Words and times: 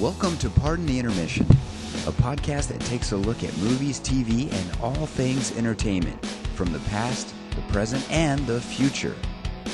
Welcome 0.00 0.36
to 0.38 0.50
Pardon 0.50 0.86
the 0.86 0.98
Intermission, 0.98 1.46
a 1.46 2.12
podcast 2.12 2.66
that 2.68 2.80
takes 2.80 3.12
a 3.12 3.16
look 3.16 3.44
at 3.44 3.56
movies, 3.58 4.00
TV, 4.00 4.52
and 4.52 4.80
all 4.80 5.06
things 5.06 5.56
entertainment 5.56 6.26
from 6.54 6.72
the 6.72 6.80
past, 6.90 7.32
the 7.54 7.62
present, 7.72 8.04
and 8.10 8.44
the 8.46 8.60
future. 8.60 9.14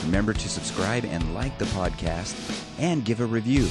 Remember 0.04 0.34
to 0.34 0.48
subscribe 0.48 1.06
and 1.06 1.34
like 1.34 1.56
the 1.56 1.64
podcast 1.66 2.34
and 2.78 3.02
give 3.04 3.20
a 3.20 3.26
review. 3.26 3.66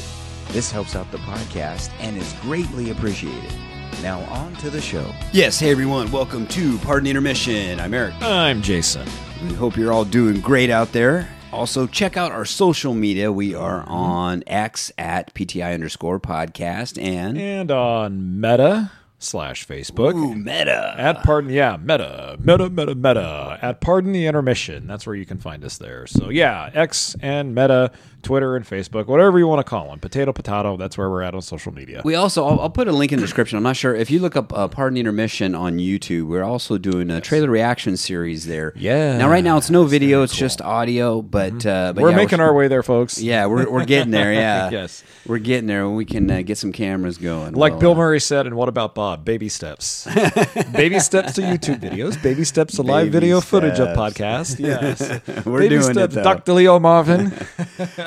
This 0.48 0.72
helps 0.72 0.96
out 0.96 1.12
the 1.12 1.20
podcast 1.20 1.92
and 2.00 2.18
is 2.18 2.34
greatly 2.42 2.90
appreciated. 2.90 3.54
Now, 4.02 4.22
on 4.22 4.56
to 4.56 4.72
the 4.72 4.82
show. 4.82 5.06
Yes, 5.32 5.60
hey 5.60 5.70
everyone, 5.70 6.12
welcome 6.12 6.48
to 6.48 6.80
Pardon 6.80 7.04
the 7.04 7.12
Intermission. 7.12 7.80
I'm 7.80 7.94
Eric. 7.94 8.16
I'm 8.22 8.64
Jason. 8.64 9.08
We 9.44 9.54
hope 9.54 9.78
you're 9.78 9.94
all 9.94 10.06
doing 10.06 10.42
great 10.42 10.72
out 10.72 10.92
there. 10.94 11.30
Also, 11.52 11.88
check 11.88 12.16
out 12.16 12.32
our 12.32 12.46
social 12.46 12.94
media. 12.94 13.32
We 13.32 13.56
are 13.56 13.82
mm-hmm. 13.82 13.92
on 13.92 14.44
X 14.46 14.92
at 14.98 15.34
PTI 15.34 15.74
underscore 15.74 16.20
podcast 16.20 17.02
and 17.02 17.38
And 17.38 17.72
on 17.72 18.40
Meta 18.40 18.92
slash 19.18 19.68
Facebook. 19.68 20.14
Ooh, 20.14 20.36
Meta. 20.36 20.96
At 20.98 21.24
Pardon, 21.24 21.52
yeah, 21.52 21.78
Meta, 21.78 22.38
Meta, 22.40 22.70
Meta, 22.70 22.96
Meta. 22.96 23.60
At 23.62 23.82
Pardon 23.82 24.12
the 24.12 24.28
Intermission. 24.28 24.86
That's 24.86 25.08
where 25.08 25.16
you 25.16 25.26
can 25.26 25.40
find 25.40 25.66
us 25.66 25.78
there. 25.78 26.06
So, 26.06 26.30
yeah, 26.30 26.70
X 26.74 27.16
and 27.20 27.56
Meta, 27.56 27.92
Twitter 28.22 28.56
and 28.56 28.66
Facebook, 28.66 29.08
whatever 29.08 29.40
you 29.40 29.48
want 29.48 29.60
to 29.66 29.70
call 29.70 29.90
them. 29.90 30.00
Potato, 30.00 30.32
potato, 30.34 30.78
that's 30.78 30.98
where 30.98 31.10
we're 31.10 31.22
at 31.22 31.34
on 31.34 31.42
social 31.42 31.74
media. 31.74 32.02
We 32.04 32.16
also, 32.16 32.46
I'll, 32.46 32.60
I'll 32.62 32.70
put 32.70 32.88
a 32.88 32.92
link 32.92 33.12
in 33.12 33.20
the 33.20 33.26
description. 33.26 33.58
I'm 33.58 33.64
not 33.64 33.76
sure 33.78 33.96
if 33.96 34.12
you 34.12 34.20
look 34.20 34.36
up 34.36 34.52
uh, 34.54 34.68
Pardon 34.68 34.96
the 34.96 35.00
Intermission 35.02 35.56
on 35.56 35.78
YouTube. 35.78 36.28
We're 36.28 36.44
also 36.44 36.78
doing 36.78 37.10
a 37.10 37.22
trailer 37.22 37.50
reaction 37.50 37.98
series 37.98 38.46
there. 38.46 38.74
Yeah. 38.76 39.18
Now, 39.18 39.30
right 39.30 39.44
now 39.44 39.58
it's 39.58 39.70
no 39.70 39.86
video; 39.86 40.24
it's 40.24 40.36
just 40.36 40.62
audio. 40.62 41.22
But, 41.22 41.66
uh, 41.66 41.94
but 41.94 42.02
we're 42.02 42.12
yeah, 42.12 42.16
making 42.16 42.40
our 42.40 42.54
way 42.54 42.68
there, 42.68 42.84
folks. 42.84 43.20
Yeah, 43.30 43.46
we're, 43.46 43.70
we're 43.70 43.86
getting 43.86 44.12
there. 44.12 44.34
Yeah. 44.34 44.70
Yes. 44.80 45.04
we're 45.26 45.40
getting 45.40 45.68
there. 45.68 45.88
We 45.90 46.06
can 46.06 46.30
uh, 46.30 46.42
get 46.42 46.58
some 46.58 46.72
cameras 46.72 47.18
going. 47.18 47.54
Like 47.54 47.74
We'll, 47.74 47.80
Bill 47.80 47.92
uh, 47.92 47.96
Murray 47.96 48.20
said, 48.20 48.46
and 48.48 48.56
what 48.56 48.70
about 48.70 48.96
Bob? 48.96 49.26
Baby 49.26 49.50
steps. 49.50 50.06
baby 50.74 51.00
steps 51.00 51.34
to 51.34 51.42
YouTube 51.42 51.80
videos. 51.80 52.22
Baby 52.22 52.44
steps 52.44 52.76
to 52.76 52.84
live 52.84 53.08
Baby 53.08 53.12
video 53.12 53.42
footage 53.42 53.80
of 53.80 53.94
steps. 53.94 54.18
podcast. 54.18 54.60
Yes. 54.60 55.46
We're 55.46 55.60
baby 55.60 55.70
doing 55.70 55.90
it, 55.90 55.94
steps, 55.94 56.16
though. 56.16 56.24
Dr. 56.24 56.54
Leo 56.54 56.80
Marvin. 56.80 57.32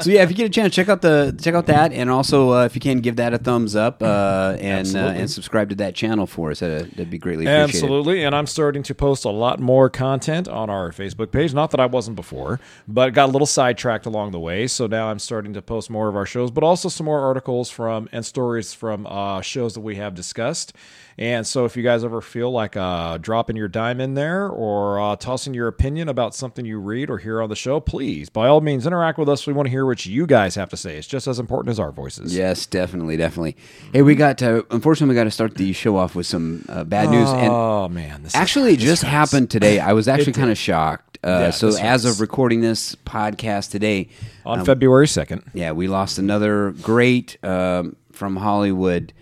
So 0.03 0.11
yeah, 0.11 0.23
if 0.23 0.31
you 0.31 0.37
get 0.37 0.47
a 0.47 0.51
chance, 0.51 0.75
check 0.75 0.89
out 0.89 1.03
the 1.03 1.37
check 1.41 1.55
out 1.55 1.67
that, 1.67 1.93
and 1.93 2.11
also 2.11 2.53
uh, 2.53 2.65
if 2.65 2.75
you 2.75 2.81
can 2.81 3.01
give 3.01 3.17
that 3.17 3.33
a 3.33 3.39
thumbs 3.39 3.75
up 3.75 4.03
uh, 4.03 4.57
and 4.61 4.95
uh, 4.95 4.99
and 4.99 5.31
subscribe 5.31 5.69
to 5.71 5.75
that 5.77 5.95
channel 5.95 6.27
for 6.27 6.51
us. 6.51 6.61
That'd, 6.61 6.91
that'd 6.93 7.11
be 7.11 7.19
greatly 7.19 7.47
appreciated. 7.47 7.75
Absolutely. 7.75 8.25
And 8.25 8.35
I'm 8.35 8.47
starting 8.47 8.83
to 8.85 8.95
post 8.95 9.25
a 9.25 9.31
lot 9.31 9.61
more 9.61 9.89
content 9.89 10.49
on 10.49 10.69
our 10.71 10.91
Facebook 10.91 11.31
page. 11.31 11.55
Not 11.55 11.71
that 11.71 11.81
I 11.81 11.87
wasn't 11.87 12.17
before, 12.17 12.61
but 12.87 13.15
got 13.15 13.29
a 13.29 13.33
little 13.33 13.47
sidetracked 13.47 14.07
along 14.07 14.33
the 14.33 14.41
way. 14.41 14.67
So 14.67 14.87
now 14.87 15.09
I'm 15.09 15.19
starting 15.19 15.55
to 15.55 15.63
post 15.63 15.91
more 15.91 16.09
of 16.09 16.17
our 16.17 16.27
shows, 16.27 16.51
but 16.51 16.65
also 16.65 16.89
some 16.89 17.07
more 17.07 17.21
articles 17.21 17.71
from 17.71 18.09
and 18.13 18.25
stories 18.25 18.75
from 18.75 19.07
uh, 19.07 19.41
shows 19.41 19.75
that 19.75 19.81
we 19.81 19.97
have 19.97 20.15
discussed. 20.15 20.73
And 21.19 21.47
so 21.47 21.65
if 21.65 21.77
you 21.77 21.83
guys 21.83 22.05
ever 22.05 22.21
feel 22.21 22.51
like 22.51 22.77
uh, 22.77 23.19
dropping 23.19 23.57
your 23.57 23.69
dime 23.69 24.01
in 24.01 24.15
there 24.15 24.49
or 24.49 24.99
uh, 25.01 25.17
tossing 25.17 25.53
your 25.55 25.69
opinion 25.69 26.09
about 26.09 26.35
something 26.35 26.65
you 26.65 26.79
read 26.79 27.11
or 27.11 27.19
hear 27.19 27.43
on 27.43 27.49
the 27.49 27.57
show, 27.57 27.81
please, 27.81 28.29
by 28.31 28.49
all 28.49 28.61
means, 28.61 28.87
interact 28.87 29.19
with 29.19 29.29
us. 29.29 29.47
We 29.47 29.53
want 29.53 29.67
to 29.67 29.71
hear 29.71 29.85
what 29.85 30.07
you 30.07 30.27
guys 30.27 30.55
have 30.55 30.71
to 30.71 30.77
say. 30.77 30.97
It's 30.97 31.07
just 31.07 31.27
as 31.27 31.39
important 31.39 31.71
as 31.71 31.79
our 31.79 31.93
voices. 31.93 32.35
Yes, 32.35 32.65
definitely, 32.67 33.17
definitely. 33.17 33.57
Hey, 33.93 34.03
we 34.03 34.15
got 34.15 34.39
to 34.39 34.67
unfortunately 34.71 35.15
we 35.15 35.19
got 35.19 35.25
to 35.25 35.31
start 35.31 35.57
the 35.57 35.73
show 35.73 35.97
off 35.97 36.15
with 36.15 36.27
some 36.27 36.65
uh, 36.69 36.85
bad 36.85 37.11
news, 37.11 37.29
and 37.29 37.53
oh, 37.53 37.89
man. 37.89 38.23
This 38.23 38.33
is- 38.35 38.41
actually, 38.41 38.75
it 38.75 38.79
just 38.81 39.03
happened 39.03 39.51
today. 39.51 39.79
I 39.81 39.93
was 39.93 40.09
actually 40.13 40.33
kind 40.33 40.51
of 40.51 40.59
shocked. 40.59 41.19
Uh, 41.25 41.29
Yeah, 41.29 41.51
so 41.51 41.77
as 41.79 42.05
of 42.05 42.21
recording 42.21 42.63
this 42.63 42.97
podcast 42.97 43.71
today, 43.71 44.09
On 44.45 44.59
um, 44.61 44.65
February 44.67 45.07
2nd. 45.07 45.45
yeah, 45.55 45.71
we 45.71 45.87
lost 45.87 46.19
another 46.19 46.73
great 46.83 47.37
um, 47.45 47.95
from 48.13 48.37
Hollywood. 48.37 49.13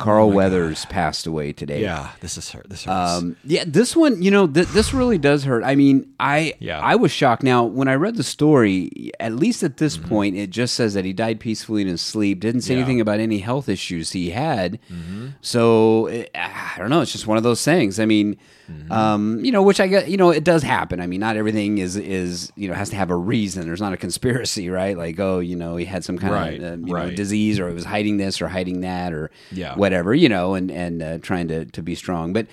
Carl 0.00 0.30
Weathers 0.32 0.84
passed 0.86 1.26
away 1.26 1.52
today. 1.52 1.78
Oh 1.78 1.82
Yeah, 1.82 2.10
this 2.20 2.36
is 2.38 2.50
hurt. 2.50 2.68
This 2.68 2.84
hurts. 2.84 3.12
Um, 3.22 3.36
yeah, 3.44 3.64
this 3.66 3.94
one, 3.94 4.22
you 4.22 4.30
know, 4.30 4.46
th- 4.46 4.68
this 4.68 4.92
really 4.92 5.18
does 5.18 5.44
hurt. 5.44 5.62
I 5.64 5.74
mean, 5.76 6.12
I 6.18 6.54
Yeah. 6.58 6.80
I 6.80 6.96
was 6.96 7.12
shocked. 7.12 7.42
Now, 7.42 7.64
when 7.64 7.86
I 7.88 7.94
read 7.94 8.16
the 8.16 8.22
story, 8.24 9.12
at 9.20 9.34
least 9.34 9.62
at 9.62 9.72
Mm-hmm. 9.72 9.84
this 9.84 9.96
point, 9.96 10.36
it 10.36 10.50
just 10.50 10.74
says 10.74 10.94
that 10.94 11.04
he 11.04 11.12
died 11.12 11.38
peacefully 11.40 11.82
in 11.82 11.88
his 11.88 12.00
sleep. 12.00 12.40
Didn't 12.40 12.62
say 12.62 12.74
Yeah. 12.74 12.80
anything 12.80 13.00
about 13.00 13.20
any 13.20 13.38
health 13.38 13.68
issues 13.68 14.12
he 14.12 14.30
had. 14.30 14.78
Mm-hmm. 14.92 15.28
So 15.42 16.06
it, 16.06 16.30
I 16.34 16.74
don't 16.78 16.90
know. 16.90 17.00
It's 17.02 17.12
just 17.12 17.26
one 17.26 17.36
of 17.36 17.42
those 17.44 17.64
things. 17.64 18.00
I 18.00 18.06
mean, 18.06 18.36
Mm-hmm. 18.70 18.92
um, 18.92 19.44
you 19.44 19.52
know, 19.52 19.62
which 19.62 19.80
I 19.80 19.86
get. 19.88 20.08
You 20.08 20.16
know, 20.16 20.30
it 20.30 20.44
does 20.44 20.62
happen. 20.62 21.00
I 21.00 21.06
mean, 21.06 21.20
not 21.20 21.36
everything 21.36 21.78
is 21.78 21.96
is 21.96 22.52
you 22.56 22.68
know 22.68 22.74
has 22.74 22.90
to 22.90 22.96
have 22.96 23.10
a 23.10 23.16
reason. 23.16 23.66
There's 23.66 23.80
not 23.80 23.92
a 23.92 23.96
conspiracy, 23.96 24.70
right? 24.70 24.96
Like, 24.96 25.18
oh, 25.20 25.40
you 25.40 25.56
know, 25.56 25.76
he 25.76 25.84
had 25.84 26.04
some 26.04 26.18
kind 26.18 26.32
Right, 26.32 26.62
of 26.62 26.82
uh, 26.84 26.86
you 26.86 26.94
know 26.94 27.10
disease, 27.10 27.58
or 27.58 27.68
he 27.68 27.74
was 27.74 27.84
hiding 27.84 28.16
this 28.18 28.40
or 28.40 28.48
hiding 28.48 28.80
that, 28.82 29.12
or 29.12 29.30
Yeah. 29.52 29.74
whatever, 29.74 30.14
you 30.14 30.28
know, 30.28 30.54
and 30.54 30.70
and 30.70 31.02
uh, 31.02 31.18
trying 31.18 31.48
to 31.48 31.64
to 31.66 31.82
be 31.82 31.94
strong, 31.94 32.32
but. 32.32 32.46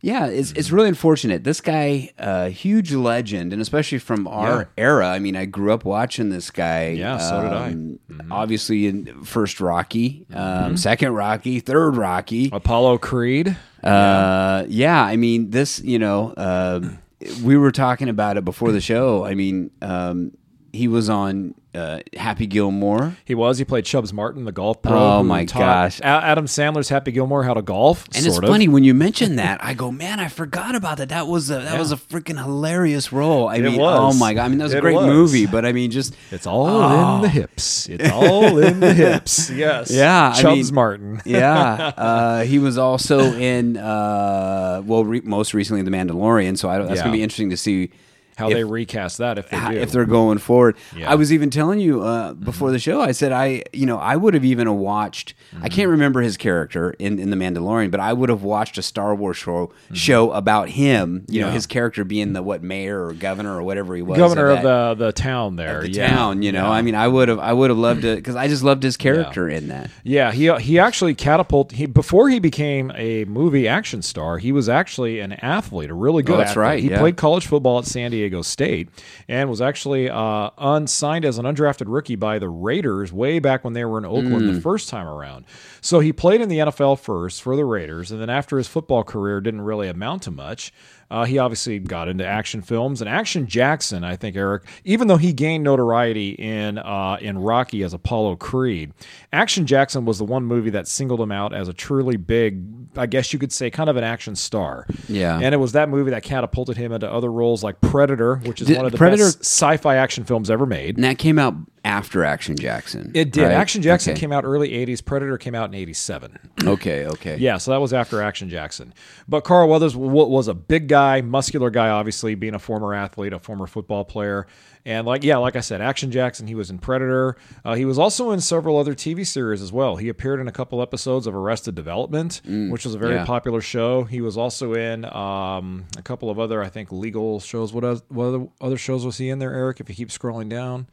Yeah, 0.00 0.26
it's 0.26 0.50
Mm-hmm. 0.50 0.58
it's 0.60 0.70
really 0.70 0.88
unfortunate. 0.88 1.42
This 1.42 1.60
guy, 1.60 2.12
uh, 2.20 2.50
huge 2.50 2.92
legend, 2.92 3.52
and 3.52 3.60
especially 3.60 3.98
from 3.98 4.28
our 4.28 4.58
Yeah. 4.76 4.84
era. 4.84 5.08
I 5.08 5.18
mean, 5.18 5.34
I 5.34 5.44
grew 5.44 5.72
up 5.72 5.84
watching 5.84 6.28
this 6.28 6.52
guy. 6.52 6.90
Yeah, 6.90 7.18
so 7.18 7.42
did 7.42 7.52
I. 7.52 7.70
um, 7.70 7.98
Mm-hmm. 8.08 8.32
Obviously, 8.32 8.86
in 8.86 9.24
first 9.24 9.60
Rocky, 9.60 10.24
um, 10.32 10.76
second 10.76 11.14
Rocky, 11.14 11.58
third 11.58 11.96
Rocky. 11.96 12.48
Apollo 12.52 12.98
Creed. 12.98 13.56
Uh, 13.82 14.64
yeah, 14.68 15.02
I 15.02 15.16
mean, 15.16 15.50
this. 15.50 15.80
You 15.80 15.98
know, 15.98 16.34
um 16.36 16.98
we 17.42 17.56
were 17.56 17.72
talking 17.72 18.08
about 18.08 18.36
it 18.36 18.44
before 18.44 18.72
the 18.72 18.80
show. 18.80 19.24
I 19.24 19.34
mean, 19.34 19.70
um, 19.82 20.36
he 20.72 20.88
was 20.88 21.08
on 21.08 21.54
uh, 21.74 22.00
Happy 22.16 22.46
Gilmore. 22.46 23.16
He 23.24 23.34
was. 23.34 23.58
He 23.58 23.64
played 23.64 23.84
Chubbs 23.84 24.12
Martin, 24.12 24.44
the 24.44 24.52
golf 24.52 24.80
pro. 24.82 24.96
Oh, 24.98 25.22
my 25.22 25.44
gosh. 25.44 26.00
Adam 26.02 26.46
Sandler's 26.46 26.88
Happy 26.88 27.12
Gilmore 27.12 27.44
how 27.44 27.54
to 27.54 27.62
golf. 27.62 28.06
And 28.14 28.24
it's 28.26 28.38
of. 28.38 28.44
funny 28.44 28.68
when 28.68 28.84
you 28.84 28.94
mention 28.94 29.36
that, 29.36 29.62
I 29.62 29.74
go, 29.74 29.92
man, 29.92 30.18
I 30.18 30.28
forgot 30.28 30.74
about 30.74 30.96
that. 30.98 31.10
That 31.10 31.26
was 31.26 31.50
a 31.50 31.58
that 31.60 31.78
was 31.78 31.92
a 31.92 31.96
freaking 31.96 32.42
hilarious 32.42 33.12
role. 33.12 33.48
I 33.48 33.56
It 33.56 33.62
mean, 33.64 33.78
was. 33.80 34.16
oh 34.16 34.18
my 34.18 34.32
god, 34.34 34.44
I 34.46 34.48
mean 34.48 34.58
that 34.58 34.64
was 34.64 34.74
a 34.74 34.80
great 34.80 34.94
was. 34.96 35.06
movie, 35.06 35.46
but 35.46 35.64
I 35.66 35.72
mean, 35.72 35.90
just 35.90 36.16
It's 36.30 36.46
all 36.46 37.16
in 37.16 37.22
the 37.22 37.28
hips. 37.28 37.88
It's 37.88 38.10
all 38.10 38.58
in 38.58 38.80
the 38.80 38.94
hips. 38.94 39.50
Yes. 39.58 39.90
Yeah, 39.90 40.32
I 40.34 40.42
mean- 40.54 40.74
Martin. 40.74 41.20
yeah. 41.26 41.92
Uh, 42.08 42.44
he 42.44 42.58
was 42.58 42.78
also 42.78 43.18
in 43.20 43.76
uh, 43.76 44.82
well, 44.84 45.04
re- 45.04 45.20
most 45.24 45.52
recently 45.54 45.82
The 45.82 45.90
Mandalorian. 45.90 46.56
So 46.56 46.68
I 46.70 46.78
don't, 46.78 46.86
that's 46.86 46.98
Yeah. 46.98 47.04
gonna 47.04 47.16
be 47.16 47.22
interesting 47.22 47.50
to 47.50 47.56
see 47.56 47.90
How 48.38 48.48
if- 48.48 48.54
they 48.54 48.64
recast 48.64 49.18
that 49.18 49.36
if 49.36 49.50
they 49.50 49.58
do. 49.58 49.76
if 49.76 49.92
they're 49.92 50.04
going 50.06 50.38
forward. 50.38 50.76
Yeah. 50.94 51.02
Mm-hmm. 51.02 51.12
I 51.12 51.14
was 51.16 51.32
even 51.32 51.50
telling 51.50 51.80
you 51.80 52.02
uh, 52.02 52.32
before 52.34 52.70
the 52.70 52.78
show. 52.78 53.00
I 53.02 53.12
said 53.12 53.32
I, 53.32 53.64
you 53.72 53.84
know, 53.84 53.98
I 53.98 54.16
would 54.16 54.32
have 54.34 54.44
even 54.44 54.72
watched. 54.78 55.34
Mm-hmm. 55.54 55.64
I 55.64 55.68
can't 55.68 55.90
remember 55.90 56.20
his 56.22 56.36
character 56.36 56.94
in, 56.98 57.18
in 57.18 57.30
the 57.30 57.36
Mandalorian, 57.36 57.90
but 57.90 58.00
I 58.00 58.12
would 58.12 58.28
have 58.28 58.42
watched 58.42 58.78
a 58.78 58.82
Star 58.82 59.14
Wars 59.14 59.36
show 59.36 59.48
Mm-hmm. 59.48 59.94
show 59.94 60.30
about 60.32 60.68
him. 60.70 61.24
You 61.28 61.40
know, 61.42 61.50
his 61.50 61.66
character 61.66 62.04
being 62.04 62.32
the 62.32 62.42
what 62.42 62.62
mayor 62.62 63.04
or 63.06 63.12
governor 63.12 63.56
or 63.56 63.62
whatever 63.62 63.96
he 63.96 64.02
was, 64.02 64.16
Governor 64.18 64.50
of 64.50 64.62
that- 64.62 64.98
the, 64.98 65.06
the 65.06 65.12
town 65.12 65.56
there. 65.56 65.80
the 65.82 65.90
yeah. 65.90 66.08
town. 66.08 66.42
You 66.42 66.52
know, 66.52 66.64
Yeah. 66.64 66.70
I 66.70 66.82
mean, 66.82 66.94
I 66.94 67.08
would 67.08 67.28
have, 67.28 67.38
I 67.38 67.52
would 67.52 67.70
have 67.70 67.78
loved 67.78 68.04
it 68.04 68.16
because 68.16 68.36
I 68.36 68.46
just 68.46 68.62
loved 68.62 68.82
his 68.82 68.96
character 68.96 69.48
in 69.48 69.68
that. 69.68 69.90
Yeah, 70.04 70.30
he 70.32 70.52
he 70.58 70.78
actually 70.78 71.14
catapulted. 71.14 71.76
He 71.78 71.86
before 71.86 72.28
he 72.28 72.38
became 72.38 72.92
a 72.94 73.24
movie 73.24 73.66
action 73.66 74.02
star, 74.02 74.38
he 74.38 74.52
was 74.52 74.68
actually 74.68 75.20
an 75.20 75.32
athlete, 75.32 75.90
a 75.90 75.94
really 75.94 76.22
good. 76.22 76.34
Oh, 76.34 76.38
that's 76.38 76.50
athlete. 76.50 76.62
right, 76.62 76.82
He 76.82 76.90
yeah. 76.90 76.98
played 77.00 77.16
college 77.16 77.46
football 77.46 77.78
at 77.78 77.86
San 77.86 78.10
Diego 78.10 78.27
State 78.44 78.88
and 79.28 79.48
was 79.50 79.60
actually 79.60 80.08
uh, 80.10 80.50
unsigned 80.58 81.24
as 81.24 81.38
an 81.38 81.44
undrafted 81.44 81.84
rookie 81.86 82.16
by 82.16 82.38
the 82.38 82.48
Raiders 82.48 83.12
way 83.12 83.38
back 83.38 83.64
when 83.64 83.72
they 83.72 83.84
were 83.84 83.98
in 83.98 84.04
Oakland 84.04 84.42
Mm. 84.42 84.54
the 84.54 84.60
first 84.60 84.88
time 84.88 85.06
around. 85.06 85.44
So 85.80 86.00
he 86.00 86.12
played 86.12 86.40
in 86.40 86.48
the 86.48 86.58
NFL 86.58 86.98
first 86.98 87.42
for 87.42 87.56
the 87.56 87.64
Raiders, 87.64 88.10
and 88.10 88.20
then 88.20 88.30
after 88.30 88.56
his 88.58 88.68
football 88.68 89.04
career 89.04 89.40
didn't 89.40 89.62
really 89.62 89.88
amount 89.88 90.22
to 90.24 90.30
much. 90.30 90.72
Uh, 91.10 91.24
he 91.24 91.38
obviously 91.38 91.78
got 91.78 92.06
into 92.06 92.26
action 92.26 92.60
films 92.60 93.00
and 93.00 93.08
Action 93.08 93.46
Jackson. 93.46 94.04
I 94.04 94.14
think 94.16 94.36
Eric, 94.36 94.64
even 94.84 95.08
though 95.08 95.16
he 95.16 95.32
gained 95.32 95.64
notoriety 95.64 96.30
in 96.32 96.76
uh, 96.76 97.16
in 97.20 97.38
Rocky 97.38 97.82
as 97.82 97.94
Apollo 97.94 98.36
Creed, 98.36 98.92
Action 99.32 99.66
Jackson 99.66 100.04
was 100.04 100.18
the 100.18 100.24
one 100.24 100.44
movie 100.44 100.70
that 100.70 100.86
singled 100.86 101.20
him 101.20 101.32
out 101.32 101.54
as 101.54 101.66
a 101.66 101.72
truly 101.72 102.16
big, 102.18 102.62
I 102.96 103.06
guess 103.06 103.32
you 103.32 103.38
could 103.38 103.52
say, 103.52 103.70
kind 103.70 103.88
of 103.88 103.96
an 103.96 104.04
action 104.04 104.36
star. 104.36 104.86
Yeah. 105.08 105.38
and 105.42 105.54
it 105.54 105.58
was 105.58 105.72
that 105.72 105.88
movie 105.88 106.10
that 106.10 106.22
catapulted 106.24 106.76
him 106.76 106.92
into 106.92 107.10
other 107.10 107.32
roles 107.32 107.64
like 107.64 107.80
Predator, 107.80 108.36
which 108.44 108.60
is 108.60 108.66
Did- 108.66 108.76
one 108.76 108.84
of 108.86 108.92
the 108.92 108.98
Predator- 108.98 109.24
best 109.24 109.40
sci-fi 109.40 109.96
action 109.96 110.24
films 110.24 110.50
ever 110.50 110.66
made. 110.66 110.96
And 110.96 111.04
that 111.04 111.16
came 111.16 111.38
out 111.38 111.54
after 111.88 112.22
Action 112.24 112.54
Jackson. 112.56 113.10
It 113.14 113.32
did. 113.32 113.44
right? 113.44 113.52
Action 113.52 113.80
Jackson 113.82 114.12
Okay. 114.12 114.20
came 114.20 114.32
out 114.32 114.44
early 114.44 114.70
'80s. 114.70 115.04
Predator 115.04 115.38
came 115.38 115.54
out 115.54 115.68
in 115.70 115.74
'87. 115.74 116.38
Okay, 116.68 117.06
okay. 117.06 117.36
Yeah, 117.38 117.56
so 117.56 117.70
that 117.70 117.80
was 117.80 117.94
after 117.94 118.20
Action 118.20 118.50
Jackson. 118.50 118.92
But 119.26 119.42
Carl 119.42 119.68
Weathers 119.68 119.96
was 119.96 120.48
a 120.48 120.54
big 120.54 120.86
guy, 120.86 121.22
muscular 121.22 121.70
guy, 121.70 121.88
obviously, 121.88 122.34
being 122.34 122.52
a 122.54 122.58
former 122.58 122.92
athlete, 122.94 123.32
a 123.32 123.38
former 123.38 123.66
football 123.66 124.04
player. 124.04 124.46
And 124.84 125.06
like 125.06 125.24
yeah, 125.24 125.38
like 125.38 125.56
I 125.56 125.60
said, 125.60 125.80
Action 125.80 126.10
Jackson. 126.10 126.46
He 126.46 126.54
was 126.54 126.68
in 126.68 126.78
Predator. 126.78 127.36
Uh, 127.64 127.74
he 127.74 127.84
was 127.84 127.98
also 127.98 128.32
in 128.32 128.40
several 128.40 128.76
other 128.76 128.94
TV 128.94 129.26
series 129.26 129.62
as 129.62 129.72
well. 129.72 129.96
He 129.96 130.08
appeared 130.08 130.40
in 130.40 130.48
a 130.48 130.52
couple 130.52 130.82
episodes 130.82 131.26
of 131.26 131.34
Arrested 131.34 131.74
Development, 131.74 132.40
which 132.44 132.84
was 132.84 132.94
a 132.94 132.98
very 132.98 133.14
yeah. 133.14 133.24
popular 133.24 133.60
show. 133.60 134.04
He 134.04 134.20
was 134.20 134.36
also 134.36 134.74
in 134.74 135.04
um, 135.06 135.84
a 135.96 136.02
couple 136.02 136.28
of 136.28 136.38
other, 136.38 136.62
I 136.62 136.68
think, 136.68 136.92
legal 136.92 137.40
shows. 137.40 137.72
What, 137.72 137.84
oth- 137.84 138.04
what 138.08 138.24
other, 138.26 138.46
other 138.60 138.76
shows 138.78 139.06
was 139.06 139.16
he 139.18 139.30
in 139.30 139.38
there, 139.38 139.54
Eric? 139.54 139.80
If 139.80 139.88
you 139.88 139.94
keep 139.94 140.08
scrolling 140.10 140.48
down, 140.48 140.86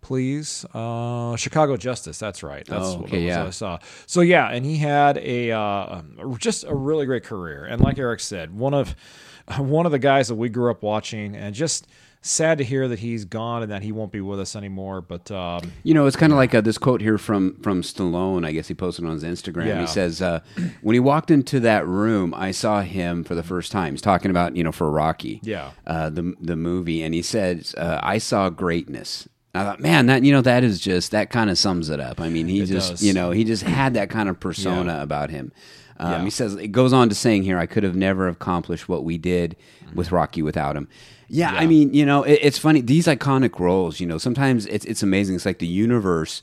please. 0.00 0.64
Uh, 0.74 1.36
Chicago 1.36 1.76
Justice. 1.76 2.18
That's 2.18 2.42
right. 2.42 2.64
That's 2.66 2.86
Oh, 2.86 2.96
what 2.98 3.04
okay, 3.08 3.26
yeah. 3.26 3.44
I 3.46 3.50
saw. 3.50 3.78
So 4.06 4.20
yeah, 4.20 4.48
and 4.50 4.64
he 4.64 4.76
had 4.78 5.18
a 5.18 5.50
uh, 5.52 6.02
just 6.38 6.64
a 6.64 6.74
really 6.74 7.06
great 7.06 7.24
career. 7.24 7.64
And 7.64 7.80
like 7.80 7.98
Eric 7.98 8.20
said, 8.20 8.54
one 8.56 8.74
of 8.74 8.94
one 9.58 9.86
of 9.86 9.92
the 9.92 9.98
guys 9.98 10.28
that 10.28 10.34
we 10.36 10.48
grew 10.48 10.70
up 10.70 10.82
watching, 10.82 11.34
and 11.36 11.54
just 11.54 11.86
sad 12.20 12.58
to 12.58 12.64
hear 12.64 12.88
that 12.88 12.98
he's 12.98 13.24
gone 13.24 13.62
and 13.62 13.70
that 13.70 13.80
he 13.80 13.92
won't 13.92 14.10
be 14.10 14.20
with 14.20 14.40
us 14.40 14.56
anymore. 14.56 15.00
But 15.00 15.30
um, 15.30 15.70
You 15.84 15.94
know, 15.94 16.06
it's 16.06 16.16
kind 16.16 16.32
of 16.32 16.36
like 16.36 16.52
uh, 16.54 16.60
this 16.60 16.76
quote 16.76 17.00
here 17.00 17.16
from 17.16 17.54
from 17.62 17.82
Stallone. 17.82 18.44
I 18.44 18.52
guess 18.52 18.66
he 18.68 18.74
posted 18.74 19.04
on 19.04 19.12
his 19.12 19.24
Instagram. 19.24 19.66
Yeah. 19.66 19.80
He 19.82 19.86
says, 19.86 20.20
uh, 20.20 20.40
"When 20.82 20.94
he 20.94 21.00
walked 21.00 21.30
into 21.30 21.60
that 21.60 21.86
room, 21.86 22.34
I 22.36 22.50
saw 22.50 22.82
him 22.82 23.24
for 23.24 23.34
the 23.34 23.42
first 23.44 23.70
time." 23.72 23.92
He's 23.94 24.02
talking 24.02 24.30
about 24.30 24.56
you 24.56 24.64
know 24.64 24.72
for 24.72 24.90
Rocky, 24.90 25.40
Yeah. 25.42 25.70
uh, 25.86 26.10
the 26.10 26.34
the 26.40 26.56
movie, 26.56 27.02
and 27.02 27.14
he 27.14 27.22
says, 27.22 27.74
uh, 27.78 28.00
"I 28.02 28.18
saw 28.18 28.50
greatness." 28.50 29.28
I 29.54 29.64
thought, 29.64 29.80
man, 29.80 30.06
that 30.06 30.22
you 30.24 30.32
know 30.32 30.42
that 30.42 30.62
is 30.64 30.78
just 30.78 31.10
that 31.12 31.30
kind 31.30 31.48
of 31.50 31.58
sums 31.58 31.88
it 31.90 32.00
up. 32.00 32.20
I 32.20 32.28
mean, 32.28 32.46
he 32.48 32.60
It 32.60 32.66
just 32.66 32.90
does. 32.92 33.02
you 33.02 33.12
know 33.12 33.30
he 33.30 33.44
just 33.44 33.62
had 33.62 33.94
that 33.94 34.10
kind 34.10 34.28
of 34.28 34.38
persona 34.38 34.96
Yeah. 34.96 35.02
about 35.02 35.30
him. 35.30 35.52
Um, 35.98 36.12
Yeah. 36.12 36.24
He 36.24 36.30
says 36.30 36.54
it 36.54 36.68
goes 36.68 36.92
on 36.92 37.08
to 37.08 37.14
saying 37.14 37.42
here, 37.44 37.58
"I 37.58 37.66
could 37.66 37.82
have 37.82 37.96
never 37.96 38.28
accomplished 38.28 38.88
what 38.88 39.04
we 39.04 39.18
did 39.18 39.56
with 39.94 40.12
Rocky 40.12 40.42
without 40.42 40.76
him." 40.76 40.86
Yeah, 41.28 41.50
I 41.50 41.60
Mm-hmm. 41.60 41.68
Mean, 41.68 41.94
you 41.94 42.06
know, 42.06 42.22
it, 42.22 42.38
it's 42.42 42.58
funny 42.58 42.80
these 42.82 43.06
iconic 43.06 43.58
roles. 43.58 44.00
You 44.00 44.06
know, 44.06 44.18
sometimes 44.18 44.66
it's 44.66 44.84
it's 44.84 45.02
amazing. 45.02 45.34
It's 45.36 45.46
like 45.46 45.58
the 45.58 45.66
universe 45.66 46.42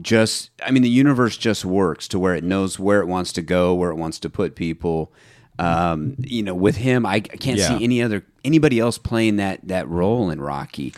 just. 0.00 0.50
I 0.64 0.70
mean, 0.70 0.82
the 0.82 0.88
universe 0.88 1.36
just 1.36 1.64
works 1.64 2.06
to 2.08 2.18
where 2.18 2.34
it 2.34 2.44
knows 2.44 2.78
where 2.78 3.00
it 3.00 3.06
wants 3.08 3.32
to 3.34 3.42
go, 3.42 3.74
where 3.74 3.90
it 3.90 3.96
wants 3.96 4.18
to 4.20 4.30
put 4.30 4.54
people. 4.54 5.12
Um, 5.58 6.14
you 6.20 6.42
know, 6.44 6.54
with 6.54 6.76
him, 6.76 7.04
I, 7.04 7.14
I 7.16 7.20
can't 7.20 7.58
Yeah. 7.58 7.76
see 7.76 7.82
any 7.84 8.00
other 8.00 8.24
anybody 8.44 8.78
else 8.78 8.96
playing 8.96 9.36
that 9.36 9.60
that 9.66 9.88
role 9.88 10.30
in 10.30 10.40
Rocky. 10.40 10.94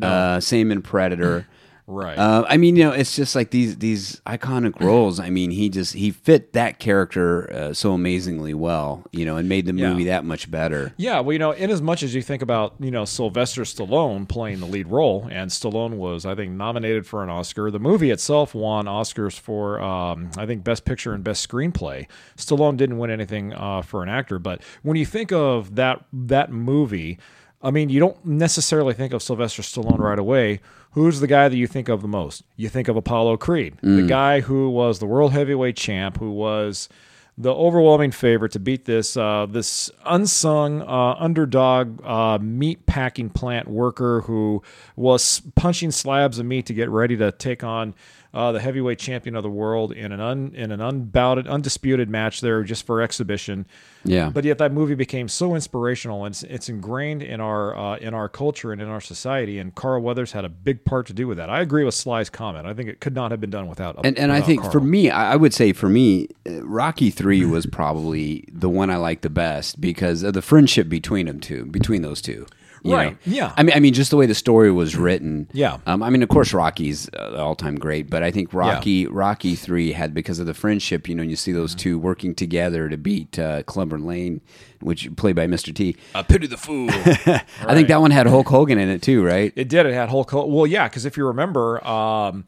Uh, 0.00 0.40
same 0.40 0.70
in 0.70 0.82
Predator. 0.82 1.46
Right. 1.86 2.16
Uh, 2.16 2.46
I 2.48 2.56
mean, 2.56 2.76
you 2.76 2.84
know, 2.84 2.92
it's 2.92 3.14
just 3.14 3.34
like 3.34 3.50
these 3.50 3.76
these 3.76 4.20
iconic 4.26 4.80
roles. 4.80 5.20
I 5.20 5.28
mean, 5.28 5.50
he 5.50 5.68
just 5.68 5.92
he 5.92 6.12
fit 6.12 6.54
that 6.54 6.78
character 6.78 7.52
uh, 7.52 7.72
so 7.74 7.92
amazingly 7.92 8.54
well, 8.54 9.04
you 9.12 9.26
know, 9.26 9.36
and 9.36 9.50
made 9.50 9.66
the 9.66 9.74
movie 9.74 10.04
that 10.04 10.24
much 10.24 10.50
better. 10.50 10.94
Yeah, 10.96 11.20
well, 11.20 11.34
you 11.34 11.38
know, 11.38 11.50
in 11.50 11.68
as 11.68 11.82
much 11.82 12.02
as 12.02 12.14
you 12.14 12.22
think 12.22 12.40
about, 12.40 12.74
you 12.80 12.90
know, 12.90 13.04
Sylvester 13.04 13.62
Stallone 13.62 14.26
playing 14.26 14.60
the 14.60 14.66
lead 14.66 14.88
role, 14.88 15.28
and 15.30 15.50
Stallone 15.50 15.96
was, 15.98 16.24
I 16.24 16.34
think, 16.34 16.52
nominated 16.52 17.06
for 17.06 17.22
an 17.22 17.28
Oscar. 17.28 17.70
The 17.70 17.78
movie 17.78 18.10
itself 18.10 18.54
won 18.54 18.86
Oscars 18.86 19.38
for, 19.38 19.78
um, 19.82 20.30
I 20.38 20.46
think, 20.46 20.64
Best 20.64 20.86
Picture 20.86 21.12
and 21.12 21.22
Best 21.22 21.46
Screenplay. 21.46 22.06
Stallone 22.38 22.78
didn't 22.78 22.96
win 22.96 23.10
anything 23.10 23.52
uh, 23.52 23.82
for 23.82 24.02
an 24.02 24.08
actor, 24.08 24.38
but 24.38 24.62
when 24.82 24.96
you 24.96 25.04
think 25.04 25.32
of 25.32 25.74
that 25.74 26.02
that 26.14 26.50
movie, 26.50 27.18
I 27.64 27.70
mean, 27.70 27.88
you 27.88 27.98
don't 27.98 28.22
necessarily 28.24 28.92
think 28.94 29.12
of 29.12 29.22
Sylvester 29.22 29.62
Stallone 29.62 29.98
right 29.98 30.18
away. 30.18 30.60
Who's 30.92 31.20
the 31.20 31.26
guy 31.26 31.48
that 31.48 31.56
you 31.56 31.66
think 31.66 31.88
of 31.88 32.02
the 32.02 32.08
most? 32.08 32.44
You 32.56 32.68
think 32.68 32.88
of 32.88 32.96
Apollo 32.96 33.38
Creed, 33.38 33.78
the 33.82 34.06
guy 34.06 34.40
who 34.40 34.68
was 34.70 34.98
the 34.98 35.06
world 35.06 35.32
heavyweight 35.32 35.76
champ, 35.76 36.18
who 36.18 36.30
was 36.30 36.88
the 37.36 37.52
overwhelming 37.52 38.12
favorite 38.12 38.52
to 38.52 38.60
beat 38.60 38.84
this 38.84 39.16
uh, 39.16 39.46
this 39.46 39.90
unsung 40.04 40.82
uh, 40.82 41.14
underdog 41.18 42.00
uh, 42.04 42.38
meat 42.38 42.86
packing 42.86 43.28
plant 43.28 43.66
worker 43.66 44.20
who 44.20 44.62
was 44.94 45.42
punching 45.56 45.90
slabs 45.90 46.38
of 46.38 46.46
meat 46.46 46.66
to 46.66 46.74
get 46.74 46.88
ready 46.90 47.16
to 47.16 47.32
take 47.32 47.64
on 47.64 47.94
uh, 48.34 48.50
the 48.50 48.60
heavyweight 48.60 48.98
champion 48.98 49.36
of 49.36 49.44
the 49.44 49.48
world 49.48 49.92
in 49.92 50.10
an 50.10 50.20
un, 50.20 50.52
in 50.54 50.72
an 50.72 50.80
unbounded 50.80 51.46
undisputed 51.46 52.10
match 52.10 52.40
there 52.40 52.64
just 52.64 52.84
for 52.84 53.00
exhibition. 53.00 53.64
Yeah. 54.04 54.28
But 54.28 54.44
yet 54.44 54.58
that 54.58 54.72
movie 54.72 54.96
became 54.96 55.28
so 55.28 55.54
inspirational 55.54 56.24
and 56.24 56.32
it's, 56.34 56.42
it's 56.42 56.68
ingrained 56.68 57.22
in 57.22 57.40
our 57.40 57.76
uh, 57.76 57.96
in 57.98 58.12
our 58.12 58.28
culture 58.28 58.72
and 58.72 58.82
in 58.82 58.88
our 58.88 59.00
society. 59.00 59.58
And 59.60 59.72
Carl 59.74 60.02
Weathers 60.02 60.32
had 60.32 60.44
a 60.44 60.48
big 60.48 60.84
part 60.84 61.06
to 61.06 61.12
do 61.12 61.28
with 61.28 61.38
that. 61.38 61.48
I 61.48 61.60
agree 61.60 61.84
with 61.84 61.94
Sly's 61.94 62.28
comment. 62.28 62.66
I 62.66 62.74
think 62.74 62.88
it 62.88 63.00
could 63.00 63.14
not 63.14 63.30
have 63.30 63.40
been 63.40 63.50
done 63.50 63.68
without. 63.68 64.04
and 64.04 64.18
and 64.18 64.32
I 64.32 64.40
think 64.40 64.62
Carl. 64.62 64.72
for 64.72 64.80
me, 64.80 65.10
I 65.10 65.34
I 65.34 65.36
would 65.36 65.54
say 65.54 65.72
for 65.72 65.88
me, 65.88 66.28
uh, 66.46 66.64
Rocky 66.64 67.10
Three 67.10 67.44
was 67.44 67.66
probably 67.66 68.48
the 68.52 68.68
one 68.68 68.90
I 68.90 68.96
liked 68.96 69.22
the 69.22 69.30
best 69.30 69.80
because 69.80 70.24
of 70.24 70.34
the 70.34 70.42
friendship 70.42 70.88
between 70.88 71.26
them 71.26 71.38
two, 71.38 71.66
between 71.66 72.02
those 72.02 72.20
two. 72.20 72.46
Right, 72.84 73.12
know? 73.12 73.18
yeah. 73.24 73.52
I 73.56 73.62
mean, 73.62 73.74
I 73.74 73.80
mean, 73.80 73.94
just 73.94 74.10
the 74.10 74.16
way 74.18 74.26
the 74.26 74.34
story 74.34 74.70
was 74.70 74.94
written. 74.96 75.48
Yeah. 75.52 75.78
Um, 75.86 76.02
I 76.02 76.10
mean, 76.10 76.22
of 76.22 76.28
course, 76.28 76.52
Rocky's 76.52 77.08
uh, 77.18 77.36
all 77.38 77.54
time 77.54 77.76
great, 77.76 78.10
but 78.10 78.22
I 78.22 78.30
think 78.30 78.52
Rocky 78.52 79.06
Rocky 79.06 79.54
Three 79.54 79.92
had 79.92 80.12
because 80.12 80.38
of 80.38 80.46
the 80.46 80.54
friendship. 80.54 81.08
You 81.08 81.14
know, 81.14 81.22
you 81.22 81.36
see 81.36 81.52
Mm-hmm. 81.52 81.60
those 81.60 81.74
two 81.74 81.98
working 81.98 82.34
together 82.34 82.88
to 82.88 82.96
beat 82.96 83.38
uh, 83.38 83.62
Clubber 83.62 83.98
Lang, 83.98 84.40
which 84.80 85.08
played 85.16 85.36
by 85.36 85.46
Mr. 85.46 85.74
T. 85.74 85.96
I 86.14 86.22
pity 86.22 86.46
the 86.46 86.56
fool. 86.56 86.88
I 86.92 87.74
think 87.74 87.88
that 87.88 88.00
one 88.00 88.10
had 88.10 88.26
Hulk 88.26 88.48
Hogan 88.48 88.78
in 88.78 88.88
it 88.88 89.02
too, 89.02 89.24
right? 89.24 89.52
It 89.56 89.68
did. 89.68 89.86
It 89.86 89.94
had 89.94 90.08
Hulk. 90.08 90.30
Hogan. 90.30 90.52
Well, 90.52 90.66
yeah, 90.66 90.88
because 90.88 91.04
if 91.06 91.16
you 91.16 91.26
remember, 91.26 91.86
um, 91.86 92.44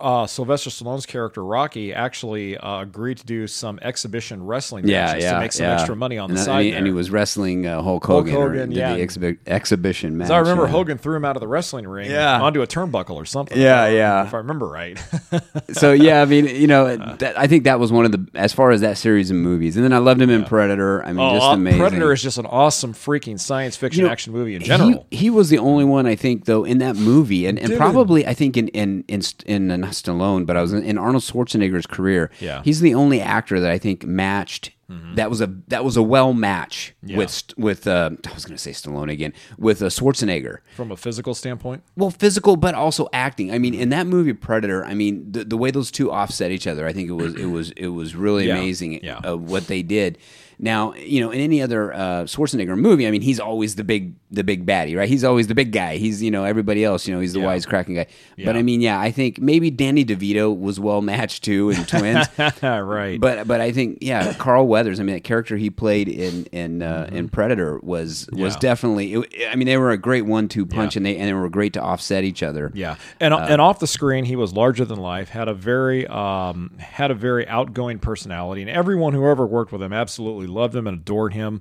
uh, 0.00 0.26
Sylvester 0.26 0.70
Stallone's 0.70 1.06
character 1.06 1.44
Rocky 1.44 1.92
actually 1.92 2.56
uh, 2.56 2.80
agreed 2.80 3.18
to 3.18 3.26
do 3.26 3.46
some 3.46 3.78
exhibition 3.82 4.44
wrestling 4.44 4.86
yeah, 4.88 5.06
matches 5.06 5.24
yeah, 5.24 5.32
to 5.34 5.40
make 5.40 5.52
some 5.52 5.66
yeah. 5.66 5.74
extra 5.74 5.94
money 5.96 6.18
on 6.18 6.30
and 6.30 6.36
the 6.36 6.40
that- 6.40 6.44
side. 6.46 6.60
and 6.60 6.66
he, 6.66 6.72
and 6.72 6.86
he 6.86 6.92
was 6.92 7.10
wrestling 7.10 7.66
uh, 7.66 7.82
Hulk 7.82 8.06
Hulk 8.06 8.26
Hogan, 8.26 8.34
or 8.34 8.48
Hogan, 8.50 8.68
did 8.70 8.78
yeah. 8.78 8.94
the 8.96 9.02
exhibi- 9.06 9.38
exhibition 9.46 10.16
match. 10.16 10.28
So 10.28 10.34
I 10.34 10.38
remember. 10.38 10.66
Hogan 10.66 10.98
threw 10.98 11.16
him 11.16 11.24
out 11.24 11.36
of 11.36 11.40
the 11.40 11.48
wrestling 11.48 11.86
ring 11.86 12.10
Yeah. 12.10 12.40
onto 12.40 12.62
a 12.62 12.66
turnbuckle 12.66 13.16
or 13.16 13.24
something. 13.24 13.58
Yeah, 13.60 13.86
yeah. 13.88 14.26
If 14.26 14.34
I 14.34 14.38
remember 14.38 14.66
right. 14.68 14.98
so 15.72 15.92
yeah, 15.92 16.22
I 16.22 16.24
mean, 16.24 16.46
you 16.46 16.66
know, 16.66 16.86
Uh. 17.04 17.16
that, 17.16 17.38
I 17.38 17.46
think 17.46 17.64
that 17.64 17.78
was 17.80 17.90
one 17.90 18.04
of 18.04 18.12
the 18.12 18.26
as 18.34 18.52
far 18.52 18.70
as 18.70 18.80
that 18.82 18.96
series 18.98 19.30
of 19.30 19.36
movies, 19.36 19.76
and 19.76 19.84
then 19.84 19.92
I 19.92 19.98
loved 19.98 20.20
him 20.22 20.30
in 20.30 20.44
Predator. 20.44 21.02
I 21.04 21.12
mean, 21.12 21.34
just 21.34 21.46
uh, 21.46 21.50
amazing. 21.50 21.80
Predator 21.80 22.12
is 22.12 22.22
just 22.22 22.38
an 22.38 22.46
awesome 22.46 22.92
freaking 22.94 23.38
science 23.40 23.76
fiction 23.76 24.02
You 24.02 24.06
know, 24.06 24.12
action 24.12 24.32
movie 24.32 24.54
in 24.54 24.62
general. 24.62 25.06
He, 25.10 25.16
he 25.16 25.30
was 25.30 25.50
the 25.50 25.58
only 25.58 25.84
one 25.84 26.06
I 26.06 26.14
think 26.14 26.44
though 26.44 26.64
in 26.64 26.78
that 26.78 26.96
movie, 26.96 27.46
and, 27.46 27.58
and 27.58 27.68
Dude. 27.68 27.78
probably 27.78 28.26
I 28.26 28.34
think 28.34 28.56
in 28.56 28.68
in 28.68 29.04
in, 29.08 29.22
in 29.46 29.70
not 29.80 29.92
Stallone, 29.92 30.46
but 30.46 30.56
I 30.56 30.62
was 30.62 30.72
in, 30.72 30.82
in 30.82 30.98
Arnold 30.98 31.22
Schwarzenegger's 31.22 31.86
career. 31.86 32.30
Yeah. 32.40 32.62
he's 32.64 32.80
the 32.80 32.94
only 32.94 33.20
actor 33.20 33.60
that 33.60 33.70
I 33.70 33.78
think 33.78 34.04
matched. 34.04 34.70
That 35.16 35.28
was 35.28 35.40
a 35.40 35.48
that 35.68 35.84
was 35.84 35.96
a 35.96 36.02
well 36.04 36.32
match 36.34 36.94
Yeah. 37.02 37.16
with 37.16 37.42
with 37.56 37.84
uh, 37.88 38.10
I 38.28 38.32
was 38.34 38.44
going 38.44 38.56
to 38.56 38.62
say 38.62 38.70
Stallone 38.70 39.10
again 39.10 39.32
with 39.58 39.82
uh, 39.82 39.86
Schwarzenegger. 39.86 40.58
From 40.76 40.92
a 40.92 40.96
physical 40.96 41.34
standpoint, 41.34 41.82
Well, 41.96 42.10
physical, 42.10 42.54
but 42.54 42.76
also 42.76 43.08
acting. 43.12 43.50
I 43.52 43.58
mean, 43.58 43.74
in 43.74 43.88
that 43.88 44.06
movie 44.06 44.34
Predator, 44.34 44.84
I 44.84 44.94
mean, 44.94 45.32
the, 45.32 45.42
the 45.44 45.56
way 45.56 45.72
those 45.72 45.90
two 45.90 46.12
offset 46.12 46.52
each 46.52 46.68
other, 46.68 46.86
I 46.86 46.92
think 46.92 47.08
it 47.08 47.14
was 47.14 47.34
it 47.34 47.46
was 47.46 47.72
it 47.72 47.88
was 47.88 48.14
really 48.14 48.46
Yeah, 48.46 48.54
amazing 48.56 49.04
uh, 49.08 49.36
what 49.36 49.66
they 49.66 49.82
did. 49.82 50.16
Now, 50.64 50.94
you 50.94 51.20
know, 51.20 51.30
in 51.30 51.40
any 51.40 51.60
other 51.60 51.92
uh, 51.92 52.24
Schwarzenegger 52.24 52.74
movie, 52.78 53.06
I 53.06 53.10
mean, 53.10 53.20
he's 53.20 53.38
always 53.38 53.74
the 53.76 53.84
big 53.84 54.14
the 54.30 54.42
big 54.42 54.64
baddie, 54.66 54.96
right? 54.96 55.08
He's 55.08 55.22
always 55.22 55.46
the 55.46 55.54
big 55.54 55.70
guy. 55.72 55.98
He's 55.98 56.22
you 56.22 56.30
know 56.30 56.44
everybody 56.44 56.82
else, 56.82 57.06
you 57.06 57.14
know, 57.14 57.20
he's 57.20 57.34
the 57.34 57.40
Yeah. 57.40 57.46
wisecracking 57.54 57.94
guy. 57.96 58.06
But 58.44 58.56
I 58.56 58.62
mean, 58.62 58.80
yeah, 58.80 58.98
I 58.98 59.10
think 59.10 59.38
maybe 59.38 59.70
Danny 59.70 60.04
DeVito 60.06 60.58
was 60.58 60.80
well 60.80 61.02
matched 61.02 61.44
too 61.44 61.68
in 61.68 61.84
Twins. 61.92 62.26
right? 62.62 63.20
But 63.20 63.46
but 63.46 63.60
I 63.60 63.72
think 63.72 63.98
yeah, 64.00 64.32
Carl 64.32 64.66
Weathers. 64.66 64.98
I 65.00 65.02
mean, 65.02 65.14
that 65.16 65.22
character 65.24 65.56
he 65.58 65.68
played 65.68 66.08
in 66.08 66.46
in 66.46 66.82
uh, 66.82 67.10
in 67.12 67.28
Predator 67.28 67.78
was 67.82 68.26
was 68.32 68.32
Mm-hmm. 68.32 68.38
Yeah. 68.44 68.56
definitely. 68.58 69.12
It, 69.14 69.48
I 69.52 69.56
mean, 69.56 69.66
they 69.66 69.76
were 69.76 69.90
a 69.90 69.98
great 69.98 70.24
one 70.24 70.48
two 70.48 70.64
punch, 70.66 70.94
Yeah. 70.94 71.00
and 71.00 71.06
they 71.06 71.16
and 71.18 71.28
they 71.28 71.34
were 71.34 71.48
great 71.50 71.74
to 71.74 71.82
offset 71.82 72.24
each 72.24 72.42
other. 72.42 72.72
Yeah, 72.74 72.96
and 73.20 73.34
and 73.34 73.60
off 73.60 73.80
the 73.80 73.86
screen, 73.86 74.24
he 74.24 74.34
was 74.36 74.54
larger 74.54 74.86
than 74.86 74.98
life. 74.98 75.28
Had 75.28 75.48
a 75.48 75.54
very 75.54 76.06
um, 76.06 76.70
had 76.78 77.10
a 77.10 77.14
very 77.14 77.46
outgoing 77.46 77.98
personality, 77.98 78.62
and 78.62 78.70
everyone 78.70 79.12
who 79.12 79.26
ever 79.28 79.44
worked 79.46 79.72
with 79.72 79.82
him 79.82 79.92
absolutely 79.92 80.46
loved 80.54 80.74
him 80.74 80.86
and 80.86 81.00
adored 81.00 81.34
him. 81.34 81.60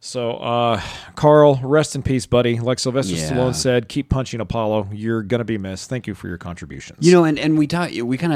So, 0.00 0.32
uh, 0.32 0.82
Carl, 1.14 1.58
rest 1.62 1.94
in 1.96 2.02
peace, 2.02 2.26
buddy. 2.26 2.60
Like 2.60 2.78
Sylvester 2.78 3.14
Yeah. 3.14 3.30
Stallone 3.30 3.54
said, 3.54 3.88
keep 3.88 4.10
punching 4.10 4.38
Apollo. 4.40 4.90
You're 4.92 5.22
gonna 5.22 5.44
be 5.44 5.56
missed. 5.56 5.88
Thank 5.88 6.06
you 6.06 6.14
for 6.14 6.28
your 6.28 6.36
contributions. 6.36 6.98
You 7.06 7.12
know, 7.12 7.24
and, 7.24 7.38
and 7.38 7.56
we 7.56 7.66
talked, 7.66 7.94
we 7.94 8.18
kind 8.18 8.32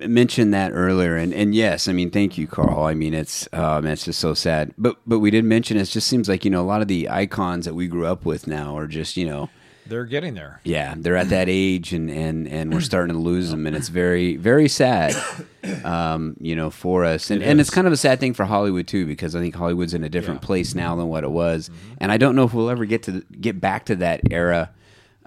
of 0.00 0.08
mentioned 0.08 0.54
that 0.54 0.70
earlier, 0.72 1.16
and, 1.16 1.34
and 1.34 1.54
yes, 1.54 1.88
I 1.88 1.92
mean, 1.92 2.10
thank 2.10 2.38
you, 2.38 2.46
Carl. 2.46 2.84
I 2.84 2.94
mean, 2.94 3.12
it's 3.12 3.48
um, 3.52 3.86
it's 3.86 4.04
just 4.04 4.20
so 4.20 4.34
sad, 4.34 4.72
but 4.78 4.96
but 5.04 5.18
we 5.18 5.30
did 5.30 5.44
mention 5.44 5.76
it 5.76 5.84
just 5.86 6.06
seems 6.08 6.28
like 6.28 6.44
you 6.44 6.50
know 6.50 6.62
a 6.62 6.64
lot 6.64 6.80
of 6.80 6.88
the 6.88 7.10
icons 7.10 7.64
that 7.64 7.74
we 7.74 7.88
grew 7.88 8.06
up 8.06 8.24
with 8.24 8.46
now 8.46 8.78
are 8.78 8.86
just 8.86 9.16
you 9.16 9.26
know 9.26 9.50
they're 9.90 10.06
getting 10.06 10.32
there. 10.34 10.60
yeah 10.64 10.94
they're 10.96 11.16
at 11.16 11.28
that 11.28 11.48
age 11.64 11.92
and 11.92 12.08
and 12.10 12.48
and 12.48 12.72
we're 12.72 12.80
starting 12.92 13.14
to 13.14 13.20
lose 13.20 13.50
them, 13.50 13.66
and 13.66 13.76
it's 13.76 13.88
very 13.88 14.36
very 14.36 14.68
sad, 14.68 15.14
um, 15.84 16.36
you 16.40 16.56
know, 16.56 16.70
for 16.70 17.04
us, 17.04 17.30
and 17.30 17.42
It 17.42 17.46
and 17.46 17.60
it's 17.60 17.70
kind 17.70 17.86
of 17.86 17.92
a 17.92 17.96
sad 17.96 18.20
thing 18.20 18.32
for 18.32 18.44
Hollywood 18.46 18.86
too 18.86 19.04
because 19.06 19.34
I 19.36 19.40
think 19.40 19.54
Hollywood's 19.54 19.92
in 19.94 20.04
a 20.04 20.08
different 20.08 20.38
Yeah. 20.38 20.44
Mm-hmm. 20.44 20.46
place 20.46 20.74
now 20.74 20.96
than 20.96 21.08
what 21.08 21.24
it 21.24 21.30
was, 21.30 21.70
and 21.98 22.10
I 22.10 22.16
don't 22.16 22.34
know 22.34 22.44
if 22.44 22.54
we'll 22.54 22.70
ever 22.70 22.86
get 22.86 23.02
to 23.04 23.22
get 23.40 23.60
back 23.60 23.84
to 23.86 23.96
that 23.96 24.20
era. 24.30 24.70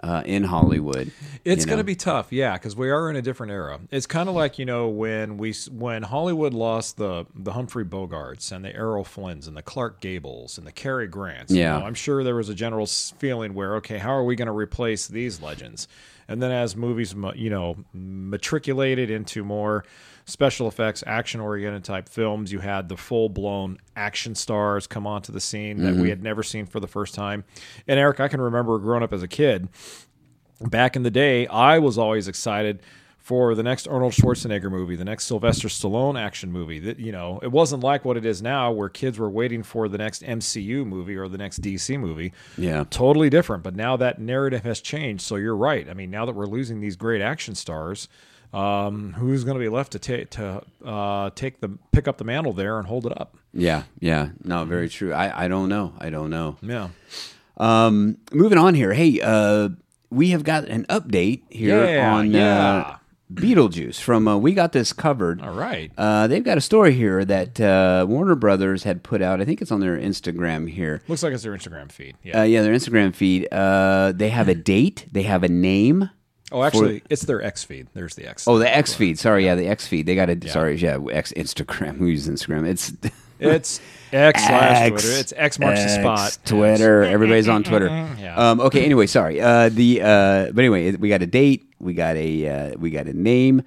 Uh, 0.04 0.22
in 0.26 0.44
Hollywood, 0.44 1.12
It's 1.46 1.64
you 1.64 1.70
going 1.70 1.78
to 1.78 1.84
be 1.86 1.96
tough, 1.96 2.34
yeah, 2.34 2.54
because 2.54 2.76
we 2.76 2.90
are 2.90 3.10
in 3.10 3.16
a 3.16 3.22
different 3.22 3.54
era. 3.54 3.80
It's 3.90 4.06
kind 4.06 4.28
of 4.28 4.36
like 4.36 4.60
you 4.60 4.66
know 4.66 4.90
when 4.90 5.38
we 5.38 5.54
when 5.72 6.04
Hollywood 6.04 6.54
lost 6.54 6.98
the 6.98 7.26
the 7.34 7.54
Humphrey 7.54 7.86
Bogarts 7.86 8.52
and 8.52 8.66
the 8.66 8.76
Errol 8.76 9.06
Flynns 9.06 9.48
and 9.48 9.56
the 9.56 9.62
Clark 9.62 10.02
Gables 10.02 10.58
and 10.58 10.68
the 10.68 10.74
Cary 10.74 11.08
Grants. 11.08 11.54
you 11.54 11.62
Yeah. 11.62 11.80
know, 11.80 11.86
I'm 11.86 11.94
sure 11.94 12.22
there 12.22 12.36
was 12.36 12.50
a 12.50 12.54
general 12.54 12.86
feeling 12.86 13.54
where 13.54 13.76
okay, 13.78 13.98
how 13.98 14.12
are 14.12 14.26
we 14.26 14.36
going 14.36 14.48
to 14.48 14.52
replace 14.52 15.08
these 15.08 15.42
legends? 15.42 15.88
And 16.28 16.42
then 16.42 16.52
as 16.52 16.76
movies, 16.76 17.16
you 17.36 17.50
know, 17.50 17.78
matriculated 17.94 19.10
into 19.10 19.44
more 19.46 19.86
special 20.26 20.68
effects, 20.68 21.04
action 21.06 21.40
oriented 21.42 21.84
type 21.84 22.08
films, 22.10 22.52
you 22.52 22.60
had 22.60 22.90
the 22.90 22.98
full 22.98 23.30
blown 23.30 23.78
action 23.96 24.36
stars 24.36 24.88
come 24.88 25.06
onto 25.06 25.32
the 25.32 25.40
scene 25.42 25.78
that 25.84 25.94
Mm-hmm. 25.94 26.02
we 26.02 26.10
had 26.10 26.24
never 26.24 26.44
seen 26.44 26.66
for 26.66 26.80
the 26.80 26.88
first 26.88 27.14
time. 27.16 27.44
And 27.88 28.00
Eric, 28.00 28.20
I 28.20 28.28
can 28.28 28.40
remember 28.42 28.78
growing 28.80 29.04
up 29.04 29.14
as 29.14 29.24
a 29.24 29.28
kid 29.28 29.68
back 30.62 30.96
in 30.96 31.04
the 31.04 31.12
day, 31.12 31.48
I 31.48 31.80
was 31.80 31.98
always 31.98 32.28
excited 32.28 32.82
for 33.18 33.56
the 33.56 33.64
next 33.64 33.88
Arnold 33.88 34.12
Schwarzenegger 34.12 34.70
movie, 34.70 34.98
the 34.98 35.06
next 35.06 35.26
Sylvester 35.26 35.70
Stallone 35.70 36.20
action 36.20 36.52
movie. 36.52 36.80
That 36.80 37.00
you 37.00 37.12
know, 37.14 37.40
it 37.42 37.52
wasn't 37.52 37.82
like 37.84 38.04
what 38.04 38.18
it 38.18 38.26
is 38.26 38.42
now, 38.42 38.72
where 38.72 38.90
kids 38.90 39.18
were 39.18 39.30
waiting 39.30 39.64
for 39.64 39.88
the 39.88 39.98
next 39.98 40.24
MCU 40.24 40.86
movie 40.86 41.16
or 41.16 41.30
the 41.30 41.38
next 41.38 41.62
DC 41.62 41.98
movie. 41.98 42.34
Yeah. 42.58 42.84
totally 42.90 43.30
different. 43.30 43.64
But 43.64 43.76
now 43.78 43.96
that 43.98 44.20
narrative 44.20 44.64
has 44.64 44.82
changed. 44.82 45.24
So 45.24 45.38
you're 45.38 45.56
right. 45.56 45.90
I 45.90 45.94
mean, 45.94 46.12
now 46.12 46.26
that 46.26 46.34
we're 46.36 46.48
losing 46.48 46.82
these 46.82 46.98
great 46.98 47.22
action 47.22 47.56
stars, 47.56 48.10
um, 48.54 49.14
who's 49.14 49.44
going 49.44 49.56
to 49.56 49.60
be 49.64 49.70
left 49.70 49.92
to 49.94 50.00
take 50.00 50.30
to 50.32 50.62
uh, 50.86 51.30
take 51.36 51.60
the 51.62 51.70
pick 51.92 52.08
up 52.08 52.18
the 52.18 52.24
mantle 52.24 52.54
there 52.54 52.78
and 52.78 52.88
hold 52.88 53.06
it 53.06 53.20
up? 53.20 53.36
Yeah, 53.54 53.84
yeah. 54.00 54.30
No, 54.44 54.66
very 54.66 54.90
true. 54.90 55.14
I, 55.14 55.46
I 55.46 55.48
don't 55.48 55.70
know. 55.70 55.94
I 56.00 56.10
don't 56.10 56.30
know. 56.30 56.58
Yeah. 56.62 56.90
Um, 57.58 58.18
moving 58.32 58.58
on 58.58 58.74
here. 58.76 58.94
Hey, 58.94 59.20
uh, 59.22 59.70
we 60.10 60.30
have 60.30 60.44
got 60.44 60.66
an 60.66 60.86
update 60.90 61.44
here 61.50 61.86
Yeah, 61.86 62.14
on 62.16 62.32
yeah. 62.32 62.78
Uh, 62.78 62.98
Beetlejuice 63.32 64.00
from 64.00 64.28
uh, 64.28 64.38
We 64.38 64.54
Got 64.54 64.74
This 64.74 64.94
Covered. 64.94 65.42
All 65.42 65.54
right. 65.54 65.92
Uh, 65.98 66.28
they've 66.28 66.44
got 66.44 66.58
a 66.58 66.62
story 66.62 66.94
here 66.94 67.26
that 67.26 67.60
uh, 67.60 68.06
Warner 68.08 68.36
Brothers 68.36 68.84
had 68.84 69.02
put 69.02 69.22
out. 69.24 69.42
I 69.42 69.46
think 69.46 69.60
it's 69.62 69.72
on 69.72 69.80
their 69.80 69.98
Instagram 69.98 70.70
here. 70.70 71.02
Looks 71.08 71.24
like 71.24 71.34
it's 71.34 71.42
their 71.44 71.54
Instagram 71.54 71.92
feed. 71.92 72.16
Yeah. 72.22 72.42
Uh, 72.42 72.44
yeah, 72.44 72.62
their 72.62 72.74
Instagram 72.74 73.16
feed. 73.16 73.48
Uh, 73.52 74.12
they 74.12 74.30
have 74.30 74.50
a 74.50 74.56
date. 74.56 75.08
They 75.12 75.24
have 75.24 75.44
a 75.44 75.48
name. 75.50 76.10
Oh, 76.54 76.64
actually, 76.64 77.04
it's 77.10 77.24
their 77.24 77.42
X 77.42 77.64
feed. 77.64 77.88
There's 77.94 78.16
the 78.16 78.28
X. 78.28 78.48
Oh, 78.48 78.60
the 78.60 78.74
X 78.74 78.94
feed. 78.94 79.20
Sorry, 79.20 79.46
yeah, 79.46 79.56
the 79.56 79.68
X 79.68 79.88
feed. 79.88 80.06
They 80.06 80.16
got 80.16 80.30
a 80.30 80.50
sorry, 80.50 80.76
yeah, 80.76 81.00
X 81.12 81.34
Instagram. 81.34 81.98
Who 81.98 82.08
uses 82.08 82.42
Instagram? 82.42 82.68
It's 82.68 82.94
It's 83.40 83.82
X 84.12 84.46
slash 84.46 84.78
X, 84.78 84.92
Twitter. 84.92 85.20
It's 85.20 85.34
X 85.36 85.60
marks 85.60 85.84
the 85.84 85.90
spot. 85.90 86.38
Twitter. 86.46 87.04
Everybody's 87.04 87.48
on 87.48 87.64
Twitter. 87.64 87.90
Yeah. 88.20 88.36
Um, 88.36 88.62
okay. 88.62 88.86
Anyway, 88.86 89.08
sorry. 89.08 89.42
Uh, 89.42 89.70
the 89.70 90.02
uh, 90.02 90.52
but 90.54 90.60
anyway, 90.60 90.92
we 90.96 91.10
got 91.10 91.22
a 91.22 91.26
date. 91.26 91.66
We 91.80 91.94
got 91.94 92.16
a 92.16 92.48
uh, 92.48 92.78
we 92.78 92.90
got 92.90 93.08
a 93.08 93.14
name. 93.14 93.64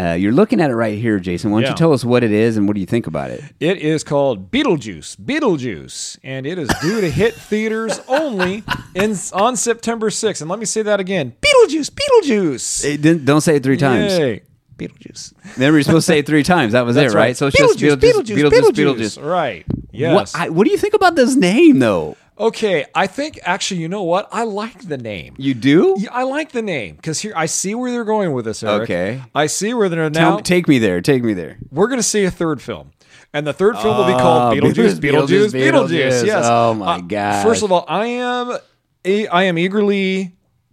Uh, 0.00 0.14
you're 0.14 0.32
looking 0.32 0.60
at 0.62 0.70
it 0.70 0.74
right 0.74 0.98
here, 0.98 1.18
Jason. 1.18 1.50
Why 1.50 1.56
don't 1.58 1.64
Yeah. 1.64 1.70
you 1.70 1.76
tell 1.76 1.92
us 1.92 2.04
what 2.04 2.24
it 2.24 2.32
is 2.32 2.56
and 2.56 2.66
what 2.66 2.74
do 2.74 2.80
you 2.80 2.86
think 2.86 3.06
about 3.06 3.30
it? 3.30 3.42
It 3.60 3.78
is 3.78 4.02
called 4.02 4.50
Beetlejuice, 4.50 5.16
Beetlejuice, 5.16 6.16
and 6.24 6.46
it 6.46 6.58
is 6.58 6.70
due 6.80 7.00
to 7.02 7.10
hit 7.10 7.34
theaters 7.34 8.00
only 8.08 8.62
in 8.94 9.14
on 9.34 9.56
September 9.56 10.08
6th. 10.08 10.40
And 10.40 10.48
let 10.48 10.58
me 10.58 10.64
say 10.64 10.80
that 10.82 11.00
again: 11.00 11.34
Beetlejuice, 11.42 11.90
Beetlejuice. 11.90 12.84
It 12.84 13.02
didn't, 13.02 13.26
don't 13.26 13.42
say 13.42 13.56
it 13.56 13.62
three 13.62 13.76
times. 13.76 14.16
Yay. 14.18 14.42
Beetlejuice. 14.78 15.34
Then 15.58 15.72
we're 15.74 15.82
supposed 15.82 16.06
to 16.06 16.12
say 16.12 16.20
it 16.20 16.26
three 16.26 16.42
times. 16.42 16.72
That 16.72 16.86
was 16.86 16.94
That's 16.96 17.12
it, 17.12 17.16
right? 17.16 17.36
So 17.36 17.48
it's 17.48 17.60
Beetlejuice, 17.60 17.76
just 17.78 17.98
Beetlejuice, 18.00 18.50
Beetlejuice, 18.50 18.70
Beetlejuice. 18.72 19.22
Right. 19.22 19.66
Yes. 19.92 20.14
What, 20.14 20.40
I, 20.40 20.48
what 20.48 20.64
do 20.64 20.70
you 20.70 20.78
think 20.78 20.94
about 20.94 21.16
this 21.16 21.36
name, 21.36 21.78
though? 21.80 22.16
Okay. 22.40 22.86
I 22.94 23.06
think 23.06 23.38
actually, 23.44 23.80
you 23.80 23.88
know 23.88 24.02
what? 24.02 24.28
I 24.32 24.44
like 24.44 24.88
the 24.88 24.98
name. 24.98 25.34
You 25.38 25.54
do? 25.54 25.94
Yeah, 25.98 26.08
I 26.12 26.24
like 26.24 26.52
the 26.52 26.62
name 26.62 26.96
because 26.96 27.20
here 27.20 27.32
I 27.36 27.46
see 27.46 27.74
where 27.74 27.90
they're 27.92 28.04
going 28.04 28.32
with 28.32 28.44
this. 28.46 28.62
Eric. 28.62 28.82
Okay. 28.82 29.22
I 29.34 29.46
see 29.46 29.74
where 29.74 29.88
they're 29.88 30.10
Tell- 30.10 30.36
now. 30.36 30.40
take 30.40 30.66
me 30.68 30.78
there. 30.78 31.00
Take 31.00 31.22
me 31.22 31.34
there. 31.34 31.58
we're 31.70 31.86
going 31.88 31.98
to 32.00 32.02
see 32.02 32.24
a 32.24 32.30
third 32.30 32.60
film. 32.62 32.90
And 33.32 33.46
the 33.46 33.52
third 33.52 33.78
film 33.78 33.96
will 33.96 34.06
be 34.06 34.12
called 34.14 34.58
Oh, 34.58 34.60
Beetlejuice, 34.60 34.94
Beetlejuice, 34.98 35.52
Beetlejuice, 35.52 35.52
Beetlejuice. 35.52 36.26
Yes. 36.26 36.44
Oh, 36.48 36.74
my 36.74 36.96
Uh, 36.96 37.00
gosh. 37.00 37.44
First 37.44 37.62
of 37.62 37.70
all, 37.70 37.84
I 37.86 38.06
am 38.06 38.58
I 39.04 39.44
am 39.44 39.56
eagerly 39.56 40.32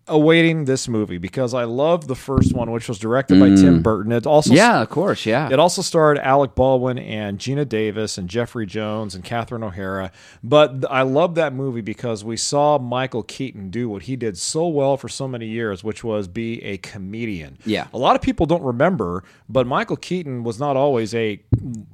awaiting 0.09 0.65
this 0.65 0.87
movie 0.87 1.17
because 1.17 1.53
I 1.53 1.65
love 1.65 2.07
the 2.07 2.15
first 2.15 2.53
one, 2.53 2.71
which 2.71 2.87
was 2.87 2.97
directed 2.97 3.39
by 3.39 3.49
Tim 3.55 3.81
Burton. 3.81 4.11
It 4.11 4.25
also 4.25 4.51
Mm. 4.53 4.55
Yeah, 4.57 4.81
of 4.81 4.89
course. 4.89 5.25
Yeah. 5.25 5.49
it 5.51 5.59
also 5.59 5.81
starred 5.81 6.17
Alec 6.19 6.55
Baldwin 6.55 6.97
and 6.97 7.39
Geena 7.39 7.67
Davis 7.67 8.17
and 8.17 8.29
Jeffrey 8.29 8.65
Jones 8.65 9.15
and 9.15 9.23
Catherine 9.23 9.63
O'Hara. 9.63 10.11
But 10.43 10.85
I 10.89 11.01
love 11.01 11.35
that 11.35 11.53
movie 11.53 11.81
because 11.81 12.23
we 12.23 12.37
saw 12.37 12.77
Michael 12.77 13.23
Keaton 13.23 13.69
do 13.69 13.89
what 13.89 14.03
he 14.03 14.15
did 14.15 14.37
so 14.37 14.67
well 14.67 14.95
for 14.97 15.09
so 15.09 15.27
many 15.27 15.47
years, 15.47 15.83
which 15.83 16.03
was 16.03 16.27
be 16.27 16.63
a 16.63 16.77
comedian. 16.77 17.57
Yeah. 17.65 17.87
A 17.93 17.97
lot 17.97 18.15
of 18.15 18.21
people 18.21 18.45
don't 18.45 18.63
remember, 18.63 19.23
but 19.49 19.67
Michael 19.67 19.97
Keaton 19.97 20.43
was 20.43 20.59
not 20.59 20.77
always 20.77 21.13
a 21.13 21.41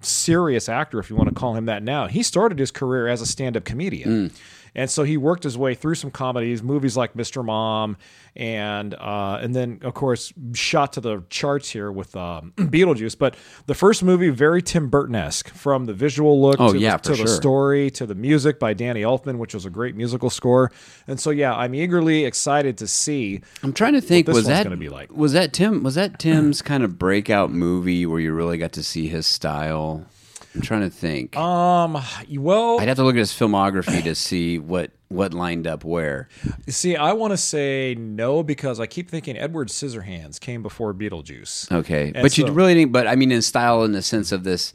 serious 0.02 0.70
actor, 0.70 1.00
if 1.00 1.10
you 1.10 1.16
want 1.16 1.30
to 1.30 1.36
call 1.36 1.56
him 1.56 1.66
that 1.66 1.84
now. 1.84 2.08
He 2.08 2.24
started 2.24 2.60
his 2.60 2.72
career 2.72 3.08
as 3.08 3.22
a 3.22 3.26
stand 3.26 3.58
up 3.58 3.64
comedian. 3.66 4.32
And 4.76 4.90
so 4.90 5.04
he 5.04 5.18
worked 5.18 5.44
his 5.44 5.58
way 5.58 5.76
through 5.76 5.96
some 5.96 6.10
comedies, 6.12 6.64
movies 6.64 6.98
like 6.98 7.14
Mr. 7.14 7.46
Mom, 7.46 7.98
and 8.36 8.96
uh, 8.96 9.40
and 9.42 9.56
then 9.56 9.80
of 9.84 9.94
course 9.94 10.34
shot 10.54 10.94
to 10.94 11.02
the 11.02 11.24
charts 11.30 11.70
here 11.70 11.92
with 11.92 12.16
um, 12.16 12.54
Beetlejuice. 12.58 13.18
But 13.18 13.36
the 13.68 13.76
first 13.76 14.04
movie 14.04 14.30
very 14.30 14.62
Tim 14.62 14.90
Burton 14.90 15.16
esque, 15.16 15.50
from 15.50 15.86
the 15.86 15.94
visual 15.94 16.42
look 16.42 16.58
Oh, 16.60 16.74
to, 16.74 16.80
yeah, 16.80 16.98
the, 16.98 17.04
to 17.04 17.16
for 17.16 17.24
the 17.24 17.28
story 17.28 17.92
to 17.92 18.06
the 18.06 18.16
music 18.16 18.60
by 18.60 18.74
Danny 18.74 19.02
Elfman, 19.02 19.38
which 19.38 19.54
was 19.54 19.66
a 19.66 19.70
great 19.70 19.96
musical 19.96 20.30
score. 20.30 20.72
And 21.08 21.20
so 21.20 21.30
yeah, 21.30 21.56
I'm 21.56 21.76
eagerly 21.76 22.26
excited 22.26 22.78
to 22.80 22.88
see. 22.88 23.42
I'm 23.62 23.74
trying 23.74 23.94
to 23.94 24.02
think. 24.02 24.26
this 24.26 24.36
Was 24.36 24.48
that 24.48 24.64
gonna 24.64 24.78
be 24.78 24.90
like. 24.90 25.12
Was 25.16 25.34
that 25.34 25.54
Tim? 25.54 25.84
Was 25.84 25.96
that 25.96 26.18
Tim's 26.18 26.62
kind 26.62 26.84
of 26.84 26.98
breakout 26.98 27.52
movie 27.52 28.06
where 28.06 28.20
you 28.20 28.34
really 28.34 28.58
got 28.58 28.72
to 28.74 28.84
see 28.84 29.08
his 29.08 29.28
style? 29.28 30.06
I'm 30.56 30.62
trying 30.62 30.82
to 30.82 30.90
think. 30.90 31.36
Um, 31.36 32.02
well, 32.38 32.80
I'd 32.80 32.88
have 32.88 32.98
to 32.98 33.04
look 33.04 33.16
at 33.16 33.20
his 33.20 33.32
filmography 33.32 34.04
to 34.04 34.16
see 34.16 34.60
what 34.60 34.92
what 35.14 35.34
lined 35.34 35.68
up 35.68 35.84
where. 35.84 36.28
see, 36.68 36.96
I 36.96 37.14
want 37.14 37.32
to 37.32 37.38
say 37.38 37.96
no 37.98 38.44
because 38.44 38.80
I 38.80 38.86
keep 38.86 39.10
thinking 39.10 39.38
Edward 39.38 39.70
Scissorhands 39.70 40.40
came 40.40 40.62
before 40.64 40.94
Beetlejuice. 40.94 41.72
Okay, 41.72 42.12
And 42.14 42.22
but 42.22 42.38
you 42.38 42.48
really 42.48 42.74
didn't. 42.74 42.92
But 42.92 43.08
I 43.08 43.16
mean, 43.16 43.32
in 43.32 43.42
style, 43.42 43.84
in 43.84 43.92
the 43.94 44.02
sense 44.02 44.32
of 44.32 44.44
this, 44.44 44.74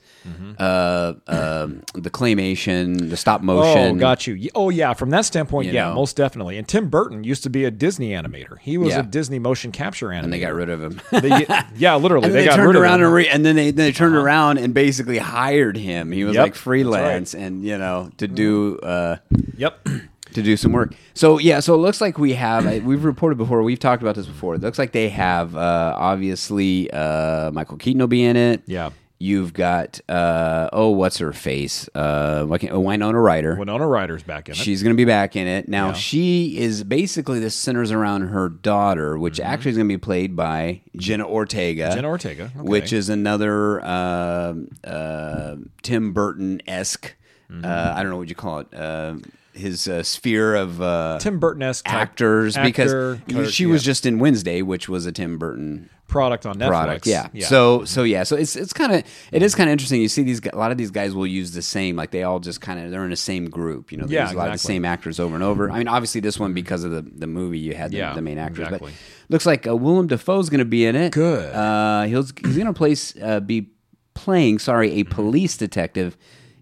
uh, 0.59 1.15
um, 1.27 1.83
the 1.95 2.11
claymation, 2.11 3.11
the 3.11 3.17
stop 3.17 3.43
motion. 3.43 3.97
Oh, 3.97 3.99
got 3.99 4.27
you. 4.27 4.49
Oh, 4.55 4.71
yeah. 4.71 4.95
From 4.95 5.11
that 5.11 5.25
standpoint, 5.25 5.67
You 5.69 5.73
yeah, 5.73 5.89
know. 5.89 5.95
most 5.95 6.17
definitely. 6.17 6.59
And 6.59 6.67
Tim 6.69 6.89
Burton 6.89 7.25
used 7.25 7.43
to 7.45 7.51
be 7.51 7.65
a 7.65 7.71
Disney 7.71 8.11
animator. 8.11 8.59
He 8.61 8.79
was 8.79 8.91
Yeah. 8.91 9.01
a 9.01 9.03
Disney 9.03 9.39
motion 9.39 9.73
capture 9.73 10.09
animator. 10.09 10.25
And 10.25 10.33
they 10.33 10.41
got 10.41 10.55
rid 10.55 10.69
of 10.71 10.83
him. 10.83 11.01
They- 11.21 11.47
yeah, 11.77 11.97
literally. 11.97 12.29
They, 12.29 12.41
they, 12.41 12.45
got 12.45 12.57
turned 12.57 12.69
rid 12.69 12.77
around 12.77 13.01
of 13.01 13.07
and, 13.07 13.15
re- 13.15 13.29
and 13.29 13.45
then 13.45 13.57
they, 13.57 13.71
then 13.71 13.87
they 13.87 13.93
turned 13.93 14.15
around 14.15 14.59
and 14.59 14.73
basically 14.75 15.19
hired 15.19 15.77
him. 15.77 16.13
He 16.13 16.25
was 16.25 16.35
Yep, 16.35 16.43
like 16.43 16.55
freelance 16.55 17.35
and 17.35 17.63
you 17.65 17.77
know 17.79 18.11
to 18.19 18.29
do 18.29 18.79
uh, 18.79 19.17
Yep. 19.57 19.89
To 20.35 20.43
do 20.43 20.57
some 20.57 20.73
work. 20.73 20.95
So 21.15 21.39
yeah, 21.39 21.61
so 21.61 21.75
it 21.75 21.79
looks 21.79 22.01
like 22.01 22.19
we 22.19 22.35
have 22.35 22.67
I- 22.67 22.79
we've 22.81 23.05
reported 23.05 23.37
before. 23.39 23.63
We've 23.63 23.79
talked 23.79 24.03
about 24.03 24.15
this 24.15 24.27
before. 24.27 24.55
It 24.55 24.61
looks 24.61 24.79
like 24.79 24.93
they 24.93 25.09
have 25.09 25.57
uh, 25.57 25.95
obviously 25.97 26.91
uh, 26.91 27.51
Michael 27.53 27.77
Keaton 27.79 28.01
will 28.01 28.07
be 28.09 28.25
in 28.25 28.37
it. 28.37 28.63
Yeah. 28.67 28.91
You've 29.21 29.53
got 29.53 30.01
uh, 30.09 30.69
oh 30.73 30.91
what's 30.91 31.19
her 31.19 31.33
face 31.33 31.89
uh, 31.97 32.47
can't- 32.59 32.73
oh, 32.73 32.79
Winona 32.79 33.21
Ryder. 33.21 33.57
Winona 33.57 33.85
Ryder's 33.85 34.23
back 34.23 34.49
in 34.49 34.53
it. 34.53 34.59
She's 34.59 34.81
going 34.85 34.95
to 34.95 34.97
be 34.97 35.05
back 35.05 35.35
in 35.35 35.49
it. 35.49 35.69
Now, 35.69 35.89
Yeah. 35.89 35.93
she 35.95 36.57
is 36.57 36.85
basically 36.85 37.41
this 37.41 37.57
centers 37.57 37.91
around 37.91 38.29
her 38.29 38.49
daughter, 38.49 39.19
which 39.19 39.41
actually 39.41 39.73
is 39.73 39.77
going 39.77 39.89
to 39.89 39.93
be 39.93 39.99
played 39.99 40.37
by 40.37 40.83
Jenna 40.97 41.27
Ortega. 41.27 41.87
Mm-hmm. 41.87 41.95
Jenna 41.97 42.09
Ortega, 42.09 42.45
okay. 42.45 42.61
Which 42.69 42.93
is 42.93 43.09
another 43.09 43.85
uh, 43.85 44.55
uh, 44.85 45.57
Tim 45.83 46.13
Burton 46.13 46.63
esque, 46.69 47.15
Mm-hmm. 47.51 47.65
uh, 47.65 47.95
I 47.97 48.03
don't 48.03 48.11
know 48.13 48.19
what 48.19 48.29
you 48.29 48.35
call 48.35 48.59
it, 48.59 48.67
uh, 48.75 49.15
his 49.59 49.87
uh, 49.89 50.03
sphere 50.03 50.55
of 50.55 50.81
uh, 50.81 51.19
Tim 51.21 51.39
Burton 51.39 51.63
esque 51.63 51.89
actors, 51.89 52.57
actor, 52.57 53.21
because 53.27 53.53
she 53.53 53.67
was 53.67 53.83
just 53.83 54.07
in 54.07 54.19
Wednesday, 54.19 54.63
which 54.63 54.89
was 54.89 55.05
a 55.07 55.13
Tim 55.13 55.39
Burton 55.39 55.91
product 56.07 56.47
on 56.47 56.57
Netflix. 56.57 56.69
product. 56.69 57.07
Yeah. 57.07 57.29
So 57.47 57.85
so 57.85 58.03
yeah. 58.03 58.23
So 58.23 58.37
it's 58.37 58.57
it's 58.57 58.73
kind 58.73 58.93
of 58.95 59.03
it 59.31 59.43
is 59.43 59.55
kind 59.55 59.69
of 59.69 59.73
interesting. 59.73 60.01
You 60.01 60.09
see 60.09 60.23
these 60.23 60.41
a 60.53 60.57
lot 60.57 60.71
of 60.71 60.79
these 60.79 60.91
guys 60.91 61.15
will 61.15 61.27
use 61.27 61.53
the 61.53 61.61
same 61.63 61.97
like 61.97 62.11
they 62.13 62.23
all 62.23 62.41
just 62.41 62.61
kind 62.63 62.81
of 62.81 62.91
they're 62.91 63.05
in 63.05 63.11
the 63.11 63.17
same 63.17 63.51
group. 63.51 63.93
You 63.93 63.99
know, 63.99 64.07
they 64.07 64.15
Yeah, 64.15 64.25
use 64.25 64.33
a 64.33 64.37
lot 64.37 64.47
of 64.49 64.53
the 64.55 64.59
same 64.59 64.85
actors 64.87 65.21
over 65.21 65.35
and 65.35 65.45
over. 65.45 65.71
I 65.71 65.79
mean, 65.79 65.89
obviously 65.89 66.21
this 66.23 66.39
one 66.39 66.55
because 66.55 66.85
of 66.85 66.91
the 66.93 67.03
the 67.03 67.27
movie 67.27 67.59
you 67.59 67.75
had 67.75 67.91
the, 67.91 67.99
Yeah, 67.99 68.15
the 68.15 68.23
main 68.23 68.39
actors, 68.39 68.67
exactly. 68.67 68.93
but 68.93 69.33
looks 69.33 69.45
like 69.45 69.67
uh, 69.67 69.77
Willem 69.77 70.07
Dafoe's 70.07 70.49
going 70.49 70.61
to 70.61 70.65
be 70.65 70.87
in 70.87 70.97
it. 70.97 71.13
Good. 71.13 71.55
Uh, 71.55 72.05
he's 72.05 72.33
he's 72.43 72.55
going 72.57 72.67
to 72.69 72.73
place 72.73 73.15
uh, 73.21 73.41
be 73.41 73.71
playing 74.15 74.59
sorry 74.61 74.93
a 75.01 75.05
police 75.05 75.57
detective. 75.57 76.17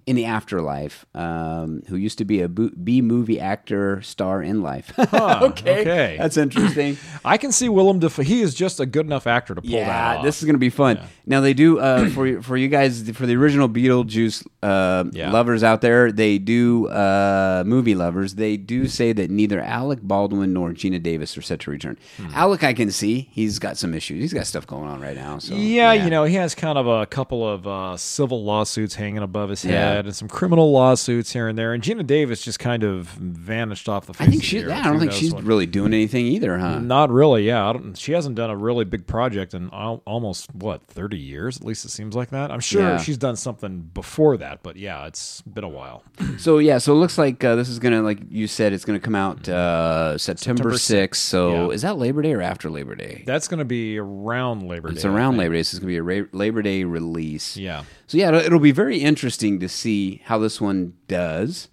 In 0.06 0.14
the 0.14 0.24
afterlife, 0.26 1.04
um, 1.16 1.82
who 1.88 1.96
used 1.96 2.18
to 2.18 2.24
be 2.24 2.40
a 2.40 2.48
B 2.48 3.00
movie 3.02 3.40
actor 3.40 4.00
star 4.02 4.40
in 4.40 4.62
life. 4.62 4.96
okay, 4.98 5.80
okay. 5.80 6.16
that's 6.16 6.36
interesting. 6.36 6.96
I 7.24 7.36
can 7.38 7.50
see 7.50 7.68
Willem 7.68 7.98
Dafoe. 7.98 8.22
He 8.22 8.40
is 8.40 8.54
just 8.54 8.78
a 8.78 8.86
good 8.86 9.04
enough 9.04 9.26
actor 9.26 9.56
to 9.56 9.60
pull 9.62 9.70
that 9.72 10.18
off. 10.18 10.24
this 10.24 10.38
is 10.40 10.46
gonna 10.46 10.58
be 10.58 10.70
fun. 10.70 11.00
Now 11.26 11.40
they 11.40 11.54
do 11.54 11.80
uh, 11.80 12.08
for 12.10 12.24
you- 12.28 12.40
for 12.40 12.56
you 12.56 12.68
guys 12.68 13.10
for 13.10 13.26
the 13.26 13.34
original 13.34 13.68
Beetlejuice 13.68 14.46
uh, 14.62 15.06
Yeah. 15.10 15.32
lovers 15.32 15.64
out 15.64 15.80
there. 15.80 16.12
They 16.12 16.38
do 16.38 16.86
uh, 16.86 17.64
movie 17.66 17.96
lovers. 17.96 18.36
They 18.36 18.56
do 18.56 18.86
say 18.86 19.12
that 19.12 19.28
neither 19.28 19.60
Alec 19.60 20.02
Baldwin 20.02 20.52
nor 20.52 20.70
Geena 20.70 21.02
Davis 21.02 21.36
are 21.36 21.42
set 21.42 21.58
to 21.62 21.70
return. 21.72 21.98
Hmm. 22.16 22.28
Alec, 22.32 22.62
I 22.62 22.74
can 22.74 22.92
see 22.92 23.28
he's 23.32 23.58
got 23.58 23.76
some 23.76 23.92
issues. 23.92 24.20
He's 24.20 24.32
got 24.32 24.46
stuff 24.46 24.68
going 24.68 24.86
on 24.88 25.00
right 25.00 25.16
now. 25.16 25.40
So 25.40 25.56
yeah, 25.56 25.92
you 25.94 26.10
know, 26.10 26.22
he 26.22 26.36
has 26.36 26.54
kind 26.54 26.78
of 26.78 26.86
a 26.86 27.06
couple 27.06 27.44
of 27.44 27.66
uh, 27.66 27.96
civil 27.96 28.44
lawsuits 28.44 28.94
hanging 28.94 29.24
above 29.24 29.50
his 29.50 29.64
head. 29.64 29.95
Yeah, 29.96 30.06
and 30.06 30.14
some 30.16 30.28
criminal 30.28 30.70
lawsuits 30.72 31.32
here 31.32 31.48
and 31.48 31.56
there. 31.58 31.72
And 31.72 31.82
Geena 31.82 32.06
Davis 32.06 32.42
just 32.42 32.58
kind 32.58 32.82
of 32.84 33.06
vanished 33.06 33.88
off 33.88 34.06
the 34.06 34.14
face 34.14 34.26
I 34.26 34.30
think 34.30 34.42
of 34.42 34.46
she. 34.46 34.60
the 34.62 34.68
Yeah, 34.68 34.80
earth. 34.80 34.86
I 34.86 34.90
don't 34.90 35.00
think 35.00 35.12
she's 35.12 35.32
really 35.34 35.66
doing 35.66 35.92
anything 35.94 36.26
either, 36.26 36.58
huh? 36.58 36.78
Not 36.80 37.10
really, 37.10 37.46
yeah. 37.46 37.68
I 37.68 37.72
don't, 37.72 37.96
she 37.96 38.12
hasn't 38.12 38.36
done 38.36 38.50
a 38.50 38.56
really 38.56 38.84
big 38.84 39.06
project 39.06 39.54
in 39.54 39.70
al- 39.72 40.02
almost 40.06 40.54
what 40.54 40.86
thirty 40.88 41.18
years. 41.18 41.56
At 41.56 41.64
least 41.64 41.84
it 41.84 41.90
seems 41.90 42.14
like 42.14 42.30
that. 42.30 42.50
I'm 42.50 42.60
sure 42.60 42.82
Yeah. 42.82 42.98
she's 42.98 43.18
done 43.18 43.36
something 43.36 43.90
before 43.94 44.36
that, 44.38 44.62
but 44.62 44.76
yeah, 44.76 45.06
it's 45.06 45.42
been 45.42 45.64
a 45.64 45.68
while. 45.68 46.02
So 46.38 46.58
yeah, 46.58 46.78
so 46.78 46.92
it 46.92 46.96
looks 46.96 47.16
like 47.18 47.42
uh, 47.44 47.54
this 47.54 47.68
is 47.68 47.78
gonna, 47.78 48.02
like 48.02 48.18
you 48.28 48.46
said, 48.46 48.72
it's 48.74 48.84
gonna 48.84 49.00
come 49.00 49.14
out 49.14 49.48
uh, 49.48 50.18
September 50.18 50.76
sixth. 50.76 51.22
So 51.22 51.68
Yeah. 51.68 51.74
is 51.74 51.82
that 51.82 51.96
Labor 51.96 52.20
Day 52.22 52.32
or 52.34 52.42
after 52.42 52.68
Labor 52.70 52.94
Day? 52.94 53.22
That's 53.26 53.48
going 53.48 53.58
to 53.58 53.64
be 53.64 53.98
around 53.98 54.62
Labor 54.68 54.88
Day. 54.90 54.96
it's 54.96 55.04
around. 55.04 55.36
Labor 55.38 55.54
Day. 55.54 55.62
So 55.62 55.76
it's 55.76 55.78
gonna 55.78 55.88
be 55.88 55.96
a 55.96 56.02
Ra- 56.02 56.28
Labor 56.32 56.60
Day 56.62 56.84
release. 56.84 57.56
Yeah, 57.56 57.84
So 58.06 58.18
yeah, 58.18 58.28
it'll, 58.28 58.40
it'll 58.40 58.58
be 58.60 58.72
very 58.72 58.98
interesting 58.98 59.58
to 59.60 59.68
see 59.68 59.85
how 60.24 60.38
this 60.38 60.60
one 60.60 60.94
does. 61.08 61.68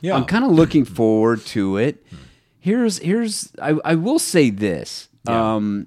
yeah. 0.00 0.14
I'm 0.16 0.24
kind 0.24 0.44
of 0.44 0.50
looking 0.52 0.84
forward 0.84 1.44
to 1.46 1.76
it. 1.76 2.04
Here's 2.58 2.98
here's 2.98 3.52
I, 3.60 3.76
I 3.84 3.94
will 3.94 4.18
say 4.18 4.50
this. 4.50 5.08
Yeah. 5.26 5.54
Um, 5.56 5.86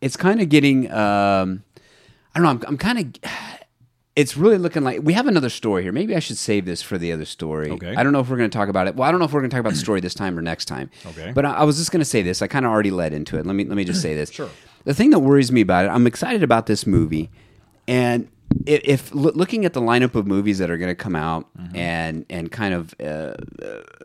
it's 0.00 0.16
kind 0.16 0.40
of 0.40 0.48
getting. 0.48 0.90
Um, 0.92 1.62
I 2.34 2.40
don't 2.40 2.42
know. 2.42 2.50
I'm, 2.50 2.62
I'm 2.68 2.76
kind 2.78 2.98
of. 3.24 3.30
It's 4.14 4.34
really 4.36 4.56
looking 4.56 4.82
like 4.82 5.00
we 5.02 5.12
have 5.12 5.26
another 5.26 5.50
story 5.50 5.82
here. 5.82 5.92
Maybe 5.92 6.16
I 6.16 6.20
should 6.20 6.38
save 6.38 6.64
this 6.64 6.80
for 6.80 6.96
the 6.96 7.12
other 7.12 7.26
story. 7.26 7.70
Okay. 7.70 7.94
I 7.94 8.02
don't 8.02 8.12
know 8.12 8.20
if 8.20 8.30
we're 8.30 8.38
going 8.38 8.48
to 8.48 8.56
talk 8.56 8.68
about 8.70 8.86
it. 8.86 8.96
Well, 8.96 9.06
I 9.06 9.10
don't 9.10 9.18
know 9.20 9.26
if 9.26 9.32
we're 9.32 9.40
going 9.40 9.50
to 9.50 9.54
talk 9.54 9.60
about 9.60 9.74
the 9.74 9.78
story 9.78 10.00
this 10.00 10.14
time 10.14 10.38
or 10.38 10.42
next 10.42 10.64
time. 10.66 10.90
Okay. 11.04 11.32
But 11.34 11.44
I, 11.44 11.50
I 11.52 11.64
was 11.64 11.76
just 11.76 11.90
going 11.92 12.00
to 12.00 12.04
say 12.06 12.22
this. 12.22 12.40
I 12.40 12.46
kind 12.46 12.64
of 12.64 12.72
already 12.72 12.90
led 12.90 13.12
into 13.12 13.36
it. 13.38 13.44
Let 13.44 13.54
me 13.54 13.64
let 13.64 13.76
me 13.76 13.84
just 13.84 14.00
say 14.00 14.14
this. 14.14 14.30
Sure. 14.30 14.48
The 14.84 14.94
thing 14.94 15.10
that 15.10 15.18
worries 15.18 15.52
me 15.52 15.60
about 15.60 15.84
it, 15.84 15.88
I'm 15.88 16.06
excited 16.06 16.42
about 16.42 16.66
this 16.66 16.86
movie, 16.86 17.28
and 17.88 18.28
if, 18.66 18.80
if 18.84 19.14
looking 19.14 19.64
at 19.64 19.72
the 19.72 19.80
lineup 19.80 20.14
of 20.14 20.26
movies 20.26 20.58
that 20.58 20.70
are 20.70 20.76
going 20.78 20.90
to 20.90 20.94
come 20.94 21.16
out 21.16 21.46
Mm-hmm. 21.56 21.76
and 21.76 22.26
and 22.30 22.52
kind 22.52 22.74
of 22.74 22.94
uh, 23.00 23.04
uh, 23.04 23.34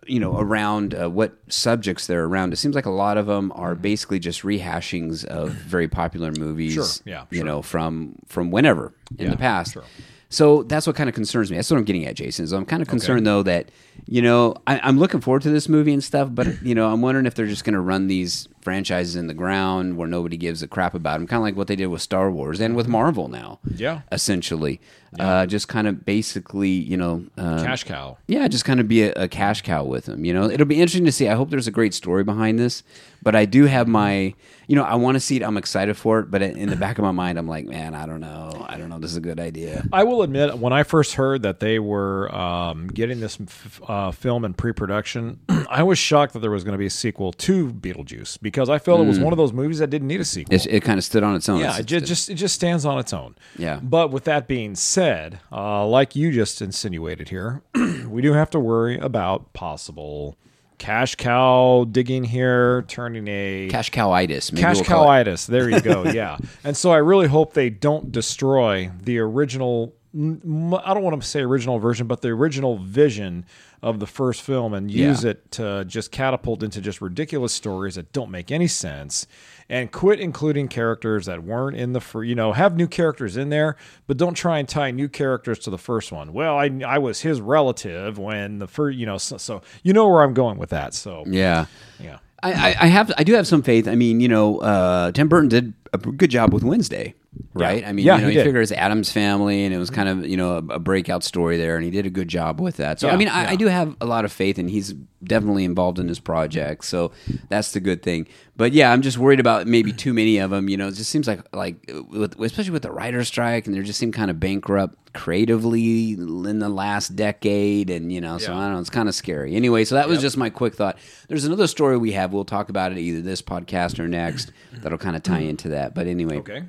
you 0.08 0.20
know 0.20 0.38
around 0.38 0.96
uh, 0.96 1.10
what 1.10 1.34
subjects 1.48 2.08
they're 2.08 2.26
around, 2.26 2.54
it 2.54 2.56
seems 2.58 2.76
like 2.76 2.86
a 2.86 2.90
lot 2.92 3.18
of 3.18 3.28
them 3.28 3.52
are 3.56 3.76
basically 3.76 4.20
just 4.20 4.42
rehashings 4.44 5.24
of 5.26 5.52
very 5.68 5.88
popular 5.88 6.32
movies. 6.32 6.74
Sure, 6.74 6.86
yeah, 7.06 7.26
you 7.30 7.38
sure. 7.40 7.46
know 7.46 7.62
from 7.62 8.16
from 8.28 8.50
whenever 8.52 8.94
in 9.18 9.26
Yeah, 9.26 9.32
the 9.32 9.38
past. 9.38 9.74
sure. 9.74 9.84
So 10.30 10.64
that's 10.64 10.88
what 10.88 10.96
kind 10.96 11.10
of 11.10 11.14
concerns 11.14 11.52
me. 11.52 11.58
That's 11.58 11.70
what 11.70 11.78
I'm 11.78 11.84
getting 11.84 12.06
at, 12.06 12.16
Jason. 12.16 12.46
Is 12.46 12.54
I'm 12.54 12.66
kind 12.66 12.82
of 12.82 12.88
concerned 12.88 13.28
though 13.28 13.44
that 13.44 13.70
you 14.08 14.22
know 14.22 14.56
I, 14.66 14.80
I'm 14.82 14.98
looking 14.98 15.20
forward 15.22 15.42
to 15.44 15.50
this 15.52 15.68
movie 15.70 15.94
and 15.94 16.04
stuff, 16.04 16.30
but 16.32 16.62
you 16.64 16.74
know 16.74 16.92
I'm 16.92 17.02
wondering 17.02 17.26
if 17.26 17.36
they're 17.36 17.48
just 17.48 17.64
going 17.66 17.74
to 17.76 17.82
run 17.82 18.08
these 18.08 18.48
franchises 18.62 19.16
in 19.16 19.28
the 19.28 19.34
ground 19.34 19.98
where 19.98 20.08
nobody 20.08 20.38
gives 20.38 20.62
a 20.64 20.68
crap 20.68 20.94
about 20.94 21.20
them, 21.20 21.28
kind 21.28 21.40
of 21.40 21.44
like 21.44 21.56
what 21.56 21.68
they 21.68 21.76
did 21.76 21.88
with 21.88 22.02
Star 22.02 22.30
Wars 22.32 22.60
and 22.62 22.76
with 22.76 22.88
Marvel 22.88 23.28
now. 23.28 23.60
Yeah. 23.76 24.02
essentially, 24.12 24.80
uh, 25.20 25.46
just 25.46 25.68
kind 25.68 25.88
of 25.88 26.06
basically, 26.06 26.70
you 26.70 26.96
know, 26.96 27.26
uh, 27.38 27.64
Cash 27.64 27.84
cow. 27.84 28.18
yeah, 28.28 28.48
just 28.48 28.64
kind 28.64 28.80
of 28.80 28.88
be 28.88 29.04
a, 29.04 29.12
a 29.14 29.28
cash 29.28 29.62
cow 29.62 29.84
with 29.84 30.06
them. 30.06 30.24
You 30.24 30.34
know, 30.34 30.50
it'll 30.50 30.66
be 30.66 30.76
interesting 30.80 31.06
to 31.06 31.12
see. 31.12 31.28
I 31.28 31.36
hope 31.36 31.50
there's 31.50 31.68
a 31.68 31.72
great 31.72 31.94
story 31.94 32.24
behind 32.24 32.58
this, 32.60 32.82
but 33.22 33.36
I 33.36 33.44
do 33.46 33.66
have 33.66 33.90
my, 33.90 34.34
you 34.68 34.76
know, 34.78 34.84
I 34.84 34.96
want 34.96 35.16
to 35.16 35.20
see 35.20 35.36
it. 35.36 35.44
I'm 35.44 35.58
excited 35.58 35.98
for 35.98 36.20
it, 36.22 36.32
but 36.32 36.42
in 36.42 36.70
the 36.70 36.78
back 36.78 36.98
of 36.98 37.04
my 37.04 37.12
mind, 37.12 37.38
I'm 37.38 37.48
like, 37.48 37.66
man, 37.66 37.94
I 37.94 38.06
don't 38.06 38.22
know. 38.22 38.66
I 38.70 38.78
don't 38.78 38.88
know. 38.90 39.00
This 39.00 39.12
is 39.12 39.18
a 39.18 39.22
good 39.22 39.40
idea. 39.40 39.84
I 39.92 40.04
will 40.04 40.22
admit, 40.22 40.58
when 40.60 40.72
I 40.72 40.84
first 40.84 41.16
heard 41.16 41.42
that 41.42 41.60
they 41.60 41.78
were 41.78 42.34
um, 42.34 42.88
getting 42.88 43.20
this 43.20 43.38
f- 43.42 43.82
uh, 43.88 44.12
film 44.12 44.46
in 44.46 44.54
pre-production, 44.54 45.42
I 45.70 45.84
was 45.84 46.00
shocked 46.00 46.32
that 46.34 46.40
there 46.40 46.52
was 46.52 46.64
going 46.64 46.74
to 46.74 46.78
be 46.80 46.86
a 46.86 46.90
sequel 46.90 47.34
to 47.34 47.68
Beetlejuice 47.74 48.42
because 48.52 48.70
I 48.70 48.78
felt 48.80 49.00
it 49.00 49.08
was 49.08 49.20
one 49.20 49.34
of 49.34 49.38
those 49.38 49.54
movies 49.54 49.80
that 49.80 49.90
didn't 49.90 50.08
need 50.08 50.20
a 50.22 50.26
sequel. 50.26 50.54
It, 50.54 50.68
it 50.68 50.84
kind 50.84 50.98
of 50.98 51.04
stood 51.04 51.24
on 51.24 51.36
its 51.36 51.48
own. 51.50 51.60
yeah, 51.60 51.78
it 51.80 51.86
ju- 51.86 52.02
just 52.02 52.30
it 52.30 52.36
just 52.36 52.54
stands 52.56 52.86
on 52.86 53.00
its 53.00 53.14
own. 53.14 53.36
Yeah. 53.58 53.80
But 53.82 54.12
with 54.12 54.26
that 54.26 54.48
being 54.48 54.76
said, 54.76 55.40
uh, 55.52 55.86
like 55.88 56.16
you 56.16 56.32
just 56.32 56.62
insinuated 56.62 57.30
here, 57.30 57.62
we 58.08 58.22
do 58.22 58.34
have 58.34 58.50
to 58.52 58.60
worry 58.60 58.98
about 59.00 59.54
possible 59.54 60.38
cash 60.78 61.14
cow 61.16 61.86
digging 61.92 62.24
here, 62.24 62.84
turning 62.88 63.28
a 63.28 63.68
cash 63.70 63.92
cowitis. 63.92 64.52
Maybe 64.52 64.62
cash 64.64 64.76
we'll 64.78 64.86
call 64.86 65.04
it. 65.14 65.28
cowitis. 65.28 65.46
There 65.48 65.70
you 65.70 65.80
go. 65.80 66.04
Yeah. 66.12 66.38
and 66.64 66.76
so 66.76 66.92
I 66.92 66.98
really 66.98 67.28
hope 67.28 67.54
they 67.54 67.70
don't 67.70 68.12
destroy 68.12 68.92
the 69.02 69.20
original. 69.20 69.94
I 70.14 70.94
don't 70.94 71.04
want 71.04 71.22
to 71.22 71.28
say 71.28 71.40
original 71.42 71.80
version, 71.80 72.06
but 72.08 72.22
the 72.22 72.30
original 72.30 72.78
vision 72.78 73.46
of 73.82 74.00
the 74.00 74.06
first 74.08 74.42
film 74.42 74.74
and 74.74 74.92
use 74.92 75.24
Yeah. 75.24 75.32
it 75.32 75.52
to 75.54 75.86
just 75.86 76.12
catapult 76.12 76.64
into 76.64 76.82
just 76.82 77.02
ridiculous 77.02 77.54
stories 77.54 77.96
that 77.96 78.12
don't 78.14 78.30
make 78.30 78.52
any 78.52 78.68
sense 78.68 79.26
and 79.70 79.92
quit 79.92 80.20
including 80.20 80.68
characters 80.68 81.26
that 81.26 81.44
weren't 81.44 81.76
in 81.78 81.94
the 81.94 82.00
fir- 82.02 82.24
you 82.24 82.36
know 82.36 82.52
have 82.52 82.76
new 82.76 82.88
characters 82.88 83.38
in 83.38 83.50
there 83.50 83.76
but 84.06 84.18
don't 84.18 84.36
try 84.36 84.60
and 84.60 84.70
tie 84.70 84.92
new 84.92 85.08
characters 85.10 85.58
to 85.60 85.72
the 85.72 85.80
first 85.80 86.12
one 86.12 86.32
well 86.32 86.58
i, 86.60 86.70
I 86.86 87.00
was 87.00 87.22
his 87.22 87.42
relative 87.42 88.20
when 88.20 88.60
the 88.60 88.68
first 88.68 88.98
you 89.00 89.08
know 89.08 89.18
so, 89.18 89.38
so 89.38 89.62
you 89.82 89.94
know 89.94 90.08
where 90.08 90.22
i'm 90.22 90.36
going 90.36 90.60
with 90.60 90.70
that 90.70 90.94
so 90.94 91.24
Yeah. 91.26 91.66
yeah 92.00 92.20
I, 92.44 92.52
I, 92.52 92.76
I 92.82 92.88
have 92.88 93.12
I 93.18 93.24
do 93.24 93.34
have 93.36 93.46
some 93.46 93.62
faith. 93.62 93.88
I 93.88 93.94
mean, 93.94 94.20
you 94.20 94.28
know, 94.28 94.58
uh, 94.62 95.12
Tim 95.12 95.28
Burton 95.28 95.48
did 95.48 95.74
a 95.94 96.00
good 96.00 96.32
job 96.32 96.52
with 96.52 96.64
Wednesday, 96.64 97.14
right? 97.54 97.86
I 97.86 97.92
mean, 97.92 98.06
Yeah, 98.06 98.16
you 98.16 98.22
know, 98.22 98.28
he 98.28 98.34
you 98.34 98.40
did. 98.40 98.46
figure 98.46 98.62
it's 98.62 98.72
Addams 98.72 99.12
family, 99.12 99.64
and 99.64 99.74
it 99.74 99.78
was 99.78 99.90
kind 99.90 100.10
of 100.10 100.26
you 100.26 100.38
know 100.38 100.54
a, 100.54 100.76
a 100.76 100.80
breakout 100.80 101.24
story 101.24 101.58
there, 101.58 101.76
and 101.76 101.84
he 101.86 101.92
did 101.92 102.06
a 102.06 102.10
good 102.10 102.28
job 102.28 102.60
with 102.60 102.78
that. 102.78 103.00
So 103.00 103.10
I 103.10 103.16
mean, 103.16 103.28
I, 103.28 103.44
yeah. 103.44 103.50
I 103.52 103.56
do 103.56 103.68
have 103.68 103.96
a 104.02 104.06
lot 104.06 104.26
of 104.26 104.32
faith, 104.32 104.58
and 104.58 104.70
he's 104.70 104.94
definitely 105.24 105.64
involved 105.64 106.00
in 106.00 106.08
this 106.08 106.20
project. 106.20 106.86
So 106.86 107.12
that's 107.50 107.72
the 107.72 107.80
good 107.80 108.02
thing. 108.02 108.28
But 108.56 108.74
yeah, 108.74 108.92
I'm 108.92 109.02
just 109.02 109.18
worried 109.18 109.40
about 109.40 109.68
maybe 109.68 109.92
too 109.92 110.14
many 110.14 110.38
of 110.38 110.52
them. 110.52 110.70
You 110.70 110.78
know, 110.78 110.88
it 110.88 110.96
just 110.96 111.10
seems 111.10 111.28
like 111.28 111.42
like 111.56 111.78
with, 112.10 112.40
especially 112.40 112.72
with 112.72 112.84
the 112.84 112.92
writer's 112.92 113.28
strike, 113.28 113.66
and 113.66 113.76
they 113.76 113.82
just 113.82 114.00
seem 114.00 114.12
kind 114.12 114.30
of 114.30 114.40
bankrupt 114.40 115.14
creatively 115.14 116.12
in 116.12 116.60
the 116.60 116.70
last 116.70 117.16
decade, 117.16 117.90
and 117.90 118.12
you 118.12 118.22
know, 118.22 118.38
so 118.38 118.52
Yeah. 118.52 118.60
I 118.60 118.64
don't 118.66 118.74
know, 118.74 118.80
it's 118.80 118.90
kind 118.90 119.10
of 119.10 119.16
scary. 119.16 119.56
Anyway, 119.56 119.86
so 119.86 119.96
that 119.96 120.08
was 120.08 120.22
just 120.22 120.38
my 120.38 120.50
quick 120.50 120.76
thought. 120.76 120.98
There's 121.28 121.46
another 121.46 121.68
story 121.68 121.98
we 121.98 122.12
have. 122.14 122.34
We'll 122.34 122.46
talk 122.46 122.70
about 122.70 122.92
it 122.92 122.98
either 122.98 123.22
this 123.22 123.42
podcast 123.42 124.00
or 124.00 124.08
next. 124.08 124.52
That'll 124.74 124.98
kind 124.98 125.16
of 125.16 125.24
tie 125.24 125.42
hmm. 125.42 125.50
into 125.50 125.70
that. 125.70 125.96
But 125.96 126.08
anyway, 126.08 126.38
okay 126.38 126.64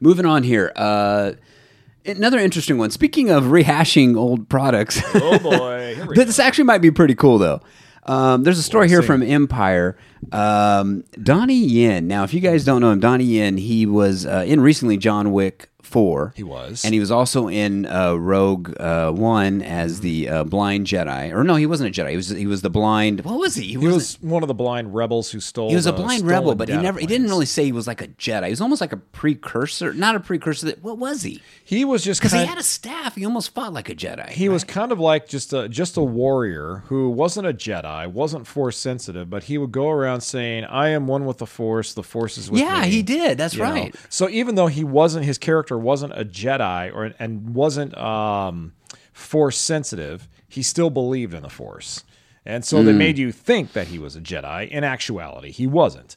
moving 0.00 0.26
on 0.26 0.42
here. 0.42 0.72
Uh, 0.76 1.32
another 2.04 2.38
interesting 2.38 2.78
one. 2.78 2.90
Speaking 2.90 3.30
of 3.30 3.44
rehashing 3.44 4.16
old 4.16 4.48
products, 4.48 5.00
oh 5.14 5.38
boy 5.38 5.96
this 6.14 6.38
actually 6.38 6.64
might 6.64 6.78
be 6.78 6.90
pretty 6.90 7.14
cool 7.14 7.38
though. 7.38 7.60
Um, 8.04 8.42
there's 8.42 8.58
a 8.58 8.64
story 8.64 8.88
here 8.88 9.00
see. 9.00 9.06
from 9.06 9.22
Empire. 9.22 9.96
Um, 10.32 11.04
Donnie 11.22 11.54
Yen. 11.54 12.08
Now, 12.08 12.24
if 12.24 12.34
you 12.34 12.40
guys 12.40 12.64
don't 12.64 12.80
know 12.80 12.90
him, 12.90 12.98
Donnie 12.98 13.24
Yen, 13.24 13.56
he 13.56 13.86
was 13.86 14.26
uh, 14.26 14.44
in 14.46 14.60
recently 14.60 14.96
John 14.96 15.32
Wick 15.32 15.70
Four. 15.92 16.32
He 16.36 16.42
was. 16.42 16.84
and 16.84 16.94
he 16.94 17.00
was 17.00 17.10
also 17.10 17.48
in 17.48 17.86
uh, 17.86 18.14
Rogue 18.14 18.74
uh, 18.80 19.10
One 19.12 19.60
as 19.62 20.00
the 20.00 20.28
uh, 20.28 20.44
blind 20.44 20.86
Jedi. 20.86 21.32
Or 21.32 21.44
no, 21.44 21.56
he 21.56 21.66
wasn't 21.66 21.96
a 21.96 22.02
Jedi. 22.02 22.10
He 22.10 22.16
was 22.16 22.28
he 22.30 22.46
was 22.46 22.62
the 22.62 22.70
blind. 22.70 23.24
What 23.24 23.38
was 23.38 23.54
he? 23.54 23.68
He 23.68 23.76
wasn't- 23.76 23.94
was 23.94 24.18
one 24.22 24.42
of 24.42 24.48
the 24.48 24.54
blind 24.54 24.94
rebels 24.94 25.30
who 25.30 25.38
stole. 25.40 25.68
he 25.68 25.74
was 25.76 25.86
a 25.86 25.92
blind 25.92 26.26
rebel, 26.26 26.54
but 26.54 26.68
he 26.68 26.76
never 26.76 26.98
he 26.98 27.06
didn't 27.06 27.28
really 27.28 27.46
say 27.46 27.64
he 27.64 27.72
was 27.72 27.86
like 27.86 28.00
a 28.00 28.08
Jedi. 28.08 28.44
He 28.46 28.50
was 28.50 28.60
almost 28.60 28.80
like 28.80 28.92
a 28.92 28.96
precursor, 28.96 29.92
not 29.92 30.14
a 30.16 30.20
precursor. 30.20 30.66
That, 30.66 30.82
what 30.82 30.98
was 30.98 31.22
he? 31.22 31.40
He 31.64 31.84
was 31.84 32.02
just 32.02 32.20
Because 32.20 32.32
he 32.32 32.44
had 32.44 32.58
a 32.58 32.62
staff. 32.62 33.14
He 33.14 33.24
almost 33.24 33.54
fought 33.54 33.72
like 33.72 33.88
a 33.88 33.94
Jedi. 33.94 34.30
he 34.30 34.48
was 34.48 34.64
kind 34.64 34.92
of 34.92 34.98
like 34.98 35.28
just 35.28 35.52
a 35.52 35.68
just 35.68 35.96
a 35.96 36.02
warrior 36.02 36.84
who 36.86 37.10
wasn't 37.10 37.46
a 37.46 37.52
Jedi, 37.52 38.10
wasn't 38.10 38.46
Force 38.46 38.76
sensitive, 38.78 39.28
but 39.30 39.44
he 39.44 39.58
would 39.58 39.72
go 39.72 39.90
around 39.90 40.22
saying, 40.22 40.64
"I 40.64 40.88
am 40.88 41.06
one 41.06 41.26
with 41.26 41.38
the 41.38 41.46
Force. 41.46 41.92
The 41.94 42.02
Force 42.02 42.38
is 42.38 42.50
with 42.50 42.60
me." 42.60 42.66
yeah, 42.66 42.84
he 42.84 43.02
did. 43.02 43.38
That's 43.38 43.54
you 43.54 43.62
know? 43.62 43.70
right. 43.70 43.94
So 44.08 44.28
even 44.28 44.54
though 44.54 44.68
he 44.68 44.84
wasn't, 44.84 45.24
his 45.24 45.38
character 45.38 45.78
wasn't 45.82 46.12
a 46.18 46.24
Jedi 46.24 46.94
or 46.94 47.12
and 47.18 47.54
wasn't 47.54 47.96
um, 47.98 48.72
Force 49.12 49.58
sensitive, 49.58 50.28
he 50.48 50.62
still 50.62 50.90
believed 50.90 51.34
in 51.34 51.42
the 51.42 51.50
Force, 51.50 52.04
and 52.46 52.64
so 52.64 52.80
Hmm. 52.80 52.86
they 52.86 52.92
made 52.92 53.18
you 53.18 53.32
think 53.32 53.72
that 53.74 53.88
he 53.88 53.98
was 53.98 54.16
a 54.16 54.20
Jedi. 54.20 54.68
In 54.68 54.84
actuality, 54.84 55.50
he 55.50 55.66
wasn't. 55.66 56.16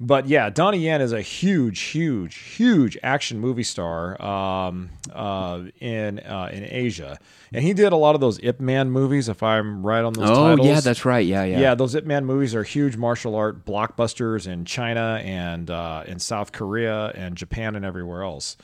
But 0.00 0.26
yeah, 0.26 0.50
Donnie 0.50 0.78
Yen 0.78 1.00
is 1.00 1.12
a 1.12 1.20
huge, 1.22 1.78
huge, 1.78 2.34
huge 2.36 2.98
action 3.04 3.38
movie 3.38 3.62
star 3.62 4.20
um, 4.20 4.90
uh, 5.12 5.60
in 5.78 6.18
uh, 6.18 6.50
in 6.52 6.64
Asia, 6.68 7.18
and 7.52 7.62
he 7.62 7.72
did 7.72 7.92
a 7.92 7.96
lot 7.96 8.16
of 8.16 8.20
those 8.20 8.40
Ip 8.42 8.58
Man 8.60 8.90
movies. 8.90 9.28
If 9.28 9.44
I'm 9.44 9.86
right 9.86 10.02
on 10.02 10.12
those 10.14 10.28
Oh 10.28 10.48
titles, 10.56 10.66
yeah, 10.66 10.80
that's 10.80 11.04
right. 11.04 11.24
Yeah, 11.24 11.44
yeah. 11.44 11.60
yeah, 11.60 11.74
those 11.76 11.94
Ip 11.94 12.04
Man 12.04 12.24
movies 12.24 12.52
are 12.52 12.64
huge 12.64 12.96
martial 12.96 13.36
art 13.36 13.64
blockbusters 13.64 14.48
in 14.48 14.64
China 14.64 15.20
and 15.22 15.70
uh, 15.70 16.02
in 16.04 16.18
South 16.18 16.50
Korea 16.50 17.12
and 17.14 17.36
Japan 17.36 17.76
and 17.76 17.84
everywhere 17.84 18.24
else. 18.24 18.56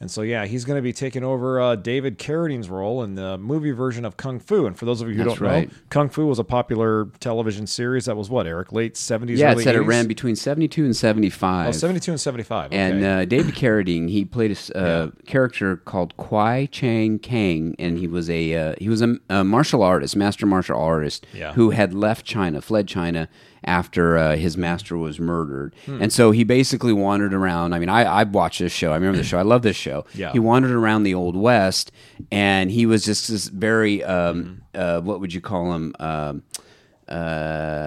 And 0.00 0.08
so, 0.08 0.22
yeah, 0.22 0.46
he's 0.46 0.64
going 0.64 0.76
to 0.78 0.82
be 0.82 0.92
taking 0.92 1.24
over 1.24 1.60
uh, 1.60 1.74
David 1.74 2.18
Carradine's 2.18 2.70
role 2.70 3.02
in 3.02 3.16
the 3.16 3.36
movie 3.36 3.72
version 3.72 4.04
of 4.04 4.16
Kung 4.16 4.38
Fu. 4.38 4.64
And 4.64 4.78
for 4.78 4.84
those 4.84 5.00
of 5.00 5.08
you 5.08 5.14
who 5.16 5.24
That's 5.24 5.38
don't 5.40 5.48
right. 5.48 5.68
know, 5.68 5.78
Kung 5.90 6.08
Fu 6.08 6.24
was 6.26 6.38
a 6.38 6.44
popular 6.44 7.06
television 7.18 7.66
series 7.66 8.04
that 8.04 8.16
was 8.16 8.30
what, 8.30 8.46
Eric? 8.46 8.70
Late 8.70 8.94
70s, 8.94 9.36
Yeah, 9.38 9.52
it 9.52 9.58
said 9.64 9.74
it 9.74 9.80
ran 9.80 10.06
between 10.06 10.36
seventy-two 10.36 10.84
and 10.84 10.96
seventy-five. 10.96 11.68
Oh, 11.70 11.72
72 11.72 12.12
and 12.12 12.20
75. 12.20 12.66
Okay. 12.66 12.76
And 12.76 13.04
uh, 13.04 13.24
David 13.24 13.56
Carradine, 13.56 14.08
he 14.08 14.24
played 14.24 14.56
a 14.72 14.78
uh, 14.78 15.10
character 15.26 15.76
called 15.78 16.16
Kwai 16.16 16.66
Chang 16.66 17.18
Caine, 17.18 17.74
and 17.80 17.98
he 17.98 18.06
was 18.06 18.30
a 18.30 18.54
uh, 18.54 18.74
he 18.78 18.88
was 18.88 19.02
a, 19.02 19.16
a 19.28 19.42
martial 19.42 19.82
artist, 19.82 20.14
master 20.14 20.46
martial 20.46 20.78
artist, 20.78 21.26
Yeah. 21.34 21.54
who 21.54 21.70
had 21.70 21.92
left 21.92 22.24
China, 22.24 22.60
fled 22.62 22.86
China 22.86 23.28
after 23.64 24.16
uh, 24.18 24.36
his 24.36 24.56
master 24.56 24.96
was 24.96 25.18
murdered, 25.20 25.74
Hmm. 25.86 26.02
and 26.02 26.12
so 26.12 26.30
he 26.30 26.44
basically 26.44 26.92
wandered 26.92 27.32
around. 27.34 27.74
I 27.74 27.78
mean, 27.78 27.88
I 27.88 28.02
I 28.04 28.22
watched 28.24 28.60
this 28.60 28.72
show. 28.72 28.92
I 28.92 28.94
remember 28.96 29.18
the 29.18 29.24
show. 29.24 29.38
I 29.38 29.42
love 29.42 29.62
this 29.62 29.76
show. 29.76 30.04
Yeah. 30.14 30.32
He 30.32 30.38
wandered 30.38 30.72
around 30.72 31.02
the 31.04 31.14
old 31.14 31.36
west, 31.36 31.92
and 32.32 32.70
he 32.70 32.86
was 32.86 33.04
just 33.04 33.28
this 33.28 33.48
very 33.48 34.02
um, 34.04 34.62
uh, 34.74 35.00
what 35.00 35.20
would 35.20 35.32
you 35.32 35.40
call 35.40 35.72
him? 35.74 35.94
Um, 36.00 36.42
uh, 36.56 36.60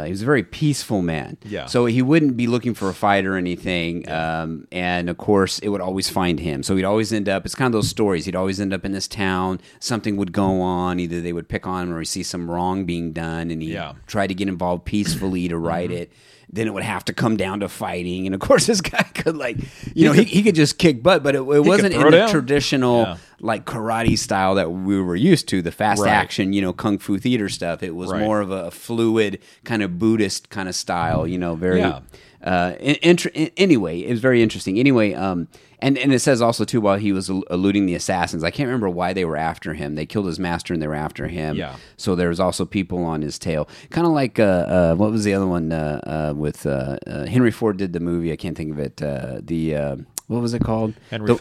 he 0.05 0.11
was 0.11 0.21
a 0.21 0.25
very 0.25 0.43
peaceful 0.43 1.01
man. 1.01 1.37
Yeah. 1.43 1.65
So 1.67 1.85
he 1.85 2.01
wouldn't 2.01 2.35
be 2.37 2.47
looking 2.47 2.73
for 2.73 2.89
a 2.89 2.93
fight 2.93 3.25
or 3.25 3.35
anything. 3.37 4.09
Um, 4.09 4.67
and 4.71 5.09
of 5.09 5.17
course, 5.17 5.59
it 5.59 5.69
would 5.69 5.81
always 5.81 6.09
find 6.09 6.39
him. 6.39 6.63
So 6.63 6.75
he'd 6.75 6.83
always 6.85 7.13
end 7.13 7.29
up. 7.29 7.45
It's 7.45 7.55
kind 7.55 7.67
of 7.67 7.73
those 7.73 7.89
stories. 7.89 8.25
He'd 8.25 8.35
always 8.35 8.59
end 8.59 8.73
up 8.73 8.85
in 8.85 8.91
this 8.91 9.07
town. 9.07 9.59
Something 9.79 10.17
would 10.17 10.31
go 10.31 10.61
on. 10.61 10.99
Either 10.99 11.21
they 11.21 11.33
would 11.33 11.47
pick 11.49 11.67
on 11.67 11.87
him 11.89 11.93
or 11.93 11.99
he'd 11.99 12.05
see 12.05 12.23
some 12.23 12.49
wrong 12.49 12.85
being 12.85 13.11
done, 13.13 13.51
and 13.51 13.61
he 13.61 13.73
Yeah. 13.73 13.93
try 14.07 14.27
to 14.27 14.33
get 14.33 14.47
involved 14.47 14.85
peacefully 14.85 15.47
to 15.47 15.57
right 15.57 15.91
it. 15.91 16.11
Then 16.53 16.67
it 16.67 16.73
would 16.73 16.83
have 16.83 17.05
to 17.05 17.13
come 17.13 17.37
down 17.37 17.61
to 17.61 17.69
fighting, 17.69 18.25
and 18.25 18.35
of 18.35 18.41
course, 18.41 18.65
this 18.71 18.81
guy 18.81 19.03
could 19.03 19.37
like, 19.37 19.57
you 19.95 20.05
know, 20.05 20.11
he, 20.11 20.23
he 20.35 20.43
could 20.43 20.55
just 20.55 20.77
kick 20.77 21.01
butt, 21.01 21.23
but 21.23 21.33
it, 21.33 21.39
it 21.39 21.63
wasn't 21.63 21.93
in 21.93 22.01
the 22.01 22.09
down. 22.11 22.29
traditional 22.29 23.01
Yeah. 23.03 23.17
Like 23.41 23.65
karate 23.65 24.17
style 24.17 24.55
that 24.55 24.71
we 24.71 25.01
were 25.01 25.15
used 25.15 25.47
to, 25.49 25.61
the 25.61 25.71
fast 25.71 26.01
Right. 26.03 26.11
action, 26.11 26.53
you 26.53 26.61
know, 26.61 26.73
kung 26.73 26.97
fu 26.99 27.17
theater 27.17 27.49
stuff. 27.49 27.81
It 27.83 27.95
was 27.95 28.11
Right. 28.11 28.21
more 28.21 28.39
of 28.39 28.51
a 28.51 28.69
fluid 28.71 29.39
kind 29.63 29.81
of 29.81 29.97
Buddhist 29.97 30.49
kind 30.49 30.69
of 30.69 30.75
style, 30.75 31.27
you 31.27 31.37
know, 31.37 31.55
very. 31.55 31.79
Yeah. 31.79 31.99
Uh, 32.43 32.73
inter- 33.03 33.29
anyway, 33.57 33.99
it 33.99 34.09
was 34.09 34.19
very 34.19 34.41
interesting. 34.41 34.79
Anyway, 34.79 35.13
um, 35.13 35.47
and 35.79 35.95
and 35.97 36.11
it 36.13 36.19
says 36.19 36.41
also 36.41 36.63
too 36.65 36.81
while 36.81 36.97
he 36.97 37.11
was 37.11 37.29
eluding 37.29 37.85
the 37.85 37.93
assassins, 37.95 38.43
I 38.43 38.49
can't 38.51 38.65
remember 38.67 38.89
why 38.89 39.13
they 39.13 39.25
were 39.25 39.37
after 39.37 39.73
him. 39.75 39.93
They 39.95 40.05
killed 40.07 40.25
his 40.27 40.39
master 40.39 40.73
and 40.73 40.81
they 40.81 40.87
were 40.87 40.95
after 40.95 41.27
him. 41.27 41.55
Yeah. 41.55 41.75
So 41.97 42.15
there 42.15 42.29
was 42.29 42.39
also 42.39 42.65
people 42.65 43.03
on 43.03 43.21
his 43.21 43.37
tail, 43.39 43.67
kind 43.91 44.07
of 44.07 44.13
like 44.13 44.39
uh, 44.39 44.43
uh, 44.43 44.95
what 44.95 45.11
was 45.11 45.23
the 45.23 45.33
other 45.35 45.45
one 45.47 45.71
uh, 45.71 45.99
uh, 46.31 46.33
with 46.35 46.65
uh, 46.65 46.97
uh, 47.07 47.25
Henry 47.27 47.51
Ford 47.51 47.77
did 47.77 47.93
the 47.93 47.99
movie? 47.99 48.31
I 48.31 48.35
can't 48.37 48.57
think 48.57 48.71
of 48.71 48.79
it. 48.79 49.01
Uh, 49.01 49.39
the 49.43 49.75
uh, 49.75 49.95
what 50.27 50.41
was 50.41 50.53
it 50.55 50.63
called? 50.63 50.93
Henry 51.11 51.27
The-. 51.27 51.35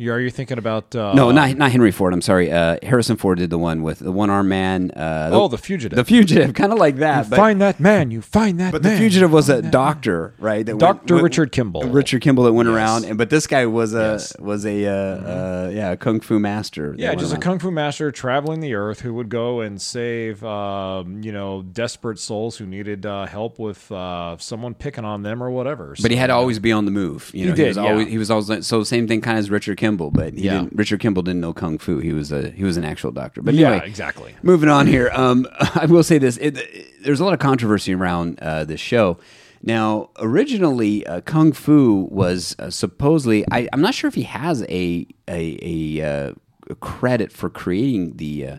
You, 0.00 0.12
are 0.12 0.20
you 0.20 0.30
thinking 0.30 0.58
about? 0.58 0.94
Uh, 0.94 1.12
no, 1.12 1.32
not 1.32 1.56
not 1.56 1.72
Henry 1.72 1.90
Ford. 1.90 2.12
I'm 2.14 2.20
sorry. 2.20 2.52
Uh, 2.52 2.78
Harrison 2.84 3.16
Ford 3.16 3.38
did 3.38 3.50
the 3.50 3.58
one 3.58 3.82
with 3.82 3.98
the 3.98 4.12
one 4.12 4.30
armed 4.30 4.48
man. 4.48 4.92
Uh, 4.92 5.30
Oh, 5.32 5.48
The 5.48 5.58
Fugitive. 5.58 5.96
The 5.96 6.04
fugitive, 6.04 6.54
kind 6.62 6.72
of 6.72 6.78
like 6.78 6.96
that. 6.98 7.28
but 7.28 7.34
find 7.34 7.60
that 7.60 7.80
man. 7.80 8.12
You 8.12 8.22
find 8.22 8.60
that 8.60 8.70
but 8.70 8.84
man. 8.84 8.92
the 8.92 8.98
fugitive 8.98 9.32
was 9.32 9.48
a 9.48 9.60
doctor, 9.60 10.34
right? 10.38 10.64
Dr. 10.64 11.16
Richard 11.16 11.50
Kimball. 11.50 11.82
Richard 11.82 12.22
Kimball 12.22 12.44
that 12.44 12.52
went 12.52 12.68
Yes. 12.68 12.76
around, 12.76 13.04
and 13.06 13.18
but 13.18 13.28
this 13.28 13.48
guy 13.48 13.66
was 13.66 13.92
a 13.92 14.12
Yes. 14.12 14.32
Mm-hmm. 14.34 14.46
was 14.46 14.64
a 14.66 14.86
uh, 14.86 14.92
uh, 14.92 15.70
yeah 15.74 15.90
a 15.90 15.96
kung 15.96 16.20
fu 16.20 16.38
master. 16.38 16.94
Yeah, 16.96 17.08
went 17.08 17.20
just 17.20 17.34
a 17.34 17.38
kung 17.38 17.58
fu 17.58 17.72
master 17.72 18.12
traveling 18.12 18.60
the 18.60 18.74
earth 18.74 19.00
who 19.00 19.14
would 19.14 19.28
go 19.28 19.62
and 19.62 19.82
save, 19.82 20.44
um, 20.44 21.22
you 21.24 21.32
know, 21.32 21.62
desperate 21.62 22.20
souls 22.20 22.56
who 22.56 22.66
needed 22.66 23.04
uh, 23.04 23.26
help 23.26 23.58
with 23.58 23.90
uh, 23.90 24.36
someone 24.38 24.74
picking 24.74 25.04
on 25.04 25.24
them 25.24 25.42
or 25.42 25.50
whatever. 25.50 25.96
But 26.00 26.12
he 26.12 26.16
had 26.16 26.28
to 26.28 26.34
always 26.34 26.60
be 26.60 26.70
on 26.70 26.84
the 26.84 26.92
move. 26.92 27.32
You 27.34 27.46
know, 27.48 27.54
did, 27.56 27.66
was 27.66 27.76
yeah. 27.78 27.82
always 27.82 28.06
he 28.06 28.16
was 28.18 28.30
always 28.30 28.64
so 28.64 28.84
same 28.84 29.08
thing 29.08 29.20
kind 29.20 29.36
of 29.36 29.40
as 29.40 29.50
Richard 29.50 29.76
Kimball, 29.76 29.87
but 29.96 30.34
he 30.34 30.42
Yeah. 30.42 30.58
didn't. 30.58 30.72
Richard 30.76 31.00
Kimball 31.00 31.22
didn't 31.22 31.40
know 31.40 31.52
kung 31.52 31.78
fu. 31.78 31.98
He 31.98 32.12
was 32.12 32.30
a 32.32 32.50
he 32.50 32.64
was 32.64 32.76
an 32.76 32.84
actual 32.84 33.10
doctor. 33.12 33.40
But 33.42 33.54
Yeah, 33.54 33.76
exactly. 33.82 34.34
Moving 34.42 34.68
on 34.68 34.86
here, 34.86 35.10
um, 35.14 35.46
I 35.74 35.86
will 35.86 36.02
say 36.02 36.18
this: 36.18 36.36
it, 36.38 36.58
there's 37.02 37.20
a 37.20 37.24
lot 37.24 37.32
of 37.34 37.40
controversy 37.40 37.94
around 37.94 38.38
uh, 38.40 38.64
this 38.64 38.80
show. 38.80 39.18
Now, 39.62 40.10
originally, 40.20 41.04
uh, 41.06 41.20
Kung 41.22 41.52
Fu 41.52 42.06
was 42.10 42.54
uh, 42.58 42.70
supposedly. 42.70 43.44
I, 43.50 43.68
I'm 43.72 43.80
not 43.80 43.94
sure 43.94 44.06
if 44.08 44.14
he 44.14 44.22
has 44.22 44.62
a 44.68 45.06
a, 45.28 45.58
a, 45.62 46.28
uh, 46.28 46.32
a 46.70 46.74
credit 46.76 47.32
for 47.32 47.50
creating 47.50 48.18
the 48.18 48.46
uh, 48.46 48.58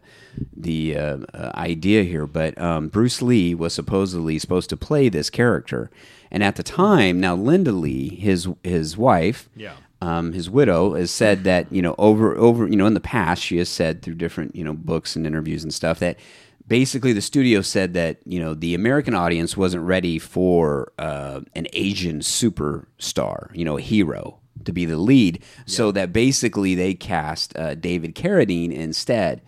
the 0.56 0.98
uh, 0.98 1.18
uh, 1.34 1.52
idea 1.56 2.04
here, 2.04 2.26
but 2.28 2.60
um, 2.60 2.90
Bruce 2.90 3.22
Lee 3.22 3.56
was 3.56 3.74
supposedly 3.74 4.38
supposed 4.40 4.70
to 4.72 4.78
play 4.78 5.08
this 5.08 5.30
character, 5.30 5.90
and 6.32 6.44
at 6.44 6.56
the 6.58 6.64
time, 6.64 7.20
now 7.22 7.34
Linda 7.36 7.72
Lee, 7.72 8.10
his 8.16 8.48
his 8.64 8.98
wife, 8.98 9.48
Yeah. 9.56 9.74
Um, 10.02 10.34
his 10.34 10.50
widow 10.50 10.94
has 10.96 11.12
said 11.12 11.44
that 11.44 11.72
you 11.72 11.82
know 11.82 11.96
over 11.98 12.36
over 12.38 12.68
you 12.68 12.76
know 12.76 12.86
in 12.86 12.94
the 12.94 13.00
past 13.00 13.44
she 13.44 13.58
has 13.58 13.70
said 13.70 14.02
through 14.02 14.16
different 14.16 14.56
you 14.56 14.64
know 14.64 14.74
books 14.74 15.16
and 15.16 15.28
interviews 15.28 15.64
and 15.64 15.74
stuff 15.74 16.00
that 16.00 16.18
basically 16.68 17.12
the 17.14 17.22
studio 17.22 17.62
said 17.62 17.94
that 17.94 18.18
you 18.26 18.40
know 18.40 18.54
the 18.54 18.74
American 18.74 19.14
audience 19.14 19.58
wasn't 19.58 19.84
ready 19.84 20.20
for 20.20 20.92
uh, 21.00 21.42
an 21.56 21.68
Asian 21.74 22.20
superstar 22.20 23.54
you 23.56 23.66
know 23.66 23.78
a 23.78 23.82
hero 23.82 24.40
to 24.66 24.72
be 24.72 24.86
the 24.86 24.98
lead 24.98 25.42
so 25.66 25.92
that 25.92 26.14
basically 26.14 26.76
they 26.76 26.94
cast 26.94 27.58
uh, 27.58 27.76
David 27.76 28.16
Carradine 28.16 28.72
instead. 28.72 29.42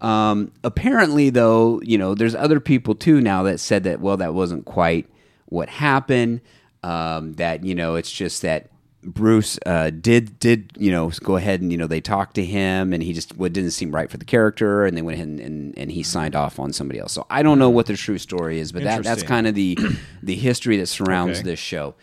Um, 0.00 0.52
apparently, 0.62 1.28
though, 1.30 1.80
you 1.82 1.98
know, 1.98 2.14
there's 2.14 2.34
other 2.34 2.60
people 2.60 2.94
too 2.94 3.20
now 3.20 3.42
that 3.44 3.58
said 3.58 3.84
that 3.84 4.00
well, 4.00 4.16
that 4.18 4.34
wasn't 4.34 4.64
quite 4.64 5.08
what 5.46 5.68
happened. 5.68 6.40
Um, 6.82 7.32
that 7.34 7.64
you 7.64 7.74
know, 7.74 7.96
it's 7.96 8.10
just 8.10 8.42
that 8.42 8.70
Bruce 9.04 9.58
uh, 9.64 9.90
did 9.90 10.38
did 10.40 10.72
you 10.76 10.90
know 10.90 11.10
go 11.22 11.36
ahead 11.36 11.60
and 11.60 11.70
you 11.70 11.78
know 11.78 11.86
they 11.86 12.00
talked 12.00 12.34
to 12.34 12.44
him 12.44 12.92
and 12.92 13.00
he 13.02 13.12
just 13.12 13.36
what 13.36 13.52
didn't 13.52 13.70
seem 13.70 13.94
right 13.94 14.10
for 14.10 14.16
the 14.16 14.24
character 14.24 14.84
and 14.84 14.96
they 14.96 15.02
went 15.02 15.14
ahead 15.14 15.28
and, 15.28 15.40
and, 15.40 15.78
and 15.78 15.92
he 15.92 16.02
signed 16.02 16.34
off 16.34 16.58
on 16.58 16.72
somebody 16.72 16.98
else. 16.98 17.12
So 17.12 17.24
I 17.30 17.42
don't 17.44 17.58
know 17.60 17.70
what 17.70 17.86
the 17.86 17.96
true 17.96 18.18
story 18.18 18.58
is, 18.58 18.72
but 18.72 18.82
that 18.82 19.04
that's 19.04 19.22
kind 19.22 19.46
of 19.46 19.54
the 19.54 19.78
the 20.22 20.34
history 20.34 20.76
that 20.78 20.86
surrounds 20.88 21.38
Okay. 21.38 21.50
this 21.50 21.60
show. 21.60 21.94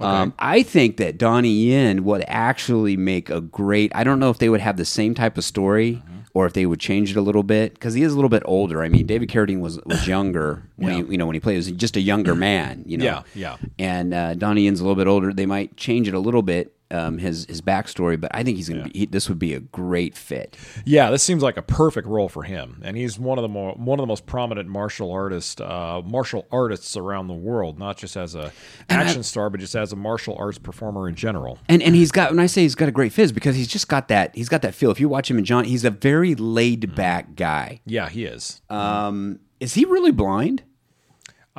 Um, 0.00 0.32
I 0.38 0.62
think 0.62 0.96
that 0.96 1.18
Donnie 1.18 1.52
Yen 1.52 2.02
would 2.04 2.24
actually 2.26 2.96
make 2.96 3.28
a 3.28 3.40
great. 3.42 3.92
I 3.94 4.02
don't 4.02 4.18
know 4.18 4.30
if 4.30 4.38
they 4.38 4.48
would 4.48 4.60
have 4.60 4.78
the 4.78 4.84
same 4.86 5.14
type 5.14 5.36
of 5.36 5.44
story 5.44 6.02
Mm-hmm. 6.02 6.17
Or 6.38 6.46
if 6.46 6.52
they 6.52 6.64
would 6.66 6.78
change 6.78 7.10
it 7.10 7.16
a 7.16 7.20
little 7.20 7.42
bit 7.42 7.74
because 7.74 7.94
he 7.94 8.02
is 8.04 8.12
a 8.12 8.16
little 8.16 8.28
bit 8.28 8.44
older. 8.46 8.82
I 8.84 8.88
mean, 8.88 9.06
David 9.06 9.28
Carradine 9.28 9.60
was 9.60 9.80
was 9.84 10.06
younger 10.14 10.62
when 10.76 10.90
Yeah. 10.96 11.02
he 11.04 11.12
you 11.12 11.18
know 11.18 11.26
when 11.26 11.34
he 11.34 11.40
played. 11.40 11.54
He 11.54 11.56
was 11.58 11.70
just 11.72 11.96
a 11.96 12.00
younger 12.00 12.34
man. 12.48 12.84
You 12.86 12.98
know. 12.98 13.04
Yeah, 13.04 13.22
yeah. 13.34 13.56
And 13.78 14.14
uh, 14.14 14.34
Donnie 14.34 14.62
Yen's 14.62 14.80
a 14.80 14.84
little 14.84 14.94
bit 15.02 15.08
older. 15.08 15.32
They 15.32 15.46
might 15.46 15.76
change 15.76 16.06
it 16.06 16.14
a 16.14 16.20
little 16.20 16.42
bit. 16.42 16.72
Um, 16.90 17.18
his 17.18 17.44
his 17.46 17.60
backstory, 17.60 18.18
but 18.18 18.30
I 18.34 18.42
think 18.42 18.56
he's 18.56 18.68
gonna 18.68 18.84
be. 18.84 19.00
He, 19.00 19.06
this 19.06 19.28
would 19.28 19.38
be 19.38 19.52
a 19.52 19.60
great 19.60 20.16
fit. 20.16 20.56
Yeah, 20.86 21.10
this 21.10 21.22
seems 21.22 21.42
like 21.42 21.58
a 21.58 21.62
perfect 21.62 22.06
role 22.06 22.30
for 22.30 22.44
him, 22.44 22.80
and 22.82 22.96
he's 22.96 23.18
one 23.18 23.36
of 23.36 23.42
the 23.42 23.48
more 23.48 23.74
one 23.74 23.98
of 23.98 24.02
the 24.02 24.06
most 24.06 24.24
prominent 24.24 24.68
martial 24.68 25.12
artists, 25.12 25.60
uh, 25.60 26.00
martial 26.04 26.46
artists 26.50 26.96
around 26.96 27.28
the 27.28 27.34
world. 27.34 27.78
Not 27.78 27.98
just 27.98 28.16
as 28.16 28.34
a 28.34 28.52
action 28.88 29.22
star, 29.22 29.50
but 29.50 29.60
just 29.60 29.74
as 29.74 29.92
a 29.92 29.96
martial 29.96 30.34
arts 30.38 30.58
performer 30.58 31.08
in 31.08 31.14
general. 31.14 31.58
And 31.68 31.82
and 31.82 31.94
he's 31.94 32.10
got 32.10 32.30
when 32.30 32.40
I 32.40 32.46
say 32.46 32.62
he's 32.62 32.74
got 32.74 32.88
a 32.88 32.92
great 32.92 33.12
fizz 33.12 33.32
because 33.32 33.54
he's 33.54 33.68
just 33.68 33.88
got 33.88 34.08
that 34.08 34.34
he's 34.34 34.48
got 34.48 34.62
that 34.62 34.74
feel. 34.74 34.90
If 34.90 34.98
you 34.98 35.08
watch 35.08 35.30
him 35.30 35.36
in 35.38 35.44
John, 35.44 35.64
he's 35.64 35.84
a 35.84 35.90
very 35.90 36.34
laid 36.34 36.94
back 36.94 37.34
guy. 37.34 37.80
Yeah, 37.84 38.08
he 38.08 38.24
is. 38.24 38.62
Um, 38.70 39.40
is 39.60 39.74
he 39.74 39.84
really 39.84 40.12
blind? 40.12 40.62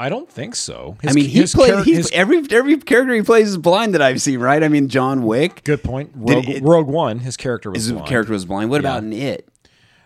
I 0.02 0.08
don't 0.08 0.30
think 0.32 0.56
so. 0.56 0.96
I 1.06 1.12
mean, 1.12 1.26
he 1.26 1.42
his 1.42 1.54
plays 1.54 1.72
char- 1.72 1.84
his- 1.84 2.10
every 2.14 2.42
every 2.52 2.78
character 2.78 3.14
he 3.14 3.22
plays 3.22 3.50
is 3.50 3.58
blind 3.58 3.94
that 3.96 4.02
I've 4.02 4.22
seen. 4.22 4.40
Right? 4.40 4.64
I 4.64 4.70
mean, 4.70 4.88
John 4.88 5.24
Wick. 5.24 5.62
good 5.66 5.84
point. 5.84 6.12
Rogue, 6.16 6.48
it- 6.48 6.64
Rogue 6.64 6.88
One, 6.88 7.20
his 7.20 7.36
character 7.36 7.70
was 7.70 7.80
blind. 7.80 7.84
His 7.86 7.92
blind. 7.92 8.08
character 8.08 8.32
was 8.32 8.46
blind. 8.46 8.70
What 8.70 8.80
about 8.80 9.04
in 9.04 9.12
it? 9.12 9.49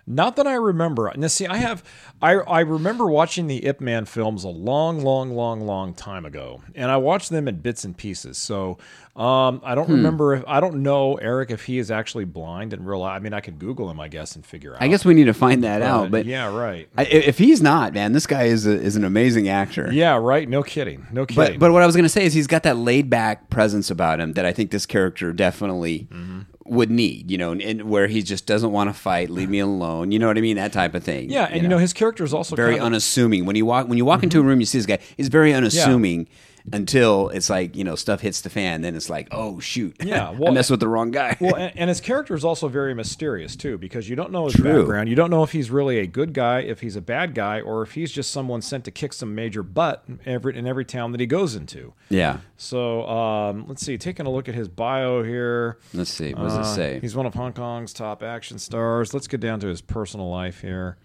Not 0.05 0.35
that 0.35 0.45
I 0.47 0.55
remember. 0.55 1.11
Now, 1.15 1.27
see, 1.27 1.47
I 1.47 1.57
have, 1.57 1.81
I, 2.21 2.33
I 2.33 2.59
remember 2.59 3.05
watching 3.07 3.47
the 3.47 3.65
Ip 3.65 3.79
Man 3.79 4.03
films 4.05 4.43
a 4.43 4.49
long, 4.49 4.99
long, 5.01 5.33
long, 5.33 5.61
long 5.65 5.93
time 5.93 6.25
ago, 6.25 6.61
and 6.75 6.91
I 6.91 6.97
watched 6.97 7.29
them 7.29 7.47
in 7.47 7.61
bits 7.61 7.85
and 7.85 7.95
pieces. 7.95 8.37
So, 8.37 8.77
um, 9.15 9.61
I 9.63 9.75
don't 9.75 9.89
remember. 9.89 10.33
If, 10.33 10.43
I 10.47 10.59
don't 10.59 10.81
know, 10.83 11.15
Eric, 11.15 11.51
if 11.51 11.65
he 11.65 11.77
is 11.77 11.91
actually 11.91 12.25
blind 12.25 12.73
in 12.73 12.83
real 12.83 12.99
life. 12.99 13.15
I 13.15 13.19
mean, 13.19 13.31
I 13.33 13.41
could 13.41 13.59
Google 13.59 13.89
him, 13.89 13.99
I 13.99 14.07
guess, 14.07 14.35
and 14.35 14.43
figure 14.45 14.73
out. 14.75 14.81
I 14.81 14.87
guess 14.87 15.05
we 15.05 15.13
need 15.13 15.25
to 15.25 15.33
find 15.35 15.63
that 15.63 15.81
out. 15.83 16.09
But 16.11 16.25
yeah, 16.25 16.53
right. 16.53 16.89
I, 16.97 17.03
if 17.05 17.37
he's 17.37 17.61
not, 17.61 17.93
man, 17.93 18.11
this 18.11 18.25
guy 18.27 18.43
is 18.45 18.65
a, 18.65 18.71
is 18.71 18.95
an 18.95 19.03
amazing 19.05 19.47
actor. 19.49 19.89
yeah, 19.93 20.17
right. 20.17 20.49
No 20.49 20.63
kidding. 20.63 21.05
No 21.11 21.25
But 21.27 21.35
kidding. 21.45 21.59
but 21.59 21.71
what 21.71 21.83
I 21.83 21.85
was 21.85 21.95
going 21.95 22.03
to 22.05 22.09
say 22.09 22.25
is 22.25 22.33
he's 22.33 22.47
got 22.47 22.63
that 22.63 22.75
laid 22.77 23.09
back 23.09 23.49
presence 23.51 23.91
about 23.91 24.19
him 24.19 24.33
that 24.33 24.45
I 24.45 24.51
think 24.51 24.71
this 24.71 24.85
character 24.85 25.31
definitely 25.31 26.07
Mm-hmm. 26.11 26.39
Would 26.65 26.89
need. 26.89 27.30
You 27.30 27.38
know, 27.38 27.52
and, 27.52 27.62
and 27.62 27.84
where 27.84 28.08
he 28.08 28.21
just 28.21 28.45
doesn't 28.45 28.71
want 28.71 28.89
to 28.89 28.93
fight, 28.93 29.30
leave 29.30 29.49
me 29.49 29.60
alone. 29.60 30.12
You 30.12 30.19
know 30.19 30.28
what 30.28 30.38
I 30.38 30.41
mean? 30.41 30.58
That 30.58 30.73
type 30.73 30.95
of 30.95 31.04
thing. 31.04 31.30
yeah, 31.30 31.47
and 31.49 31.62
you 31.62 31.67
know, 31.67 31.78
his 31.78 31.93
character 31.93 32.23
is 32.23 32.34
also 32.34 32.56
very 32.56 32.73
kind 32.73 32.82
of, 32.82 32.86
unassuming. 32.88 33.45
When 33.45 33.56
you 33.56 33.65
walk 33.65 33.88
when 33.88 33.97
you 33.97 34.06
walk 34.06 34.23
into 34.23 34.38
a 34.38 34.41
mm-hmm. 34.41 34.49
room, 34.49 34.60
you 34.60 34.65
see 34.65 34.78
this 34.78 34.86
guy. 34.86 34.99
He's 35.17 35.30
very 35.30 35.54
unassuming 35.54 36.28
until 36.71 37.30
it's 37.30 37.49
like 37.49 37.76
you 37.76 37.84
know 37.84 37.95
stuff 37.95 38.21
hits 38.21 38.41
the 38.41 38.49
fan. 38.49 38.82
Then 38.82 38.95
it's 38.95 39.10
like, 39.10 39.28
oh 39.32 39.60
shoot, 39.60 39.95
Yeah, 40.04 40.30
I 40.47 40.52
messed 40.52 40.71
with 40.71 40.80
the 40.80 40.88
wrong 40.88 41.12
guy. 41.12 41.36
well, 41.41 41.56
and, 41.58 41.78
and 41.78 41.89
his 41.89 41.99
character 41.99 42.34
is 42.36 42.45
also 42.45 42.67
very 42.67 42.93
mysterious 42.93 43.56
too, 43.56 43.78
because 43.78 44.08
you 44.10 44.15
don't 44.15 44.32
know 44.32 44.45
his 44.45 44.54
True. 44.54 44.80
background. 44.80 45.10
You 45.10 45.15
don't 45.15 45.30
know 45.30 45.43
if 45.43 45.52
he's 45.52 45.69
really 45.69 45.99
a 45.99 46.08
good 46.08 46.34
guy, 46.34 46.60
if 46.62 46.80
he's 46.82 46.95
a 46.95 47.02
bad 47.02 47.36
guy, 47.36 47.60
or 47.60 47.82
if 47.82 47.93
he's 47.93 48.12
just 48.12 48.32
someone 48.32 48.62
sent 48.62 48.86
to 48.86 48.91
kick 48.91 49.12
some 49.13 49.36
major 49.36 49.63
butt 49.63 50.04
in 50.08 50.19
every 50.26 50.58
in 50.58 50.65
every 50.67 50.86
town 50.86 51.12
that 51.12 51.19
he 51.19 51.28
goes 51.28 51.56
into. 51.56 51.93
yeah. 52.10 52.38
So 52.56 53.06
um, 53.10 53.65
let's 53.67 53.86
see. 53.86 53.97
Taking 53.97 54.26
a 54.26 54.30
look 54.32 54.47
at 54.47 54.56
his 54.56 54.69
bio 54.69 55.21
here. 55.23 55.80
Let's 55.93 56.12
see. 56.12 56.34
What 56.34 56.43
does 56.43 56.58
Uh, 56.58 56.62
it 56.62 56.76
say? 56.76 56.99
He's 57.02 57.15
one 57.15 57.26
of 57.26 57.34
Hong 57.34 57.52
Kong's 57.52 57.91
top 57.91 58.23
action 58.23 58.58
stars. 58.58 59.13
Let's 59.13 59.28
get 59.28 59.41
down 59.41 59.60
to 59.60 59.67
his 59.67 59.82
personal 59.82 60.30
life 60.30 60.62
here. 60.62 60.97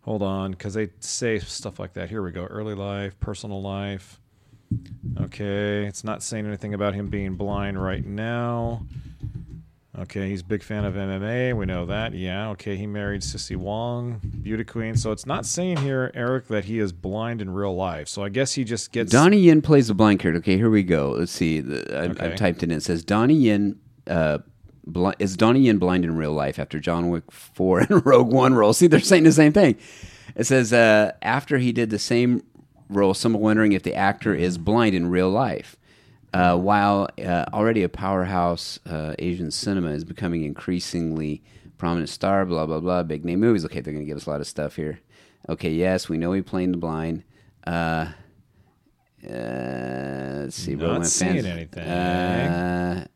Hold 0.00 0.22
on, 0.22 0.50
because 0.52 0.74
they 0.74 0.88
say 1.00 1.38
stuff 1.38 1.78
like 1.78 1.92
that. 1.94 2.10
Here 2.10 2.22
we 2.22 2.30
go. 2.32 2.44
Early 2.44 2.74
life, 2.74 3.18
personal 3.20 3.60
life. 3.62 4.20
Okay, 5.20 5.86
it's 5.86 6.04
not 6.04 6.22
saying 6.22 6.46
anything 6.46 6.74
about 6.74 6.94
him 6.94 7.08
being 7.08 7.34
blind 7.36 7.82
right 7.82 8.04
now. 8.04 8.86
Okay, 9.98 10.28
he's 10.28 10.42
a 10.42 10.44
big 10.44 10.62
fan 10.62 10.84
of 10.84 10.92
MMA. 10.94 11.56
We 11.56 11.64
know 11.64 11.86
that. 11.86 12.12
Yeah. 12.12 12.50
Okay, 12.50 12.76
he 12.76 12.86
married 12.86 13.22
Cissy 13.24 13.56
Wang, 13.56 14.20
beauty 14.42 14.62
queen. 14.62 14.94
So 14.94 15.10
it's 15.10 15.24
not 15.24 15.46
saying 15.46 15.78
here, 15.78 16.10
Eric, 16.14 16.48
that 16.48 16.66
he 16.66 16.78
is 16.78 16.92
blind 16.92 17.40
in 17.40 17.48
real 17.48 17.74
life. 17.74 18.06
So 18.08 18.22
I 18.22 18.28
guess 18.28 18.52
he 18.52 18.62
just 18.64 18.92
gets. 18.92 19.10
Donnie 19.10 19.38
Yen 19.38 19.62
plays 19.62 19.88
the 19.88 19.94
blind 19.94 20.20
character. 20.20 20.38
Okay, 20.40 20.58
here 20.58 20.68
we 20.68 20.82
go. 20.82 21.12
Let's 21.18 21.32
see. 21.32 21.60
The, 21.60 21.96
I, 21.96 22.00
Okay. 22.10 22.26
I've 22.26 22.36
typed 22.36 22.62
it 22.62 22.70
in. 22.70 22.76
It 22.76 22.82
says 22.82 23.04
Donnie 23.04 23.34
Yen. 23.36 23.78
uh, 24.06 24.38
bl- 24.86 25.12
is 25.18 25.34
Donnie 25.34 25.60
Yen 25.60 25.78
blind 25.78 26.04
in 26.04 26.14
real 26.14 26.32
life 26.32 26.58
after 26.58 26.78
John 26.78 27.08
Wick 27.08 27.32
four 27.32 27.80
and 27.88 28.04
Rogue 28.04 28.30
One 28.30 28.52
role? 28.52 28.74
See, 28.74 28.88
they're 28.88 29.00
saying 29.00 29.22
the 29.24 29.32
same 29.32 29.54
thing. 29.54 29.76
It 30.34 30.44
says 30.44 30.74
uh, 30.74 31.12
after 31.22 31.56
he 31.56 31.72
did 31.72 31.88
the 31.88 31.98
same 31.98 32.42
role, 32.88 33.14
some 33.14 33.34
are 33.34 33.38
wondering 33.38 33.72
if 33.72 33.82
the 33.82 33.94
actor 33.94 34.34
is 34.34 34.58
blind 34.58 34.94
in 34.94 35.10
real 35.10 35.30
life. 35.30 35.76
Uh, 36.34 36.56
while 36.56 37.08
uh, 37.24 37.44
already 37.52 37.82
a 37.82 37.88
powerhouse, 37.88 38.78
uh, 38.86 39.14
Asian 39.18 39.50
cinema 39.50 39.90
is 39.90 40.04
becoming 40.04 40.44
increasingly 40.44 41.42
prominent 41.78 42.08
star. 42.08 42.44
Blah 42.44 42.66
blah 42.66 42.80
blah. 42.80 43.02
Big 43.04 43.24
name 43.24 43.40
movies. 43.40 43.64
Okay, 43.64 43.80
they're 43.80 43.92
going 43.94 44.04
to 44.04 44.08
give 44.08 44.16
us 44.18 44.26
a 44.26 44.30
lot 44.30 44.40
of 44.40 44.46
stuff 44.46 44.76
here. 44.76 45.00
Okay, 45.48 45.70
yes, 45.70 46.08
we 46.08 46.18
know 46.18 46.32
he 46.32 46.42
played 46.42 46.72
the 46.72 46.76
blind. 46.76 47.22
Uh, 47.66 48.08
uh, 49.24 50.42
let's 50.42 50.56
see. 50.56 50.74
Not 50.74 51.06
seeing 51.06 51.32
fans- 51.34 51.46
anything. 51.46 51.82
Uh, 51.84 53.06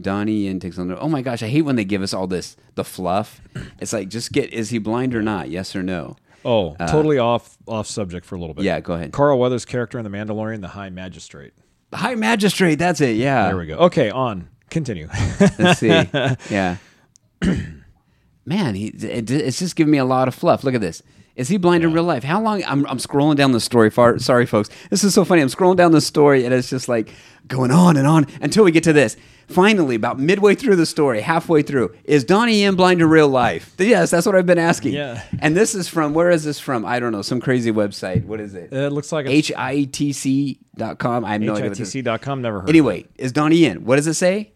Donnie 0.00 0.44
Yen 0.44 0.60
takes 0.60 0.78
on. 0.78 0.88
the- 0.88 0.98
Oh 1.00 1.08
my 1.08 1.22
gosh, 1.22 1.42
I 1.42 1.48
hate 1.48 1.62
when 1.62 1.76
they 1.76 1.84
give 1.84 2.02
us 2.02 2.12
all 2.14 2.26
this 2.26 2.56
the 2.74 2.84
fluff. 2.84 3.40
It's 3.80 3.92
like 3.92 4.08
just 4.08 4.32
get 4.32 4.52
is 4.52 4.70
he 4.70 4.78
blind 4.78 5.14
or 5.14 5.22
not? 5.22 5.48
Yes 5.48 5.74
or 5.74 5.82
no? 5.82 6.16
Oh, 6.46 6.76
totally 6.86 7.18
off 7.18 7.56
off 7.66 7.86
subject 7.86 8.24
for 8.24 8.36
a 8.36 8.38
little 8.38 8.54
bit. 8.54 8.60
Uh, 8.62 8.64
Yeah, 8.64 8.80
go 8.80 8.94
ahead. 8.94 9.12
Carl 9.12 9.38
Weathers' 9.38 9.64
character 9.64 9.98
in 9.98 10.04
The 10.04 10.10
Mandalorian, 10.10 10.60
the 10.60 10.68
High 10.68 10.90
Magistrate. 10.90 11.52
The 11.90 11.96
High 11.98 12.14
Magistrate. 12.14 12.76
That's 12.76 13.00
it. 13.00 13.16
Yeah. 13.16 13.46
There 13.48 13.56
we 13.56 13.66
go. 13.66 13.76
Okay, 13.78 14.10
on. 14.10 14.48
Continue. 14.70 15.08
Let's 15.58 15.80
see. 15.80 15.88
Yeah. 16.50 16.76
Man, 18.44 18.74
he 18.76 18.86
it, 18.88 19.30
it's 19.30 19.58
just 19.58 19.74
giving 19.74 19.90
me 19.90 19.98
a 19.98 20.04
lot 20.04 20.28
of 20.28 20.34
fluff. 20.34 20.62
Look 20.62 20.74
at 20.74 20.80
this. 20.80 21.02
Is 21.36 21.48
he 21.48 21.58
blind 21.58 21.84
in 21.84 21.92
real 21.92 22.04
life? 22.04 22.24
How 22.24 22.40
long? 22.40 22.64
I'm, 22.64 22.86
I'm 22.86 22.96
scrolling 22.96 23.36
down 23.36 23.52
the 23.52 23.60
story. 23.60 23.90
Far, 23.90 24.18
sorry, 24.18 24.46
folks. 24.46 24.70
This 24.88 25.04
is 25.04 25.12
so 25.12 25.22
funny. 25.24 25.42
I'm 25.42 25.48
scrolling 25.48 25.76
down 25.76 25.92
the 25.92 26.00
story, 26.00 26.46
and 26.46 26.54
it's 26.54 26.70
just 26.70 26.88
like 26.88 27.10
going 27.46 27.70
on 27.70 27.98
and 27.98 28.06
on 28.06 28.26
until 28.40 28.64
we 28.64 28.70
get 28.72 28.84
to 28.84 28.92
this. 28.94 29.18
Finally, 29.46 29.94
about 29.94 30.18
midway 30.18 30.54
through 30.54 30.76
the 30.76 30.86
story, 30.86 31.20
halfway 31.20 31.62
through, 31.62 31.94
is 32.04 32.24
Donnie 32.24 32.62
Yen 32.62 32.74
blind 32.74 33.00
in 33.00 33.08
real 33.08 33.28
life? 33.28 33.74
Yes, 33.86 34.10
that's 34.10 34.26
what 34.26 34.34
I've 34.34 34.46
been 34.46 34.58
asking. 34.58 34.94
Yeah. 34.94 35.22
And 35.38 35.56
this 35.56 35.74
is 35.76 35.86
from 35.86 36.12
where 36.14 36.30
is 36.30 36.42
this 36.42 36.58
from? 36.58 36.84
I 36.84 36.98
don't 36.98 37.12
know. 37.12 37.22
Some 37.22 37.40
crazy 37.40 37.70
website. 37.70 38.24
What 38.24 38.40
is 38.40 38.54
it? 38.54 38.72
it 38.72 38.90
looks 38.92 39.12
like 39.12 39.26
it's 39.26 39.50
HITC.com. 39.50 41.24
I 41.24 41.32
have 41.32 41.40
no 41.40 41.52
idea. 41.54 41.68
What 41.68 41.78
this 41.78 41.94
is. 41.94 42.02
HITC.com. 42.02 42.42
Never 42.42 42.60
heard. 42.60 42.68
Anyway, 42.68 43.06
is 43.16 43.30
Donnie 43.30 43.56
Yen? 43.58 43.84
What 43.84 43.96
does 43.96 44.06
it 44.08 44.14
say? 44.14 44.52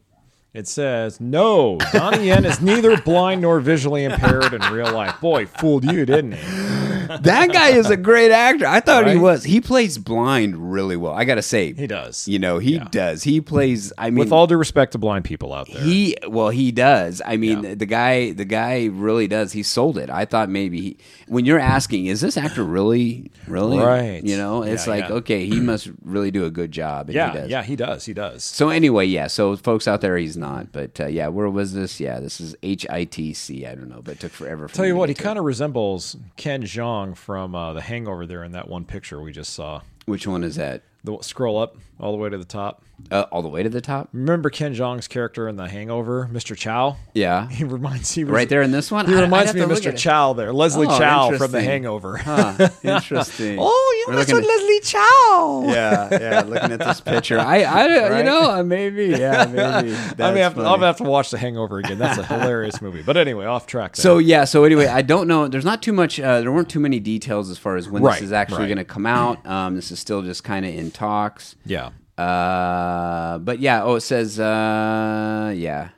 It 0.52 0.66
says, 0.66 1.20
no, 1.20 1.78
Donnie 1.92 2.26
Yen 2.26 2.44
is 2.44 2.60
neither 2.60 3.00
blind 3.00 3.42
nor 3.42 3.60
visually 3.60 4.02
impaired 4.02 4.52
in 4.52 4.60
real 4.72 4.92
life. 4.92 5.20
Boy, 5.20 5.46
fooled 5.46 5.84
you, 5.84 6.04
didn't 6.04 6.32
he? 6.32 6.79
That 7.20 7.52
guy 7.52 7.70
is 7.70 7.90
a 7.90 7.96
great 7.96 8.30
actor. 8.30 8.66
I 8.66 8.80
thought 8.80 9.06
he 9.08 9.16
was. 9.16 9.44
He 9.44 9.60
plays 9.60 9.98
blind 9.98 10.72
really 10.72 10.96
well. 10.96 11.12
I 11.12 11.24
gotta 11.24 11.42
say, 11.42 11.72
He 11.72 11.86
does. 11.86 12.28
You 12.28 12.38
know, 12.38 12.58
he 12.58 12.74
Yeah. 12.76 12.88
does. 12.90 13.22
He 13.22 13.40
plays. 13.40 13.92
I 13.98 14.10
mean, 14.10 14.18
With 14.20 14.32
all 14.32 14.46
due 14.46 14.56
respect 14.56 14.92
to 14.92 14.98
blind 14.98 15.24
people 15.24 15.52
out 15.52 15.68
there. 15.72 15.82
he 15.82 16.16
well, 16.28 16.50
he 16.50 16.72
does. 16.72 17.20
I 17.24 17.36
mean, 17.36 17.62
Yeah. 17.64 17.74
the 17.74 17.86
guy, 17.86 18.32
the 18.32 18.44
guy 18.44 18.86
really 18.92 19.26
does. 19.26 19.52
He 19.52 19.62
sold 19.62 19.98
it. 19.98 20.10
I 20.10 20.24
thought 20.24 20.48
maybe 20.48 20.80
he, 20.80 20.96
when 21.28 21.44
you're 21.44 21.58
asking, 21.58 22.06
is 22.06 22.20
this 22.20 22.36
actor 22.36 22.64
really, 22.64 23.30
really, 23.46 23.78
Right. 23.78 24.22
You 24.24 24.36
know, 24.36 24.62
it's 24.62 24.86
Yeah, 24.86 24.92
like 24.92 25.08
yeah. 25.08 25.14
okay, 25.16 25.46
he 25.46 25.60
must 25.60 25.88
really 26.04 26.30
do 26.30 26.44
a 26.44 26.50
good 26.50 26.70
job. 26.72 27.08
And 27.08 27.10
he 27.10 27.16
yeah, 27.16 27.32
does. 27.32 27.50
yeah, 27.50 27.62
he 27.62 27.76
does. 27.76 28.04
He 28.04 28.12
does. 28.14 28.44
So 28.44 28.68
anyway, 28.68 29.06
yeah. 29.06 29.26
So 29.26 29.56
folks 29.56 29.88
out 29.88 30.00
there, 30.00 30.16
he's 30.16 30.36
not. 30.36 30.72
But 30.72 31.00
uh, 31.00 31.06
yeah, 31.06 31.28
where 31.28 31.48
was 31.48 31.72
this? 31.74 31.98
Yeah, 32.00 32.20
this 32.20 32.40
is 32.40 32.54
H 32.62 32.86
I 32.90 33.04
T 33.04 33.32
C. 33.34 33.66
I 33.66 33.74
don't 33.74 33.88
know, 33.88 34.02
but 34.02 34.12
it 34.12 34.20
took 34.20 34.32
forever. 34.32 34.68
For 34.68 34.74
Tell 34.76 34.82
me 34.84 34.88
you 34.90 34.96
what, 34.96 35.08
he 35.08 35.14
kind 35.14 35.38
of 35.38 35.44
resembles 35.44 36.16
Ken 36.36 36.62
Jeong 36.62 36.99
from 37.14 37.54
uh, 37.54 37.72
The 37.72 37.80
Hangover 37.80 38.26
there 38.26 38.44
in 38.44 38.52
that 38.52 38.68
one 38.68 38.84
picture 38.84 39.20
we 39.20 39.32
just 39.32 39.52
saw. 39.52 39.82
Which 40.06 40.26
one 40.26 40.44
is 40.44 40.56
that? 40.56 40.82
The 41.04 41.18
scroll 41.22 41.58
up 41.58 41.76
all 42.00 42.12
the 42.12 42.18
way 42.18 42.28
to 42.30 42.38
the 42.38 42.44
top. 42.44 42.82
Uh, 43.10 43.24
all 43.32 43.40
the 43.40 43.48
way 43.48 43.62
to 43.62 43.70
the 43.70 43.80
top. 43.80 44.10
Remember 44.12 44.50
Ken 44.50 44.74
Jeong's 44.74 45.08
character 45.08 45.48
in 45.48 45.56
The 45.56 45.66
Hangover, 45.68 46.28
Mr. 46.30 46.54
Chow? 46.54 46.96
Yeah. 47.14 47.48
He 47.60 47.64
reminds 47.64 48.12
he 48.12 48.24
Right 48.24 48.46
there 48.46 48.60
in 48.60 48.72
this 48.72 48.90
one. 48.90 49.06
He 49.06 49.14
I- 49.14 49.22
reminds 49.22 49.54
me 49.54 49.62
of 49.62 49.70
Mr. 49.70 49.96
Chow 49.96 50.34
there, 50.34 50.52
Leslie 50.52 50.86
Oh, 50.86 50.98
Chow 50.98 51.36
from 51.38 51.50
The. 51.50 51.62
Hangover. 51.62 52.18
Huh, 52.18 52.68
interesting. 52.82 53.56
Oh, 53.58 53.94
you 54.06 54.12
We're 54.12 54.18
mess 54.18 54.28
looking 54.28 54.42
with 54.42 54.44
at- 54.44 54.60
Leslie 54.60 54.80
Chow. 54.80 55.62
yeah, 55.68 56.08
yeah. 56.20 56.40
Looking 56.42 56.72
at 56.72 56.78
this 56.80 57.00
picture, 57.14 57.38
I, 57.38 57.62
I, 57.62 58.18
you 58.18 58.24
know, 58.24 58.50
uh, 58.50 58.62
maybe, 58.62 59.06
yeah, 59.06 59.46
maybe. 59.46 59.94
I 59.94 60.12
That's 60.14 60.34
may 60.34 60.40
have 60.40 60.54
to, 60.56 60.60
I'm 60.60 60.66
gonna 60.74 60.86
have 60.86 60.96
to 60.98 61.04
watch 61.04 61.30
The 61.30 61.38
Hangover 61.38 61.78
again. 61.78 61.96
That's 61.98 62.18
a 62.18 62.24
hilarious 62.26 62.82
movie. 62.82 63.00
But 63.02 63.16
anyway, 63.16 63.46
off 63.46 63.66
track. 63.66 63.96
There. 63.96 64.02
So 64.02 64.18
yeah, 64.18 64.44
so 64.44 64.64
anyway, 64.64 64.86
I 64.88 65.00
don't 65.00 65.26
know. 65.26 65.48
There's 65.48 65.64
not 65.64 65.82
too 65.82 65.94
much. 65.94 66.20
Uh, 66.20 66.40
there 66.42 66.52
weren't 66.52 66.68
too 66.68 66.80
many 66.80 67.00
details 67.00 67.48
as 67.48 67.56
far 67.56 67.76
as 67.76 67.88
when 67.88 68.02
Right, 68.02 68.16
this 68.20 68.24
is 68.24 68.32
actually 68.32 68.58
right. 68.58 68.66
going 68.66 68.78
to 68.78 68.84
come 68.84 69.06
out. 69.06 69.44
Um, 69.46 69.74
this 69.74 69.90
is 69.90 69.98
still 69.98 70.20
just 70.20 70.44
kind 70.44 70.66
of 70.66 70.74
in 70.74 70.90
talks. 70.90 71.56
yeah, 71.64 71.89
Uh, 72.20 73.38
but 73.38 73.58
yeah. 73.60 73.82
Oh, 73.82 73.94
it 73.96 74.00
says. 74.02 74.38
Uh, 74.38 75.52
yeah. 75.56 75.90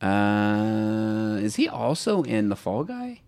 Uh, 0.00 1.36
is 1.40 1.56
he 1.56 1.68
also 1.68 2.22
in 2.22 2.48
the 2.48 2.56
Fall 2.56 2.84
Guy? 2.84 3.20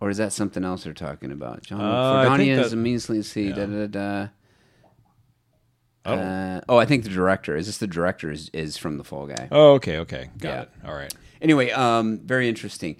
Or 0.00 0.10
is 0.10 0.18
that 0.18 0.32
something 0.32 0.64
else 0.64 0.84
they're 0.84 0.92
talking 0.92 1.30
about? 1.32 1.62
John 1.62 1.80
Uh, 1.80 1.84
I 1.84 2.24
for 2.24 2.30
Donnie 2.30 2.44
think 2.46 2.66
is 2.66 2.72
immediately 2.72 3.22
see. 3.22 3.50
Da, 3.52 3.66
da, 3.66 3.86
da, 3.86 3.86
da. 3.86 4.28
Oh. 6.06 6.14
Uh, 6.14 6.60
oh, 6.68 6.76
I 6.76 6.84
think 6.84 7.04
the 7.04 7.08
director 7.10 7.56
is 7.56 7.66
this. 7.66 7.78
The 7.78 7.86
director 7.86 8.30
is, 8.30 8.50
is 8.52 8.76
from 8.76 8.98
the 8.98 9.04
Fall 9.04 9.26
Guy. 9.26 9.48
Oh, 9.50 9.72
okay, 9.74 9.98
okay, 10.00 10.28
got 10.38 10.48
Yeah. 10.48 10.62
it. 10.62 10.70
All 10.86 10.94
right. 10.94 11.14
Anyway, 11.40 11.70
um, 11.70 12.18
very 12.24 12.48
interesting. 12.48 12.96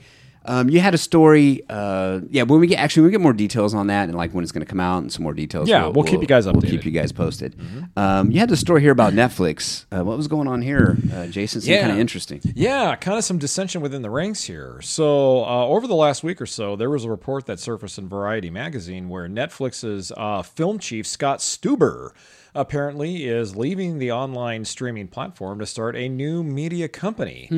Um, 0.47 0.69
you 0.69 0.81
had 0.81 0.93
a 0.95 0.99
story, 0.99 1.63
uh, 1.71 2.21
yeah. 2.31 2.43
When 2.43 2.61
we 2.61 2.67
get 2.67 2.79
actually, 2.79 3.03
when 3.03 3.09
we 3.09 3.13
get 3.13 3.21
more 3.21 3.33
details 3.33 3.75
on 3.75 3.87
that, 3.87 4.09
and 4.09 4.15
like 4.15 4.33
when 4.33 4.43
it's 4.43 4.53
going 4.53 4.65
to 4.65 4.69
come 4.69 4.81
out, 4.81 4.99
and 4.99 5.11
some 5.13 5.23
more 5.23 5.33
details. 5.33 5.69
Yeah, 5.69 5.87
we'll 5.87 6.05
keep 6.05 6.21
you 6.21 6.27
guys 6.27 6.47
up. 6.47 6.55
We'll 6.55 6.63
updated. 6.63 6.71
keep 6.71 6.85
you 6.85 6.91
guys 6.91 7.13
posted. 7.13 7.57
Um, 7.97 8.31
you 8.31 8.41
had 8.41 8.49
the 8.49 8.57
story 8.57 8.81
here 8.83 8.93
about 8.93 9.13
Netflix. 9.15 9.87
Uh, 9.91 10.05
what 10.05 10.17
was 10.17 10.29
going 10.29 10.47
on 10.49 10.61
here, 10.63 10.97
uh, 11.13 11.27
Jason? 11.29 11.61
Seemed 11.61 11.75
Yeah. 11.77 11.81
kind 11.83 11.93
of 11.93 11.99
interesting. 11.99 12.41
Yeah, 12.55 12.95
kind 12.97 13.17
of 13.19 13.25
some 13.25 13.39
dissension 13.39 13.81
within 13.81 14.03
the 14.03 14.11
ranks 14.11 14.45
here. 14.45 14.81
So, 14.83 15.45
uh, 15.45 15.67
over 15.67 15.87
the 15.87 15.95
last 15.95 16.23
week 16.23 16.41
or 16.41 16.47
so, 16.47 16.77
there 16.77 16.91
was 16.91 17.05
a 17.05 17.11
report 17.11 17.47
that 17.47 17.59
surfaced 17.59 17.99
in 17.99 18.09
Variety 18.09 18.51
magazine 18.51 19.09
where 19.09 19.29
Netflix's 19.29 20.13
uh, 20.17 20.43
film 20.43 20.79
chief, 20.79 21.07
Scott 21.07 21.39
Stuber, 21.39 22.11
apparently 22.55 23.27
is 23.27 23.57
leaving 23.57 23.99
the 23.99 24.13
online 24.13 24.65
streaming 24.65 25.09
platform 25.09 25.59
to 25.59 25.67
start 25.67 25.97
a 25.97 26.09
new 26.09 26.43
media 26.45 26.89
company. 26.89 27.49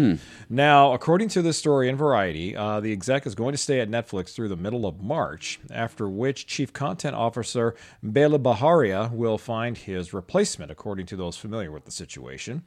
Now, 0.49 0.93
according 0.93 1.29
to 1.31 1.43
this 1.43 1.59
story 1.59 1.89
in 1.89 1.97
Variety, 1.97 2.57
uh, 2.57 2.81
the 2.81 2.93
exec 2.93 3.27
is 3.27 3.35
going 3.35 3.53
to 3.53 3.59
stay 3.59 3.81
at 3.81 3.91
Netflix 3.91 4.35
through 4.35 4.49
the 4.49 4.57
middle 4.57 4.87
of 4.87 5.01
March, 5.03 5.61
after 5.71 6.09
which 6.09 6.47
Chief 6.47 6.73
Content 6.73 7.15
Officer 7.15 7.75
Bela 8.03 8.39
Bajaria 8.39 9.11
will 9.13 9.39
find 9.39 9.77
his 9.77 10.15
replacement, 10.15 10.71
according 10.71 11.07
to 11.07 11.17
those 11.17 11.37
familiar 11.37 11.71
with 11.71 11.85
the 11.85 11.91
situation. 11.91 12.63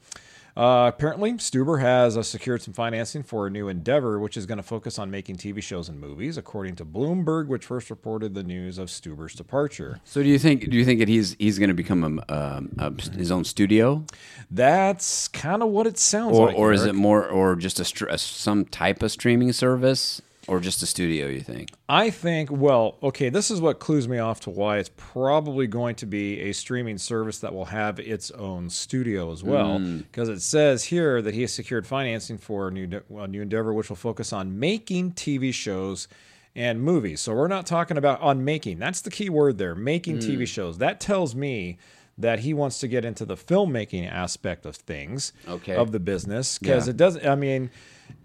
Uh, 0.57 0.91
apparently, 0.93 1.33
Stuber 1.33 1.79
has 1.79 2.17
uh, 2.17 2.23
secured 2.23 2.61
some 2.61 2.73
financing 2.73 3.23
for 3.23 3.47
a 3.47 3.49
new 3.49 3.67
endeavor, 3.67 4.19
which 4.19 4.35
is 4.35 4.45
going 4.45 4.57
to 4.57 4.63
focus 4.63 4.99
on 4.99 5.09
making 5.09 5.37
TV 5.37 5.61
shows 5.61 5.89
and 5.89 5.99
movies, 5.99 6.37
according 6.37 6.75
to 6.77 6.85
Bloomberg, 6.85 7.47
which 7.47 7.65
first 7.65 7.89
reported 7.89 8.33
the 8.33 8.43
news 8.43 8.77
of 8.77 8.89
Stuber's 8.89 9.35
departure. 9.35 9.99
So, 10.03 10.21
do 10.21 10.29
you 10.29 10.39
think? 10.39 10.69
Do 10.69 10.77
you 10.77 10.85
think 10.85 10.99
that 10.99 11.07
he's 11.07 11.35
he's 11.39 11.59
going 11.59 11.69
to 11.69 11.73
become 11.75 12.23
a, 12.27 12.33
um, 12.33 12.71
a, 12.77 12.91
his 13.13 13.31
own 13.31 13.43
studio, 13.43 14.03
That's 14.51 15.27
kind 15.27 15.63
of 15.63 15.69
what 15.69 15.87
it 15.87 15.97
sounds 15.97 16.37
or 16.37 16.47
like. 16.47 16.57
or 16.57 16.73
is 16.73 16.85
it 16.85 16.95
more, 16.95 17.27
or 17.27 17.55
just 17.55 17.79
a, 17.79 18.13
a 18.13 18.17
some 18.17 18.65
type 18.65 19.03
of 19.03 19.11
streaming 19.11 19.53
service, 19.53 20.21
or 20.49 20.59
just 20.59 20.81
a 20.81 20.85
studio? 20.85 21.27
You 21.27 21.41
think? 21.41 21.69
I 21.87 22.09
think, 22.09 22.49
well, 22.51 22.97
okay, 23.03 23.29
this 23.29 23.51
is 23.51 23.61
what 23.61 23.79
clues 23.79 24.07
me 24.07 24.17
off 24.17 24.39
to 24.41 24.49
why 24.49 24.77
it's 24.77 24.89
probably 24.97 25.67
going 25.67 25.95
to 25.95 26.05
be 26.05 26.39
a 26.41 26.53
streaming 26.53 26.97
service 26.97 27.39
that 27.39 27.53
will 27.53 27.65
have 27.65 27.99
its 27.99 28.31
own 28.31 28.69
studio 28.69 29.31
as 29.31 29.43
well. 29.43 29.79
Mm. 29.79 29.99
Because 29.99 30.27
it 30.29 30.41
says 30.41 30.85
here 30.85 31.21
that 31.21 31.33
he 31.33 31.41
has 31.41 31.53
secured 31.53 31.85
financing 31.85 32.37
for 32.37 32.69
a 32.69 32.71
new, 32.71 33.01
a 33.15 33.27
new 33.27 33.41
endeavor, 33.41 33.73
which 33.73 33.89
will 33.89 33.95
focus 33.95 34.33
on 34.33 34.59
making 34.59 35.11
TV 35.13 35.53
shows 35.53 36.07
and 36.55 36.81
movies. 36.81 37.21
So 37.21 37.33
we're 37.33 37.47
not 37.47 37.65
talking 37.65 37.97
about 37.97 38.19
on 38.21 38.43
making. 38.43 38.79
That's 38.79 39.01
the 39.01 39.11
key 39.11 39.29
word 39.29 39.57
there 39.59 39.75
making 39.75 40.17
mm. 40.17 40.23
TV 40.23 40.47
shows. 40.47 40.79
That 40.79 40.99
tells 40.99 41.35
me 41.35 41.77
that 42.17 42.39
he 42.39 42.53
wants 42.53 42.79
to 42.79 42.87
get 42.87 43.05
into 43.05 43.25
the 43.25 43.35
filmmaking 43.37 44.11
aspect 44.11 44.65
of 44.65 44.75
things 44.75 45.31
Okay. 45.47 45.75
of 45.75 45.91
the 45.91 45.99
business 45.99 46.57
because 46.59 46.85
Yeah. 46.87 46.91
it 46.91 46.97
doesn't 46.97 47.25
i 47.25 47.35
mean 47.35 47.71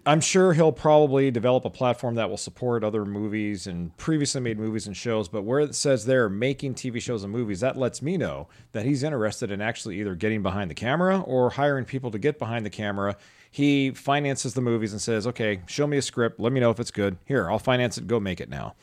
i'm 0.05 0.21
sure 0.21 0.53
he'll 0.53 0.71
probably 0.71 1.31
develop 1.31 1.65
a 1.65 1.69
platform 1.69 2.15
that 2.15 2.29
will 2.29 2.37
support 2.37 2.83
other 2.83 3.05
movies 3.05 3.67
and 3.67 3.95
previously 3.97 4.41
made 4.41 4.59
movies 4.59 4.87
and 4.87 4.95
shows 4.95 5.27
but 5.27 5.43
where 5.43 5.59
it 5.59 5.75
says 5.75 6.05
they're 6.05 6.29
making 6.29 6.73
tv 6.73 7.01
shows 7.01 7.23
and 7.23 7.31
movies 7.31 7.59
that 7.59 7.77
lets 7.77 8.01
me 8.01 8.17
know 8.17 8.47
that 8.71 8.85
he's 8.85 9.03
interested 9.03 9.51
in 9.51 9.61
actually 9.61 9.99
either 9.99 10.15
getting 10.15 10.43
behind 10.43 10.69
the 10.69 10.75
camera 10.75 11.21
or 11.21 11.49
hiring 11.49 11.85
people 11.85 12.11
to 12.11 12.19
get 12.19 12.37
behind 12.39 12.65
the 12.65 12.69
camera. 12.69 13.15
He 13.51 13.91
finances 13.91 14.53
the 14.53 14.61
movies 14.61 14.91
and 14.91 15.01
says 15.01 15.25
okay 15.27 15.61
show 15.65 15.87
me 15.87 15.97
a 15.97 16.01
script. 16.01 16.39
Let 16.39 16.51
me 16.51 16.59
know 16.59 16.71
if 16.71 16.79
it's 16.79 16.91
good. 16.91 17.17
Here 17.25 17.49
i'll 17.49 17.59
finance 17.59 17.97
it. 17.97 18.07
Go 18.07 18.19
make 18.19 18.41
it 18.41 18.49
now 18.49 18.75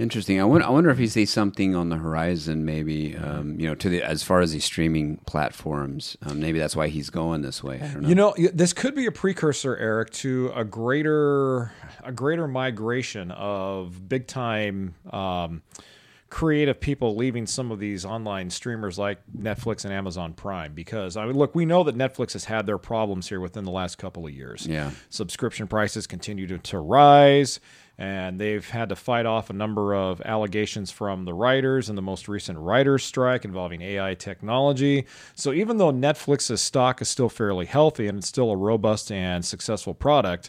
Interesting. 0.00 0.40
I 0.40 0.44
wonder, 0.44 0.66
I 0.66 0.70
wonder 0.70 0.88
if 0.88 0.96
he 0.96 1.06
sees 1.06 1.30
something 1.30 1.76
on 1.76 1.90
the 1.90 1.96
horizon, 1.96 2.64
maybe 2.64 3.16
um, 3.16 3.60
you 3.60 3.66
know, 3.66 3.74
to 3.74 3.88
the 3.90 4.02
as 4.02 4.22
far 4.22 4.40
as 4.40 4.52
these 4.52 4.64
streaming 4.64 5.18
platforms. 5.26 6.16
Um, 6.22 6.40
maybe 6.40 6.58
that's 6.58 6.74
why 6.74 6.88
he's 6.88 7.10
going 7.10 7.42
this 7.42 7.62
way. 7.62 7.78
Know. 7.78 8.08
You 8.08 8.14
know, 8.14 8.34
this 8.54 8.72
could 8.72 8.94
be 8.94 9.04
a 9.04 9.12
precursor, 9.12 9.76
Eric, 9.76 10.10
to 10.10 10.52
a 10.54 10.64
greater 10.64 11.72
a 12.02 12.12
greater 12.12 12.48
migration 12.48 13.30
of 13.32 14.08
big 14.08 14.26
time 14.26 14.94
um, 15.12 15.60
creative 16.30 16.80
people 16.80 17.16
leaving 17.16 17.46
some 17.46 17.70
of 17.72 17.80
these 17.80 18.04
online 18.04 18.48
streamers 18.48 18.98
like 18.98 19.18
Netflix 19.36 19.84
and 19.84 19.92
Amazon 19.92 20.32
Prime 20.32 20.72
because 20.72 21.16
I 21.16 21.26
mean 21.26 21.36
look 21.36 21.54
we 21.54 21.66
know 21.66 21.82
that 21.84 21.96
Netflix 21.96 22.32
has 22.32 22.44
had 22.44 22.66
their 22.66 22.78
problems 22.78 23.28
here 23.28 23.40
within 23.40 23.64
the 23.64 23.70
last 23.72 23.98
couple 23.98 24.26
of 24.26 24.32
years. 24.32 24.66
Yeah. 24.66 24.92
Subscription 25.10 25.66
prices 25.66 26.06
continue 26.06 26.46
to, 26.46 26.58
to 26.58 26.78
rise 26.78 27.60
and 28.00 28.40
they've 28.40 28.66
had 28.66 28.88
to 28.88 28.96
fight 28.96 29.26
off 29.26 29.50
a 29.50 29.52
number 29.52 29.94
of 29.94 30.22
allegations 30.22 30.90
from 30.90 31.26
the 31.26 31.34
writers 31.34 31.90
and 31.90 31.98
the 31.98 32.02
most 32.02 32.28
recent 32.28 32.58
writers 32.58 33.04
strike 33.04 33.44
involving 33.44 33.82
AI 33.82 34.14
technology. 34.14 35.04
So 35.34 35.52
even 35.52 35.76
though 35.76 35.92
Netflix's 35.92 36.62
stock 36.62 37.02
is 37.02 37.10
still 37.10 37.28
fairly 37.28 37.66
healthy 37.66 38.08
and 38.08 38.16
it's 38.16 38.26
still 38.26 38.50
a 38.50 38.56
robust 38.56 39.12
and 39.12 39.44
successful 39.44 39.92
product, 39.92 40.48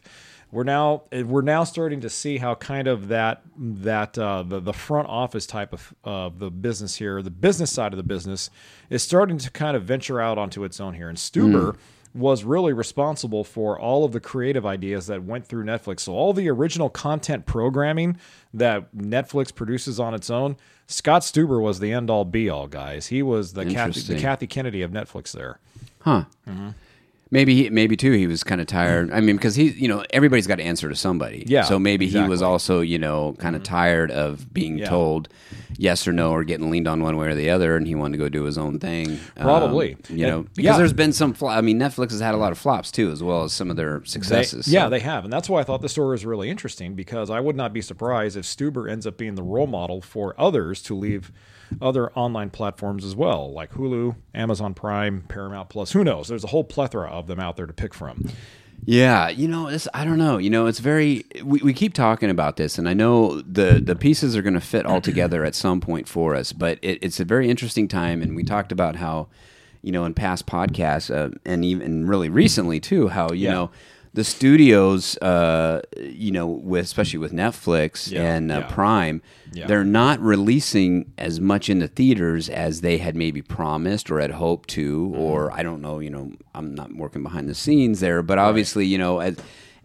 we're 0.50 0.64
now 0.64 1.04
we're 1.12 1.42
now 1.42 1.66
starting 1.66 2.00
to 2.02 2.10
see 2.10 2.38
how 2.38 2.56
kind 2.56 2.88
of 2.88 3.10
that 3.10 3.42
that 3.58 4.18
uh, 4.18 4.44
the 4.44 4.62
the 4.62 4.74
front 4.74 5.10
office 5.10 5.46
type 5.46 5.74
of 5.74 5.94
of 6.06 6.40
the 6.40 6.50
business 6.50 6.96
here, 6.96 7.22
the 7.22 7.30
business 7.30 7.72
side 7.72 7.92
of 7.92 7.98
the 7.98 8.04
business, 8.04 8.50
is 8.90 9.04
starting 9.04 9.38
to 9.38 9.52
kind 9.52 9.76
of 9.76 9.84
venture 9.84 10.22
out 10.22 10.38
onto 10.38 10.64
its 10.64 10.80
own 10.80 10.94
here. 10.94 11.10
And 11.10 11.18
Stuber 11.18 11.76
was 12.14 12.44
really 12.44 12.74
responsible 12.74 13.44
for 13.44 13.80
all 13.80 14.04
of 14.04 14.12
the 14.12 14.20
creative 14.20 14.66
ideas 14.66 15.08
that 15.08 15.24
went 15.24 15.46
through 15.46 15.64
Netflix. 15.64 16.02
So 16.02 16.14
all 16.14 16.34
the 16.34 16.50
original 16.50 16.90
content 16.90 17.46
programming 17.46 18.18
that 18.54 18.94
Netflix 18.96 19.54
produces 19.54 20.00
on 20.00 20.14
its 20.14 20.30
own, 20.30 20.58
Scott 20.88 21.22
Stuber 21.22 21.62
was 21.62 21.80
the 21.80 21.94
end 21.94 22.10
all 22.10 22.26
be 22.26 22.50
all, 22.50 22.68
guys. 22.68 23.08
He 23.08 23.22
was 23.24 23.54
the 23.54 23.66
Kathy, 23.66 24.02
the 24.02 24.20
Kathy 24.20 24.48
Kennedy 24.48 24.82
of 24.82 24.92
Netflix 24.92 25.32
there. 25.32 25.60
Huh. 26.02 26.26
Mm-hmm. 26.48 26.70
Maybe 27.34 27.56
he, 27.56 27.70
maybe 27.70 27.96
too 27.96 28.12
he 28.12 28.28
was 28.28 28.44
kind 28.44 28.60
of 28.60 28.68
tired. 28.68 29.10
I 29.12 29.22
mean, 29.22 29.38
because 29.38 29.56
he, 29.56 29.70
you 29.70 29.88
know, 29.88 30.04
everybody's 30.12 30.48
got 30.48 30.58
to 30.58 30.64
answer 30.64 30.90
to 30.90 30.96
somebody. 30.98 31.46
Yeah, 31.48 31.64
So 31.64 31.80
maybe 31.80 32.08
he 32.08 32.18
was 32.20 32.26
exactly. 32.42 32.46
also, 32.46 32.82
you 32.82 33.00
know, 33.00 33.36
kind 33.40 33.56
of 33.56 33.64
tired 33.64 34.12
of 34.12 34.54
being 34.54 34.78
Yeah. 34.78 34.90
told 34.90 35.30
yes 35.78 36.06
or 36.08 36.12
no 36.12 36.32
or 36.32 36.44
getting 36.44 36.70
leaned 36.70 36.90
on 36.90 37.02
one 37.02 37.16
way 37.16 37.28
or 37.30 37.34
the 37.36 37.50
other, 37.50 37.78
and 37.78 37.88
he 37.88 37.96
wanted 37.96 38.18
to 38.18 38.24
go 38.24 38.28
do 38.28 38.44
his 38.44 38.58
own 38.58 38.80
thing. 38.80 39.12
Um, 39.38 39.44
Probably. 39.46 39.96
you 40.10 40.28
know, 40.28 40.40
And- 40.40 40.54
because 40.54 40.64
yeah. 40.66 40.78
there's 40.78 40.92
been 40.94 41.14
some. 41.14 41.34
Fl- 41.34 41.48
I 41.48 41.62
mean, 41.62 41.80
Netflix 41.80 42.12
has 42.12 42.20
had 42.20 42.36
a 42.36 42.38
lot 42.38 42.52
of 42.52 42.58
flops 42.58 42.92
too, 42.92 43.10
as 43.12 43.24
well 43.24 43.44
as 43.44 43.54
some 43.54 43.70
of 43.72 43.78
their 43.78 44.00
They- 44.00 44.06
successes. 44.08 44.68
yeah, 44.68 44.90
they 44.90 45.00
have, 45.00 45.24
and 45.24 45.32
that's 45.32 45.50
why 45.50 45.62
I 45.62 45.64
thought 45.64 45.82
the 45.82 45.88
story 45.90 46.12
was 46.12 46.26
really 46.26 46.50
interesting 46.50 46.96
because 46.96 47.30
I 47.30 47.40
would 47.40 47.56
not 47.56 47.72
be 47.72 47.82
surprised 47.82 48.36
if 48.36 48.44
Stuber 48.44 48.92
ends 48.92 49.08
up 49.08 49.18
being 49.18 49.36
the 49.36 49.42
role 49.44 49.68
model 49.68 50.02
for 50.02 50.36
others 50.38 50.82
to 50.84 50.96
leave 50.96 51.32
other 51.82 52.12
online 52.14 52.50
platforms 52.50 53.06
as 53.06 53.16
well, 53.16 53.52
like 53.54 53.72
Hulu, 53.74 54.16
Amazon 54.34 54.74
Prime, 54.74 55.24
Paramount 55.28 55.70
Plus. 55.70 55.92
Who 55.92 56.04
knows? 56.04 56.28
There's 56.28 56.44
a 56.44 56.48
whole 56.48 56.64
plethora 56.64 57.10
of 57.10 57.28
them 57.28 57.40
out 57.40 57.56
there 57.58 57.66
to 57.68 57.74
pick 57.74 57.94
from. 57.94 58.26
Yeah, 58.84 59.30
you 59.30 59.48
know, 59.48 59.68
it's 59.68 59.88
I 59.94 60.04
don't 60.04 60.18
know. 60.18 60.40
You 60.40 60.50
know, 60.50 60.66
it's 60.66 60.80
very 60.80 61.24
we, 61.44 61.60
we 61.60 61.72
keep 61.74 61.94
talking 61.94 62.32
about 62.32 62.58
this, 62.58 62.80
and 62.80 62.90
I 62.90 62.94
know 62.94 63.42
the 63.42 63.80
the 63.84 63.96
pieces 63.96 64.36
are 64.36 64.42
going 64.42 64.56
to 64.56 64.60
fit 64.62 64.86
all 64.88 65.02
together 65.12 65.46
at 65.46 65.54
some 65.54 65.80
point 65.82 66.08
for 66.08 66.34
us. 66.36 66.52
But 66.52 66.80
it, 66.82 66.98
it's 67.04 67.20
a 67.20 67.26
very 67.26 67.48
interesting 67.50 67.88
time, 67.88 68.24
and 68.24 68.36
we 68.36 68.44
talked 68.44 68.72
about 68.72 68.96
how, 68.96 69.28
you 69.84 69.92
know, 69.92 70.04
in 70.06 70.16
past 70.16 70.48
podcasts, 70.48 71.14
uh, 71.14 71.36
and 71.46 71.64
even 71.64 72.08
really 72.08 72.30
recently 72.30 72.80
too, 72.80 73.10
how 73.10 73.32
you 73.32 73.46
Yeah. 73.46 73.52
know 73.52 73.72
the 74.14 74.24
studios, 74.26 75.18
uh, 75.20 75.82
you 75.98 76.32
know, 76.32 76.46
with 76.48 76.84
especially 76.84 77.20
with 77.20 77.32
Netflix 77.32 78.12
Yeah, 78.12 78.24
and 78.36 78.52
uh, 78.52 78.56
yeah. 78.60 78.68
Prime, 78.74 79.22
Yeah. 79.54 79.68
they're 79.68 79.86
not 79.86 80.20
releasing 80.20 81.12
as 81.18 81.40
much 81.40 81.70
in 81.70 81.80
the 81.80 81.88
theaters 81.88 82.50
as 82.50 82.82
they 82.82 82.98
had 82.98 83.16
maybe 83.16 83.42
promised 83.42 84.12
or 84.12 84.20
had 84.20 84.32
hoped 84.32 84.70
to, 84.72 85.08
Mm-hmm. 85.08 85.20
or 85.22 85.52
I 85.54 85.64
don't 85.64 85.82
know. 85.82 86.00
You 86.00 86.10
know, 86.10 86.32
I'm 86.54 86.76
not 86.76 86.94
working 86.94 87.24
behind 87.24 87.48
the 87.48 87.56
scenes 87.56 88.00
there, 88.02 88.22
but 88.22 88.38
obviously, 88.38 88.86
you 88.86 88.98
know, 88.98 89.20
as 89.20 89.38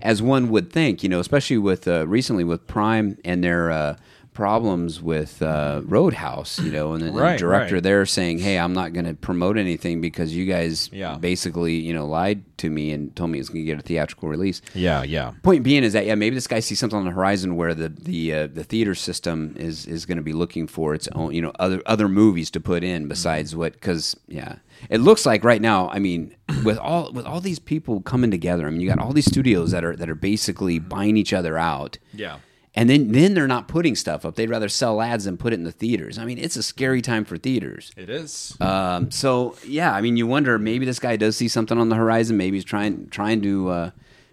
as 0.03 0.21
one 0.21 0.51
would 0.51 0.71
think, 0.73 1.03
you 1.03 1.09
know, 1.09 1.21
especially 1.21 1.57
with 1.59 1.89
uh, 1.89 2.07
recently 2.07 2.45
with 2.45 2.67
Prime 2.67 3.17
and 3.25 3.43
their 3.43 3.71
uh, 3.71 3.97
problems 4.37 5.01
with 5.03 5.41
uh, 5.43 5.81
Roadhouse, 5.85 6.59
you 6.61 6.71
know, 6.71 6.93
and 6.93 7.03
the, 7.03 7.07
and 7.09 7.17
the 7.17 7.37
director 7.39 7.75
right. 7.77 7.83
there 7.83 8.05
saying, 8.07 8.39
"Hey, 8.39 8.59
I'm 8.59 8.75
not 8.75 8.93
going 8.93 9.07
to 9.07 9.15
promote 9.15 9.57
anything 9.57 10.01
because 10.01 10.37
you 10.37 10.45
guys 10.45 10.91
Yeah. 10.93 11.17
basically, 11.17 11.75
you 11.75 11.95
know, 11.95 12.07
lied 12.07 12.43
to 12.59 12.71
me 12.71 12.93
and 12.93 13.15
told 13.17 13.31
me 13.31 13.41
it's 13.41 13.49
going 13.49 13.65
to 13.65 13.67
get 13.67 13.79
a 13.79 13.83
theatrical 13.83 14.29
release." 14.29 14.61
Yeah, 14.75 15.03
yeah. 15.03 15.33
Point 15.43 15.65
being 15.65 15.83
is 15.85 15.95
that 15.95 16.05
yeah, 16.07 16.15
maybe 16.15 16.35
this 16.35 16.47
guy 16.47 16.61
sees 16.61 16.79
something 16.79 16.99
on 16.99 17.07
the 17.07 17.11
horizon 17.11 17.57
where 17.57 17.75
the 17.75 17.89
the 17.89 18.33
uh, 18.35 18.47
the 18.47 18.63
theater 18.63 18.95
system 18.95 19.55
is 19.59 19.87
is 19.87 20.05
going 20.07 20.19
to 20.19 20.23
be 20.23 20.35
looking 20.35 20.67
for 20.67 20.95
its 20.95 21.09
own 21.09 21.33
you 21.33 21.41
know 21.43 21.53
other 21.59 21.81
other 21.87 22.09
movies 22.09 22.51
to 22.51 22.61
put 22.61 22.85
in 22.85 23.09
besides 23.09 23.57
what 23.57 23.73
because 23.73 24.15
yeah 24.29 24.57
it 24.91 25.01
looks 25.01 25.25
like 25.25 25.43
right 25.45 25.63
now 25.63 25.89
I 25.89 25.99
mean 25.99 26.37
with 26.63 26.79
all 26.79 27.11
with 27.13 27.25
all 27.25 27.41
these 27.41 27.59
people 27.59 28.01
coming 28.03 28.31
together 28.31 28.67
I 28.67 28.71
mean 28.71 28.81
you 28.83 28.89
got 28.89 28.99
all 28.99 29.13
these 29.15 29.27
studios 29.27 29.71
that 29.71 29.83
are 29.85 29.97
that 29.97 30.09
are 30.11 30.15
basically 30.15 30.79
buying 30.79 31.17
each 31.17 31.33
other 31.33 31.57
out 31.57 31.99
Yeah. 32.13 32.37
And 32.77 32.89
then 32.91 33.11
then 33.13 33.35
they're 33.35 33.49
not 33.49 33.67
putting 33.69 33.95
stuff 33.97 34.25
up 34.25 34.35
they'd 34.37 34.51
rather 34.51 34.69
sell 34.69 35.01
ads 35.01 35.25
than 35.25 35.37
put 35.37 35.53
it 35.53 35.57
in 35.57 35.65
the 35.65 35.73
theaters 35.73 36.19
I 36.19 36.25
mean 36.25 36.39
it's 36.39 36.57
a 36.57 36.63
scary 36.63 37.01
time 37.03 37.25
for 37.25 37.37
theaters 37.39 37.91
It 37.97 38.11
is. 38.11 38.57
um, 38.61 39.11
so 39.11 39.57
yeah, 39.67 39.93
I 39.93 40.01
mean, 40.01 40.17
you 40.17 40.27
wonder 40.27 40.59
maybe 40.59 40.85
this 40.87 40.99
guy 40.99 41.17
does 41.17 41.37
see 41.37 41.49
something 41.49 41.79
on 41.79 41.89
the 41.89 41.97
horizon. 41.97 42.37
Maybe 42.37 42.57
he's 42.57 42.65
trying 42.65 43.09
trying 43.09 43.41
to 43.43 43.69
uh, 43.71 43.91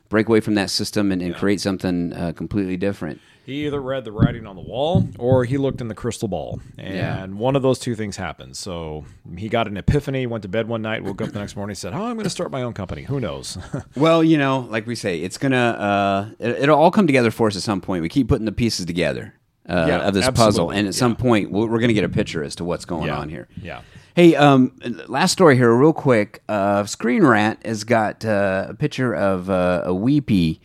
break 0.09 0.27
away 0.27 0.41
from 0.41 0.55
that 0.55 0.69
system 0.69 1.11
and, 1.11 1.21
and 1.21 1.33
create 1.35 1.59
something 1.61 2.13
uh, 2.13 2.33
completely 2.33 2.77
different. 2.77 3.19
He 3.45 3.65
either 3.65 3.81
read 3.81 4.05
the 4.05 4.11
writing 4.11 4.47
on 4.47 4.55
the 4.55 4.61
wall 4.61 5.09
or 5.19 5.43
he 5.43 5.57
looked 5.57 5.81
in 5.81 5.89
the 5.89 5.95
crystal 5.95 6.27
ball. 6.29 6.61
And 6.77 6.95
Yeah. 6.95 7.25
one 7.27 7.55
of 7.57 7.61
those 7.61 7.77
two 7.77 7.93
things 7.93 8.15
happened. 8.15 8.55
So 8.55 9.03
he 9.37 9.49
got 9.49 9.67
an 9.67 9.75
epiphany, 9.75 10.25
went 10.27 10.43
to 10.43 10.47
bed 10.47 10.67
one 10.69 10.81
night, 10.81 11.03
woke 11.03 11.21
up 11.21 11.31
the 11.33 11.39
next 11.39 11.55
morning, 11.57 11.75
said, 11.75 11.93
Oh, 11.93 12.03
I'm 12.05 12.13
going 12.15 12.23
to 12.23 12.29
start 12.29 12.51
my 12.51 12.63
own 12.63 12.73
company. 12.73 13.03
Who 13.03 13.19
knows? 13.19 13.57
Well, 13.95 14.23
you 14.23 14.37
know, 14.37 14.59
like 14.69 14.87
we 14.87 14.95
say, 14.95 15.19
it's 15.21 15.37
gonna 15.37 15.55
uh, 15.57 16.29
it, 16.39 16.63
it'll 16.63 16.79
all 16.79 16.89
come 16.91 17.05
together 17.05 17.31
for 17.31 17.47
us 17.47 17.55
at 17.55 17.61
some 17.61 17.79
point. 17.81 18.01
We 18.01 18.09
keep 18.09 18.27
putting 18.27 18.45
the 18.45 18.51
pieces 18.51 18.85
together 18.85 19.33
uh, 19.69 19.85
Yeah, 19.87 19.97
of 20.07 20.13
this 20.13 20.25
absolutely. 20.25 20.45
puzzle, 20.51 20.69
and 20.71 20.87
at 20.87 20.95
some 20.95 21.15
point, 21.15 21.51
we're, 21.51 21.67
we're 21.67 21.79
gonna 21.79 21.93
get 21.93 22.03
a 22.03 22.09
picture 22.09 22.43
as 22.43 22.55
to 22.55 22.63
what's 22.63 22.85
going 22.85 23.07
Yeah. 23.07 23.17
on 23.19 23.29
here. 23.29 23.47
Yeah. 23.61 23.81
Hey, 24.15 24.35
um, 24.35 24.71
last 25.07 25.31
story 25.31 25.55
here, 25.57 25.73
real 25.73 25.93
quick. 25.93 26.41
Uh, 26.49 26.85
Screen 26.85 27.23
Rant 27.23 27.65
has 27.65 27.83
got 27.83 28.23
uh, 28.25 28.67
a 28.69 28.73
picture 28.73 29.13
of 29.13 29.49
uh, 29.49 29.83
a 29.85 29.93
weepy 29.93 30.59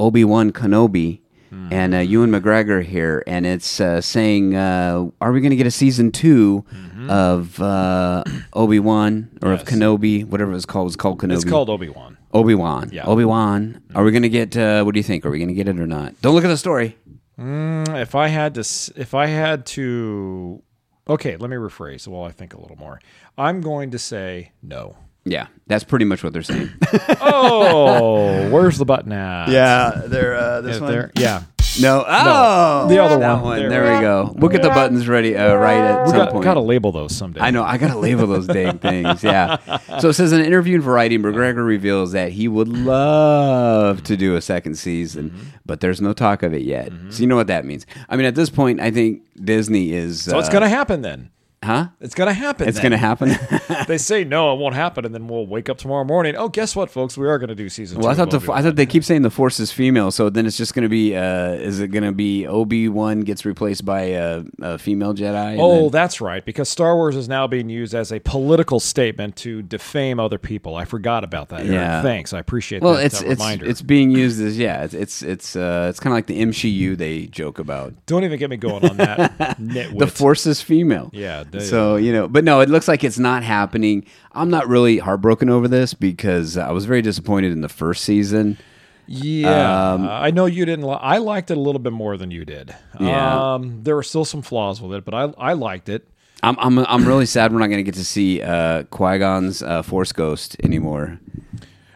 Obi 0.00 0.24
Wan 0.24 0.52
Kenobi 0.52 1.20
Hmm. 1.54 1.72
and 1.72 1.94
uh, 1.94 1.98
Ewan 1.98 2.30
McGregor 2.32 2.82
here, 2.84 3.22
and 3.28 3.46
it's 3.46 3.80
uh, 3.80 4.00
saying, 4.00 4.56
uh, 4.56 5.08
"Are 5.20 5.30
we 5.30 5.40
going 5.40 5.50
to 5.50 5.56
get 5.56 5.68
a 5.68 5.70
season 5.70 6.10
2 6.10 6.64
of 7.08 7.60
uh, 7.60 8.24
Obi 8.54 8.80
Wan 8.80 9.30
or 9.40 9.52
of 9.52 9.64
Kenobi, 9.64 10.24
whatever 10.26 10.52
it's 10.52 10.66
called? 10.66 10.88
It's 10.88 10.96
called 10.96 11.20
Kenobi. 11.20 11.34
It's 11.34 11.44
called 11.44 11.70
Obi 11.70 11.88
Wan. 11.88 12.18
Obi 12.32 12.56
Wan. 12.56 12.90
Yeah. 12.92 13.04
Obi 13.06 13.24
Wan. 13.24 13.80
Are 13.94 14.02
we 14.02 14.10
going 14.10 14.22
to 14.24 14.28
get? 14.28 14.56
Uh, 14.56 14.82
what 14.82 14.94
do 14.94 14.98
you 14.98 15.04
think? 15.04 15.24
Are 15.24 15.30
we 15.30 15.38
going 15.38 15.48
to 15.48 15.54
get 15.54 15.68
it 15.68 15.78
or 15.78 15.86
not? 15.86 16.20
Don't 16.22 16.34
look 16.34 16.44
at 16.44 16.48
the 16.48 16.56
story. 16.56 16.96
If 17.38 18.14
I 18.16 18.26
had 18.28 18.54
to, 18.54 18.60
if 18.96 19.14
I 19.14 19.26
had 19.26 19.64
to, 19.66 20.60
okay, 21.08 21.36
let 21.36 21.50
me 21.50 21.56
rephrase 21.56 22.08
while 22.08 22.24
I 22.24 22.32
think 22.32 22.54
a 22.54 22.60
little 22.60 22.76
more. 22.76 23.00
I'm 23.38 23.60
going 23.60 23.92
to 23.92 23.98
say 23.98 24.52
no. 24.62 24.96
Yeah, 25.24 25.46
that's 25.66 25.84
pretty 25.84 26.04
much 26.04 26.22
what 26.22 26.32
they're 26.32 26.42
saying. 26.42 26.70
Oh, 27.20 28.50
where's 28.50 28.78
the 28.78 28.84
button 28.84 29.12
at? 29.12 29.48
yeah, 29.48 30.02
they're 30.06 30.36
uh, 30.36 30.60
this 30.60 30.76
Is 30.76 30.82
there? 30.82 31.10
Yeah. 31.18 31.42
No. 31.80 32.04
Oh, 32.06 32.86
The 32.88 33.02
other 33.02 33.18
that 33.18 33.42
one. 33.42 33.58
There, 33.58 33.68
There 33.68 33.94
we 33.96 34.00
go. 34.00 34.32
We'll 34.36 34.50
get 34.50 34.62
the 34.62 34.68
buttons 34.68 35.08
ready 35.08 35.36
uh, 35.36 35.54
right 35.56 35.76
at 35.78 36.04
We 36.04 36.10
some 36.10 36.18
got, 36.18 36.30
point. 36.30 36.44
got 36.44 36.54
to 36.54 36.60
label 36.60 36.92
those 36.92 37.16
someday. 37.16 37.40
I 37.40 37.50
know. 37.50 37.64
I 37.64 37.78
got 37.78 37.88
to 37.88 37.98
label 37.98 38.28
those 38.28 38.46
dang 38.46 38.78
things. 38.78 39.24
Yeah. 39.24 39.56
So 40.00 40.08
it 40.08 40.14
says 40.14 40.32
in 40.32 40.40
an 40.40 40.46
interview 40.46 40.76
in 40.76 40.82
Variety, 40.82 41.18
McGregor 41.18 41.64
reveals 41.64 42.12
that 42.12 42.30
he 42.32 42.46
would 42.48 42.68
love 42.68 44.02
to 44.04 44.16
do 44.16 44.34
a 44.36 44.40
second 44.40 44.76
season, 44.76 45.30
Mm-hmm. 45.30 45.42
but 45.66 45.80
there's 45.80 46.00
no 46.00 46.12
talk 46.12 46.42
of 46.42 46.52
it 46.52 46.62
yet. 46.62 46.90
So 47.10 47.20
you 47.22 47.26
know 47.26 47.36
what 47.36 47.46
that 47.48 47.64
means. 47.64 47.86
I 48.08 48.16
mean, 48.16 48.26
at 48.26 48.34
this 48.34 48.50
point, 48.50 48.80
I 48.80 48.90
think 48.90 49.22
Disney 49.42 49.92
is. 49.92 50.22
So 50.24 50.38
it's 50.38 50.48
going 50.48 50.62
to 50.62 50.68
happen 50.68 51.02
then. 51.02 51.30
Huh? 51.64 51.88
It's 52.00 52.14
to 52.14 52.32
happen. 52.32 52.68
It's 52.68 52.78
then. 52.78 52.90
to 52.90 52.96
happen. 52.96 53.36
they 53.88 53.98
say 53.98 54.24
no, 54.24 54.52
it 54.52 54.58
won't 54.58 54.74
happen, 54.74 55.04
and 55.04 55.14
then 55.14 55.28
we'll 55.28 55.46
wake 55.46 55.68
up 55.68 55.78
tomorrow 55.78 56.04
morning. 56.04 56.36
Oh, 56.36 56.48
guess 56.48 56.76
what, 56.76 56.90
folks? 56.90 57.16
We 57.16 57.26
are 57.26 57.38
going 57.38 57.48
to 57.48 57.54
do 57.54 57.68
season 57.68 58.00
Well, 58.00 58.08
I 58.08 58.14
thought 58.14 58.30
the 58.30 58.36
Obi-Wan. 58.36 58.58
I 58.58 58.62
thought 58.62 58.76
they 58.76 58.86
keep 58.86 59.04
saying 59.04 59.22
the 59.22 59.30
Force 59.30 59.58
is 59.58 59.72
female, 59.72 60.10
so 60.10 60.30
then 60.30 60.46
it's 60.46 60.56
just 60.56 60.74
going 60.74 60.82
to 60.82 60.88
be. 60.88 61.16
Uh, 61.16 61.52
is 61.52 61.80
it 61.80 61.88
going 61.88 62.04
to 62.04 62.12
be 62.12 62.46
Obi 62.46 62.88
Wan 62.88 63.20
gets 63.20 63.44
replaced 63.44 63.84
by 63.84 64.00
a, 64.02 64.44
a 64.60 64.78
female 64.78 65.14
Jedi? 65.14 65.56
Oh, 65.58 65.82
then- 65.82 65.90
that's 65.90 66.20
right. 66.20 66.44
Because 66.44 66.68
Star 66.68 66.96
Wars 66.96 67.16
is 67.16 67.28
now 67.28 67.46
being 67.46 67.68
used 67.68 67.94
as 67.94 68.12
a 68.12 68.20
political 68.20 68.80
statement 68.80 69.36
to 69.36 69.62
defame 69.62 70.20
other 70.20 70.38
people. 70.38 70.76
I 70.76 70.84
forgot 70.84 71.24
about 71.24 71.48
that. 71.48 71.60
Eric. 71.60 71.72
Yeah. 71.72 72.02
Thanks. 72.02 72.32
I 72.32 72.38
appreciate 72.38 72.82
well, 72.82 72.94
that, 72.94 73.06
it's 73.06 73.20
that 73.20 73.30
it's 73.30 73.40
reminder. 73.40 73.66
it's 73.66 73.82
being 73.82 74.10
used 74.10 74.40
as 74.42 74.58
yeah, 74.58 74.84
it's 74.84 74.94
it's 74.94 75.22
it's 75.22 75.56
uh, 75.56 75.86
it's 75.90 76.00
kind 76.00 76.12
of 76.12 76.16
like 76.16 76.26
the 76.26 76.40
MCU 76.40 76.96
they 76.96 77.26
joke 77.26 77.58
about. 77.58 77.94
Don't 78.06 78.24
even 78.24 78.38
get 78.38 78.50
me 78.50 78.56
going 78.56 78.84
on 78.84 78.96
that. 78.98 79.58
The 79.94 80.06
Force 80.06 80.46
is 80.46 80.60
female. 80.60 81.10
Yeah, 81.12 81.44
the- 81.54 81.60
so 81.64 81.96
you 81.96 82.12
know, 82.12 82.28
but 82.28 82.44
no, 82.44 82.60
it 82.60 82.68
looks 82.68 82.88
like 82.88 83.02
it's 83.04 83.18
not 83.18 83.42
happening. 83.42 84.04
I'm 84.32 84.50
not 84.50 84.68
really 84.68 84.98
heartbroken 84.98 85.48
over 85.50 85.68
this 85.68 85.94
because 85.94 86.56
I 86.56 86.70
was 86.72 86.84
very 86.84 87.02
disappointed 87.02 87.52
in 87.52 87.60
the 87.60 87.68
first 87.68 88.04
season. 88.04 88.58
Yeah, 89.06 89.92
Um, 89.92 90.08
I 90.08 90.30
know 90.30 90.46
you 90.46 90.64
didn't. 90.64 90.86
Li- 90.86 90.96
I 90.98 91.18
liked 91.18 91.50
it 91.50 91.58
a 91.58 91.60
little 91.60 91.78
bit 91.78 91.92
more 91.92 92.16
than 92.16 92.30
you 92.30 92.44
did. 92.46 92.74
Yeah. 92.98 93.54
um, 93.54 93.80
there 93.82 93.94
were 93.96 94.02
still 94.02 94.24
some 94.24 94.40
flaws 94.40 94.80
with 94.80 94.94
it, 94.96 95.04
but 95.04 95.12
I 95.14 95.50
I 95.50 95.52
liked 95.52 95.88
it. 95.90 96.08
I'm 96.42 96.56
I'm 96.58 96.78
I'm 96.78 97.06
really 97.06 97.26
sad 97.26 97.52
we're 97.52 97.58
not 97.58 97.66
going 97.68 97.78
to 97.78 97.82
get 97.90 97.94
to 97.94 98.04
see 98.04 98.40
uh, 98.42 98.84
Qui 98.84 99.18
Gon's 99.18 99.62
uh, 99.62 99.82
Force 99.82 100.12
Ghost 100.12 100.56
anymore. 100.64 101.18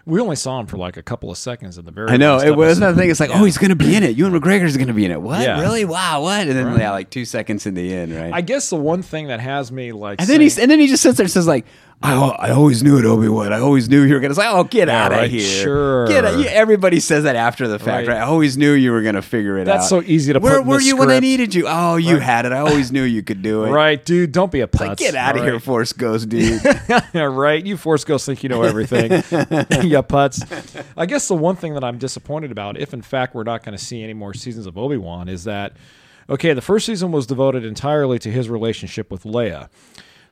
We 0.09 0.21
only 0.21 0.37
saw 0.37 0.59
him 0.59 0.67
for 0.67 0.79
like 0.79 0.97
a 0.97 1.03
couple 1.03 1.31
of 1.31 1.37
seconds 1.37 1.77
in 1.77 1.85
the 1.85 1.91
very. 1.91 2.09
I 2.11 2.17
know 2.17 2.39
it 2.39 2.57
was 2.57 2.79
another 2.79 2.97
thing. 2.97 3.11
It's 3.11 3.21
like, 3.21 3.31
oh, 3.31 3.45
he's 3.45 3.59
going 3.59 3.69
to 3.69 3.77
be 3.77 3.95
in 3.95 4.03
it. 4.03 4.17
Ewan 4.17 4.33
McGregor's 4.33 4.77
going 4.77 4.89
to 4.89 4.95
be 4.95 5.05
in 5.05 5.11
it. 5.11 5.21
What? 5.21 5.43
Yeah. 5.43 5.61
Really? 5.61 5.85
Wow. 5.85 6.23
What? 6.23 6.49
And 6.49 6.57
then 6.57 6.79
yeah, 6.79 6.93
like 6.93 7.11
two 7.11 7.27
seconds 7.27 7.67
in 7.67 7.75
the 7.75 7.93
end, 7.93 8.15
right? 8.15 8.33
I 8.33 8.41
guess 8.41 8.71
the 8.71 8.77
one 8.77 9.03
thing 9.03 9.27
that 9.27 9.41
has 9.41 9.71
me 9.71 9.93
like, 9.93 10.21
and 10.21 10.29
then 10.29 10.41
he 10.41 10.51
and 10.61 10.71
then 10.71 10.81
he 10.81 10.87
just 10.87 11.03
sits 11.03 11.19
there 11.19 11.25
and 11.25 11.31
says 11.31 11.47
like, 11.47 11.67
I, 12.01 12.15
I 12.15 12.51
always 12.51 12.81
knew 12.83 12.97
it, 12.97 13.05
Obi 13.05 13.29
Wan. 13.29 13.53
I 13.53 13.59
always 13.59 13.89
knew 13.89 14.03
you 14.03 14.15
were 14.15 14.21
going 14.21 14.31
to 14.31 14.35
say, 14.37 14.47
oh, 14.47 14.63
get 14.63 14.87
Yeah, 14.87 15.05
out 15.07 15.13
of 15.13 15.19
right, 15.19 15.31
here. 15.31 15.41
sure. 15.65 16.07
Get 16.07 16.25
out. 16.25 16.39
Everybody 16.47 17.01
says 17.01 17.25
that 17.25 17.35
after 17.35 17.67
the 17.67 17.81
fact, 17.81 18.07
Right. 18.07 18.15
right? 18.15 18.19
I 18.19 18.27
always 18.27 18.57
knew 18.57 18.73
you 18.73 18.93
were 18.93 19.03
going 19.03 19.17
to 19.17 19.23
figure 19.23 19.59
it 19.59 19.63
out. 19.63 19.79
That's 19.79 19.89
so 19.89 20.03
easy 20.03 20.33
to 20.33 20.39
Where 20.39 20.63
were 20.63 20.81
you 20.81 20.97
when 20.97 21.11
I 21.11 21.19
needed 21.19 21.57
you? 21.57 21.65
Oh, 21.67 21.97
you 21.97 22.19
had 22.19 22.47
it. 22.47 22.53
I 22.53 22.61
always 22.61 22.93
knew 22.93 23.03
you 23.03 23.25
could 23.25 23.43
do 23.43 23.65
it. 23.65 23.71
right, 23.71 24.03
dude, 24.05 24.31
don't 24.31 24.53
be 24.53 24.61
a 24.61 24.69
putz. 24.69 24.81
Like, 24.89 24.99
get 24.99 25.17
out 25.17 25.37
of 25.37 25.43
here. 25.43 25.59
Force 25.59 25.93
Ghost, 25.93 26.29
dude. 26.29 26.63
Right. 27.15 27.65
You 27.67 27.77
Force 27.77 28.05
Ghosts 28.05 28.27
think 28.27 28.43
you 28.45 28.49
know 28.49 28.63
everything. 28.63 29.11
yeah, 29.91 30.03
putz. 30.03 30.85
I 30.97 31.05
guess 31.07 31.27
the 31.27 31.35
one 31.35 31.57
thing 31.57 31.75
that 31.75 31.83
I'm 31.83 31.99
disappointed 31.99 32.53
about, 32.53 32.79
if 32.79 32.95
in 32.95 33.03
fact 33.03 33.35
we're 33.35 33.43
not 33.45 33.65
going 33.65 33.77
to 33.77 33.83
see 33.83 34.03
any 34.05 34.15
more 34.15 34.35
seasons 34.35 34.67
of 34.67 34.79
Obi 34.79 34.97
Wan, 34.97 35.29
is 35.29 35.45
that 35.45 35.73
okay, 36.31 36.53
the 36.53 36.61
first 36.63 36.87
season 36.87 37.11
was 37.11 37.27
devoted 37.27 37.65
entirely 37.65 38.19
to 38.21 38.31
his 38.31 38.49
relationship 38.49 39.11
with 39.11 39.25
Leia. 39.25 39.69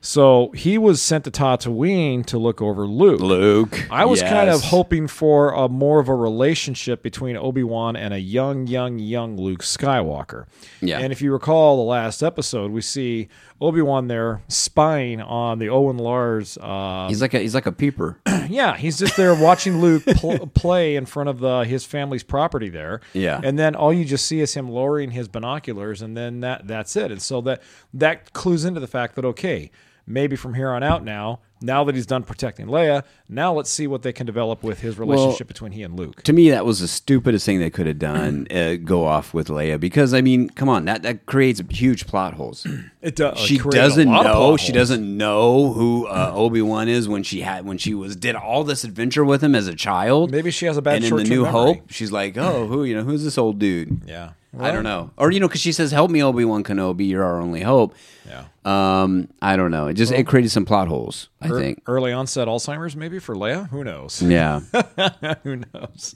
So 0.01 0.51
he 0.51 0.77
was 0.77 1.01
sent 1.01 1.23
to 1.25 1.31
Tatooine 1.31 2.25
to 2.27 2.37
look 2.37 2.61
over 2.61 2.85
Luke. 2.87 3.19
Luke. 3.19 3.87
I 3.91 4.05
was 4.05 4.21
kind 4.21 4.49
of 4.49 4.61
hoping 4.61 5.07
for 5.07 5.51
a 5.51 5.67
more 5.67 5.99
of 5.99 6.07
a 6.07 6.15
relationship 6.15 7.01
between 7.01 7.35
Obi 7.35 7.63
Wan 7.63 7.95
and 7.95 8.13
a 8.13 8.19
young, 8.19 8.67
young, 8.67 8.99
young 8.99 9.37
Luke 9.37 9.63
Skywalker. 9.63 10.45
Yeah. 10.81 10.99
And 10.99 11.11
if 11.11 11.21
you 11.21 11.33
recall 11.33 11.77
the 11.77 11.83
last 11.83 12.21
episode, 12.23 12.71
we 12.71 12.81
see 12.81 13.27
Obi 13.59 13.81
Wan 13.81 14.07
there 14.07 14.41
spying 14.47 15.19
on 15.19 15.59
the 15.59 15.69
Owen 15.69 15.97
Lars. 15.97 16.57
Uh, 16.61 17.07
He's 17.09 17.21
like 17.21 17.33
a 17.33 17.39
he's 17.39 17.55
like 17.55 17.65
a 17.65 17.71
peeper. 17.71 18.19
yeah, 18.49 18.77
he's 18.77 18.99
just 18.99 19.17
there 19.17 19.33
watching 19.33 19.81
Luke 19.81 20.03
pl- 20.05 20.47
play 20.53 20.95
in 20.95 21.05
front 21.05 21.29
of 21.29 21.39
the, 21.39 21.63
his 21.63 21.83
family's 21.85 22.23
property 22.23 22.69
there. 22.69 23.01
Yeah. 23.13 23.41
And 23.43 23.57
then 23.57 23.75
all 23.75 23.91
you 23.91 24.05
just 24.05 24.25
see 24.27 24.39
is 24.41 24.53
him 24.53 24.69
lowering 24.69 25.11
his 25.11 25.27
binoculars, 25.27 26.01
and 26.01 26.15
then 26.15 26.41
that 26.41 26.67
that's 26.67 26.95
it. 26.95 27.11
And 27.11 27.21
so 27.21 27.41
that 27.41 27.63
that 27.95 28.33
clues 28.33 28.63
into 28.63 28.79
the 28.79 28.87
fact 28.87 29.15
that 29.15 29.25
okay, 29.25 29.71
maybe 30.07 30.35
from 30.35 30.53
here 30.53 30.69
on 30.71 30.81
out 30.83 31.03
now, 31.03 31.39
now 31.61 31.83
that 31.83 31.95
he's 31.95 32.05
done 32.05 32.23
protecting 32.23 32.67
Leia, 32.67 33.03
now 33.27 33.51
let's 33.53 33.69
see 33.69 33.87
what 33.87 34.03
they 34.03 34.13
can 34.13 34.25
develop 34.25 34.63
with 34.63 34.79
his 34.79 34.97
relationship 34.99 35.47
between 35.47 35.71
he 35.73 35.83
and 35.83 35.97
Luke. 35.99 36.21
to 36.23 36.31
me 36.33 36.49
that 36.51 36.65
was 36.65 36.79
the 36.79 36.87
stupidest 36.87 37.45
thing 37.45 37.59
they 37.59 37.69
could 37.69 37.87
have 37.87 37.97
done 37.99 38.47
uh, 38.51 38.75
go 38.75 39.05
off 39.05 39.33
with 39.33 39.47
leia 39.47 39.79
because 39.79 40.13
i 40.13 40.21
mean 40.21 40.49
come 40.51 40.69
on 40.69 40.85
that 40.85 41.01
that 41.03 41.25
creates 41.25 41.61
huge 41.71 42.05
plot 42.07 42.35
holes 42.35 42.65
It 43.01 43.15
does. 43.15 43.39
she 43.39 43.57
doesn't 43.57 44.07
know 44.09 44.55
she 44.57 44.71
doesn't 44.71 45.17
know 45.17 45.73
who 45.73 46.05
uh, 46.07 46.31
obi-wan 46.35 46.87
is 46.87 47.07
when 47.09 47.23
she 47.23 47.41
had 47.41 47.65
when 47.65 47.77
she 47.79 47.93
was 47.95 48.15
did 48.15 48.35
all 48.35 48.63
this 48.63 48.83
adventure 48.83 49.25
with 49.25 49.43
him 49.43 49.55
as 49.55 49.67
a 49.67 49.75
child 49.75 50.31
Maybe 50.31 50.51
she 50.51 50.67
has 50.67 50.77
a 50.77 50.81
bad 50.81 50.97
and 50.97 51.05
in 51.05 51.15
the 51.15 51.23
new 51.23 51.43
memory. 51.43 51.51
hope 51.51 51.91
she's 51.91 52.11
like 52.11 52.37
oh 52.37 52.67
who 52.67 52.83
you 52.83 52.95
know 52.95 53.03
who's 53.03 53.23
this 53.23 53.37
old 53.37 53.57
dude 53.59 54.01
Yeah. 54.05 54.31
I 54.59 54.71
don't 54.71 54.83
know. 54.83 55.11
Or 55.17 55.31
you 55.31 55.39
know, 55.39 55.47
because 55.47 55.61
she 55.61 55.71
says, 55.71 55.91
"Help 55.91 56.09
me, 56.11 56.21
Obi 56.23 56.45
Wan 56.45 56.63
Kenobi. 56.63 57.07
You're 57.07 57.23
our 57.23 57.39
only 57.39 57.61
hope." 57.61 57.95
Yeah. 58.27 58.45
Um, 58.65 59.29
I 59.41 59.55
don't 59.55 59.71
know. 59.71 59.87
It 59.87 59.93
just 59.93 60.11
it 60.11 60.27
created 60.27 60.49
some 60.51 60.65
plot 60.65 60.87
holes. 60.87 61.29
I 61.41 61.47
Ear- 61.49 61.59
think. 61.59 61.81
early 61.87 62.11
onset 62.11 62.47
Alzheimer's 62.47 62.95
maybe 62.95 63.19
for 63.19 63.35
Leia. 63.35 63.69
Who 63.69 63.83
knows? 63.83 64.21
Yeah. 64.21 64.59
Who 65.43 65.57
knows? 65.57 66.13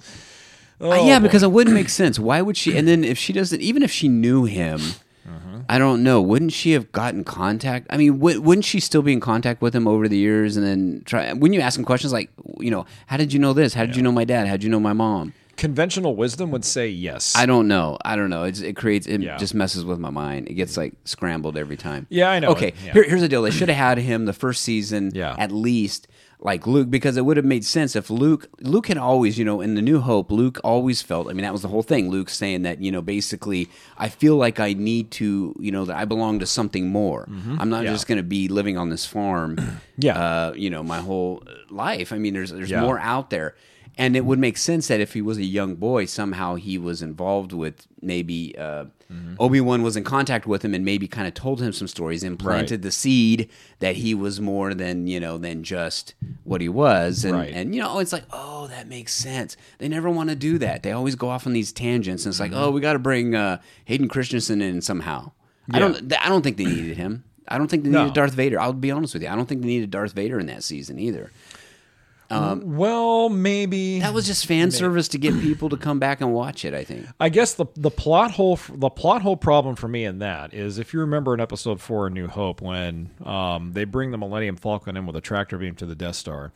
Uh, 0.79 0.87
Oh, 0.89 1.07
yeah, 1.07 1.19
boy. 1.19 1.23
because 1.23 1.43
it 1.43 1.51
wouldn't 1.51 1.75
make 1.75 1.89
sense. 1.89 2.17
Why 2.19 2.41
would 2.41 2.57
she? 2.57 2.75
And 2.77 2.87
then 2.87 3.03
if 3.03 3.17
she 3.17 3.33
doesn't, 3.33 3.61
even 3.61 3.83
if 3.83 3.91
she 3.91 4.07
knew 4.07 4.45
him, 4.45 4.79
Mm-hmm. 5.27 5.59
I 5.69 5.77
don't 5.77 6.01
know. 6.01 6.19
Wouldn't 6.19 6.51
she 6.51 6.71
have 6.71 6.91
gotten 6.91 7.23
contact? 7.23 7.85
I 7.91 7.97
mean, 7.97 8.17
w- 8.17 8.41
wouldn't 8.41 8.65
she 8.65 8.79
still 8.79 9.03
be 9.03 9.13
in 9.13 9.19
contact 9.19 9.61
with 9.61 9.73
him 9.75 9.87
over 9.87 10.07
the 10.09 10.17
years? 10.17 10.57
And 10.57 10.65
then 10.65 11.03
try? 11.05 11.31
Wouldn't 11.31 11.53
you 11.53 11.61
ask 11.61 11.77
him 11.77 11.85
questions 11.85 12.11
like, 12.11 12.31
you 12.59 12.71
know, 12.71 12.87
how 13.05 13.17
did 13.17 13.31
you 13.31 13.37
know 13.39 13.53
this? 13.53 13.75
How 13.75 13.85
did 13.85 13.95
you 13.95 14.01
know 14.01 14.11
my 14.11 14.25
dad? 14.25 14.47
How 14.47 14.53
did 14.53 14.63
you 14.63 14.71
know 14.71 14.79
my 14.79 14.93
mom? 14.93 15.33
Conventional 15.61 16.15
wisdom 16.15 16.49
would 16.49 16.65
say 16.65 16.87
yes. 16.89 17.35
I 17.35 17.45
don't 17.45 17.67
know. 17.67 17.95
I 18.03 18.15
don't 18.15 18.31
know. 18.31 18.45
It's, 18.45 18.61
it 18.61 18.75
creates. 18.75 19.05
It 19.05 19.21
Yeah. 19.21 19.37
just 19.37 19.53
messes 19.53 19.85
with 19.85 19.99
my 19.99 20.09
mind. 20.09 20.47
It 20.49 20.55
gets 20.55 20.75
like 20.75 20.93
scrambled 21.05 21.55
every 21.55 21.77
time. 21.77 22.07
Yeah, 22.09 22.31
I 22.31 22.39
know 22.39 22.49
Okay, 22.49 22.69
it. 22.69 22.75
Yeah. 22.83 22.93
here, 22.93 23.03
here's 23.03 23.21
the 23.21 23.29
deal. 23.29 23.43
They 23.43 23.51
should 23.51 23.69
have 23.69 23.77
had 23.77 23.97
him 23.99 24.25
the 24.25 24.33
first 24.33 24.63
season, 24.63 25.11
Yeah. 25.13 25.35
at 25.37 25.51
least 25.51 26.07
like 26.39 26.65
Luke, 26.65 26.89
because 26.89 27.15
it 27.15 27.25
would 27.25 27.37
have 27.37 27.45
made 27.45 27.63
sense 27.63 27.95
if 27.95 28.09
Luke. 28.09 28.49
Luke 28.61 28.87
had 28.87 28.97
always, 28.97 29.37
you 29.37 29.45
know, 29.45 29.61
in 29.61 29.75
the 29.75 29.81
New 29.83 29.99
Hope, 29.99 30.31
Luke 30.31 30.59
always 30.63 30.99
felt. 31.03 31.29
I 31.29 31.33
mean, 31.33 31.43
that 31.43 31.53
was 31.53 31.61
the 31.61 31.67
whole 31.67 31.83
thing. 31.83 32.09
Luke 32.09 32.31
saying 32.31 32.63
that, 32.63 32.81
you 32.81 32.91
know, 32.91 33.03
basically, 33.03 33.69
I 33.99 34.09
feel 34.09 34.37
like 34.37 34.59
I 34.59 34.73
need 34.73 35.11
to, 35.11 35.55
you 35.59 35.71
know, 35.71 35.85
that 35.85 35.95
I 35.95 36.05
belong 36.05 36.39
to 36.39 36.47
something 36.47 36.87
more. 36.89 37.25
I'm 37.29 37.69
not 37.69 37.81
Mm-hmm. 37.81 37.85
Yeah. 37.85 37.91
just 37.91 38.07
going 38.07 38.17
to 38.17 38.23
be 38.23 38.47
living 38.47 38.75
on 38.75 38.89
this 38.89 39.05
farm, 39.05 39.59
Yeah. 39.99 40.17
uh, 40.17 40.53
you 40.55 40.71
know, 40.71 40.81
my 40.81 40.97
whole 40.97 41.43
life. 41.69 42.11
I 42.11 42.17
mean, 42.17 42.33
there's 42.33 42.49
there's 42.51 42.71
Yeah. 42.71 42.81
more 42.81 42.97
out 42.99 43.29
there. 43.29 43.53
And 43.97 44.15
it 44.15 44.25
would 44.25 44.39
make 44.39 44.57
sense 44.57 44.87
that 44.87 44.99
if 45.01 45.13
he 45.13 45.21
was 45.21 45.37
a 45.37 45.43
young 45.43 45.75
boy, 45.75 46.05
somehow 46.05 46.55
he 46.55 46.77
was 46.77 47.01
involved 47.01 47.51
with 47.53 47.87
maybe 48.01 48.55
uh, 48.57 48.85
Mm-hmm. 49.11 49.35
Obi 49.41 49.59
Wan 49.59 49.83
was 49.83 49.97
in 49.97 50.05
contact 50.05 50.47
with 50.47 50.63
him 50.63 50.73
and 50.73 50.85
maybe 50.85 51.05
kind 51.05 51.27
of 51.27 51.33
told 51.33 51.61
him 51.61 51.73
some 51.73 51.89
stories 51.89 52.23
and 52.23 52.39
planted 52.39 52.75
Right. 52.75 52.81
the 52.83 52.91
seed 52.93 53.49
that 53.79 53.97
he 53.97 54.15
was 54.15 54.39
more 54.39 54.73
than 54.73 55.05
you 55.05 55.19
know 55.19 55.37
than 55.37 55.63
just 55.63 56.13
what 56.45 56.61
he 56.61 56.69
was. 56.69 57.25
And 57.25 57.35
Right. 57.35 57.51
and 57.53 57.75
you 57.75 57.81
know 57.81 57.99
it's 57.99 58.13
like 58.13 58.23
oh 58.31 58.67
that 58.67 58.87
makes 58.87 59.11
sense. 59.13 59.57
They 59.79 59.89
never 59.89 60.09
want 60.09 60.29
to 60.29 60.35
do 60.37 60.57
that. 60.59 60.83
They 60.83 60.93
always 60.93 61.15
go 61.15 61.27
off 61.27 61.45
on 61.45 61.51
these 61.51 61.73
tangents. 61.73 62.23
And 62.25 62.31
it's 62.31 62.39
Mm-hmm. 62.39 62.53
like 62.53 62.63
oh 62.63 62.71
we 62.71 62.79
got 62.79 62.93
to 62.93 62.99
bring 62.99 63.35
uh, 63.35 63.59
Hayden 63.83 64.07
Christensen 64.07 64.61
in 64.61 64.81
somehow. 64.81 65.31
I 65.73 65.79
don't 65.79 66.13
I 66.17 66.29
don't 66.29 66.41
think 66.41 66.55
they 66.55 66.63
needed 66.63 66.95
him. 66.95 67.25
I 67.49 67.57
don't 67.57 67.67
think 67.69 67.83
they 67.83 67.89
No. 67.89 68.03
needed 68.03 68.13
Darth 68.15 68.33
Vader. 68.33 68.61
I'll 68.61 68.71
be 68.71 68.91
honest 68.91 69.13
with 69.13 69.23
you. 69.23 69.29
I 69.29 69.35
don't 69.35 69.45
think 69.49 69.59
they 69.61 69.67
needed 69.67 69.91
Darth 69.91 70.13
Vader 70.13 70.39
in 70.39 70.45
that 70.45 70.63
season 70.63 70.97
either. 70.99 71.31
Well, 72.63 73.29
maybe 73.29 73.99
That 73.99 74.13
was 74.13 74.25
just 74.25 74.45
fan 74.45 74.71
service 74.71 75.07
to 75.09 75.17
get 75.17 75.33
people 75.41 75.69
to 75.69 75.77
come 75.77 75.99
back 75.99 76.21
and 76.21 76.33
watch 76.33 76.65
it. 76.65 76.73
I 76.73 76.83
think. 76.83 77.05
I 77.19 77.29
guess 77.29 77.53
the 77.53 77.65
the 77.75 77.91
plot 77.91 78.31
hole 78.31 78.59
the 78.73 78.89
plot 78.89 79.21
hole 79.21 79.37
problem 79.37 79.75
for 79.75 79.87
me 79.87 80.05
in 80.05 80.19
that 80.19 80.53
is 80.53 80.79
if 80.79 80.93
you 80.93 80.99
remember 80.99 81.33
in 81.33 81.39
episode 81.39 81.81
four 81.81 82.07
of 82.07 82.13
New 82.13 82.27
Hope 82.27 82.61
when 82.61 83.09
um, 83.25 83.73
they 83.73 83.83
bring 83.83 84.11
the 84.11 84.17
Millennium 84.17 84.55
Falcon 84.55 84.97
in 84.97 85.05
with 85.05 85.15
a 85.15 85.21
tractor 85.21 85.57
beam 85.57 85.75
to 85.75 85.85
the 85.85 85.95
Death 85.95 86.15
Star. 86.15 86.51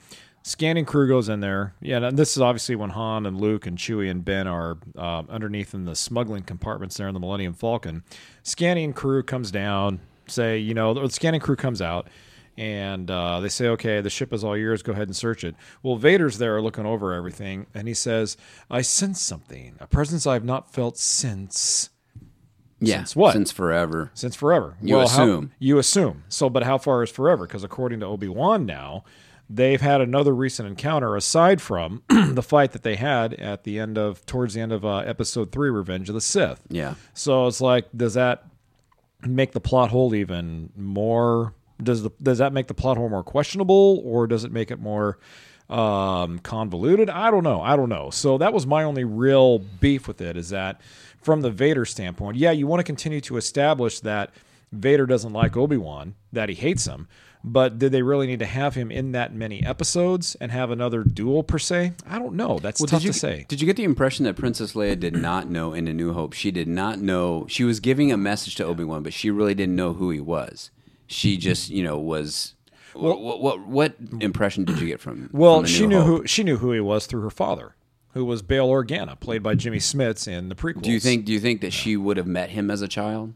Scanning 0.47 0.85
crew 0.85 1.07
goes 1.07 1.27
in 1.27 1.39
there. 1.39 1.73
Yeah, 1.81 2.05
and 2.05 2.19
this 2.19 2.37
is 2.37 2.41
obviously 2.41 2.75
when 2.75 2.91
Han 2.91 3.25
and 3.25 3.41
Luke 3.41 3.65
and 3.65 3.79
Chewie 3.79 4.11
and 4.11 4.23
Ben 4.23 4.45
are 4.45 4.77
uh, 4.95 5.23
underneath 5.27 5.73
in 5.73 5.85
the 5.85 5.95
smuggling 5.95 6.43
compartments 6.43 6.97
there 6.97 7.07
in 7.07 7.15
the 7.15 7.19
Millennium 7.19 7.55
Falcon. 7.55 8.03
Scanning 8.43 8.93
crew 8.93 9.23
comes 9.23 9.49
down, 9.49 10.01
say, 10.27 10.59
you 10.59 10.75
know, 10.75 10.93
the 10.93 11.09
scanning 11.09 11.41
crew 11.41 11.55
comes 11.55 11.81
out, 11.81 12.07
and 12.57 13.09
uh, 13.11 13.39
they 13.41 13.49
say, 13.49 13.67
okay, 13.69 14.01
the 14.01 14.09
ship 14.09 14.31
is 14.33 14.43
all 14.43 14.55
yours. 14.57 14.81
Go 14.81 14.93
ahead 14.93 15.07
and 15.07 15.15
search 15.15 15.43
it. 15.43 15.55
Well, 15.83 15.97
Vader's 15.97 16.37
there 16.37 16.61
looking 16.61 16.85
over 16.85 17.13
everything, 17.13 17.67
and 17.73 17.87
he 17.87 17.93
says, 17.93 18.37
I 18.69 18.81
sense 18.81 19.21
something, 19.21 19.75
a 19.79 19.87
presence 19.87 20.25
I 20.25 20.33
have 20.33 20.45
not 20.45 20.71
felt 20.73 20.97
since. 20.97 21.89
Yeah. 22.79 22.97
Since 22.97 23.15
what? 23.15 23.33
Since 23.33 23.51
forever. 23.51 24.11
Since 24.13 24.35
forever. 24.35 24.77
You 24.81 24.97
how- 24.97 25.03
assume. 25.03 25.51
you 25.59 25.77
assume. 25.79 26.23
So, 26.29 26.49
but 26.49 26.63
how 26.63 26.77
far 26.77 27.03
is 27.03 27.09
forever? 27.09 27.47
Because 27.47 27.63
according 27.63 28.01
to 28.01 28.05
Obi 28.05 28.27
Wan 28.27 28.65
now, 28.65 29.05
they've 29.49 29.79
had 29.81 30.01
another 30.01 30.33
recent 30.35 30.67
encounter 30.67 31.15
aside 31.15 31.61
from 31.61 32.03
the 32.09 32.43
fight 32.43 32.73
that 32.73 32.83
they 32.83 32.95
had 32.95 33.33
at 33.35 33.63
the 33.63 33.79
end 33.79 33.97
of, 33.97 34.25
towards 34.25 34.53
the 34.55 34.61
end 34.61 34.71
of 34.73 34.83
uh, 34.85 34.97
episode 34.97 35.51
three, 35.51 35.69
Revenge 35.69 36.09
of 36.09 36.15
the 36.15 36.21
Sith. 36.21 36.61
Yeah. 36.69 36.95
So 37.13 37.47
it's 37.47 37.61
like, 37.61 37.87
does 37.95 38.15
that 38.15 38.43
make 39.21 39.53
the 39.53 39.61
plot 39.61 39.89
hole 39.89 40.13
even 40.13 40.71
more? 40.75 41.53
Does 41.81 42.03
the 42.03 42.11
does 42.21 42.37
that 42.37 42.53
make 42.53 42.67
the 42.67 42.73
plot 42.73 42.97
hole 42.97 43.09
more 43.09 43.23
questionable, 43.23 44.01
or 44.05 44.27
does 44.27 44.43
it 44.43 44.51
make 44.51 44.71
it 44.71 44.79
more 44.79 45.19
um, 45.69 46.39
convoluted? 46.39 47.09
I 47.09 47.31
don't 47.31 47.43
know. 47.43 47.61
I 47.61 47.75
don't 47.75 47.89
know. 47.89 48.09
So 48.09 48.37
that 48.37 48.53
was 48.53 48.65
my 48.65 48.83
only 48.83 49.03
real 49.03 49.59
beef 49.59 50.07
with 50.07 50.21
it. 50.21 50.37
Is 50.37 50.49
that 50.49 50.79
from 51.21 51.41
the 51.41 51.51
Vader 51.51 51.85
standpoint? 51.85 52.37
Yeah, 52.37 52.51
you 52.51 52.67
want 52.67 52.79
to 52.79 52.83
continue 52.83 53.21
to 53.21 53.37
establish 53.37 53.99
that 54.01 54.31
Vader 54.71 55.05
doesn't 55.05 55.33
like 55.33 55.57
Obi 55.57 55.77
Wan, 55.77 56.15
that 56.31 56.49
he 56.49 56.55
hates 56.55 56.85
him. 56.85 57.07
But 57.47 57.77
did 57.77 57.91
they 57.91 58.01
really 58.01 58.25
need 58.25 58.39
to 58.39 58.45
have 58.45 58.73
him 58.73 58.89
in 58.89 59.11
that 59.11 59.31
many 59.31 59.63
episodes 59.63 60.33
and 60.41 60.51
have 60.51 60.71
another 60.71 61.03
duel 61.03 61.43
per 61.43 61.59
se? 61.59 61.93
I 62.07 62.17
don't 62.17 62.33
know. 62.33 62.57
That's 62.57 62.79
tough 62.81 63.01
did 63.01 63.03
you 63.03 63.13
to 63.13 63.19
say. 63.19 63.45
Did 63.47 63.61
you 63.61 63.67
get 63.67 63.75
the 63.75 63.83
impression 63.83 64.25
that 64.25 64.35
Princess 64.35 64.73
Leia 64.73 64.99
did 64.99 65.15
not 65.15 65.47
know 65.47 65.71
in 65.71 65.87
A 65.87 65.93
New 65.93 66.13
Hope? 66.13 66.33
She 66.33 66.49
did 66.49 66.67
not 66.67 66.99
know. 66.99 67.45
She 67.47 67.63
was 67.63 67.79
giving 67.79 68.11
a 68.11 68.17
message 68.17 68.55
to 68.55 68.65
Obi 68.65 68.83
Wan, 68.83 69.03
but 69.03 69.13
she 69.13 69.29
really 69.29 69.53
didn't 69.53 69.75
know 69.75 69.93
who 69.93 70.09
he 70.09 70.19
was. 70.19 70.71
She 71.07 71.37
just, 71.37 71.69
you 71.69 71.83
know, 71.83 71.97
was. 71.97 72.53
What 72.93 73.19
what, 73.19 73.41
what, 73.41 73.67
what 73.67 73.95
impression 74.21 74.63
did 74.63 74.79
you 74.79 74.87
get 74.87 75.01
from? 75.01 75.29
Well, 75.33 75.57
from 75.57 75.65
she 75.65 75.85
knew 75.85 76.01
Hope? 76.01 76.21
who 76.21 76.27
she 76.27 76.43
knew 76.43 76.57
who 76.57 76.71
he 76.71 76.79
was 76.79 77.05
through 77.07 77.21
her 77.21 77.29
father, 77.29 77.75
who 78.13 78.23
was 78.23 78.41
Bail 78.41 78.69
Organa, 78.69 79.19
played 79.19 79.43
by 79.43 79.55
Jimmy 79.55 79.79
Smits 79.79 80.27
in 80.27 80.47
the 80.47 80.55
prequel. 80.55 80.81
Do 80.81 80.91
you 80.91 80.99
think? 81.01 81.25
Do 81.25 81.33
you 81.33 81.39
think 81.41 81.59
that 81.61 81.73
she 81.73 81.97
would 81.97 82.15
have 82.15 82.27
met 82.27 82.51
him 82.51 82.71
as 82.71 82.81
a 82.81 82.87
child? 82.87 83.33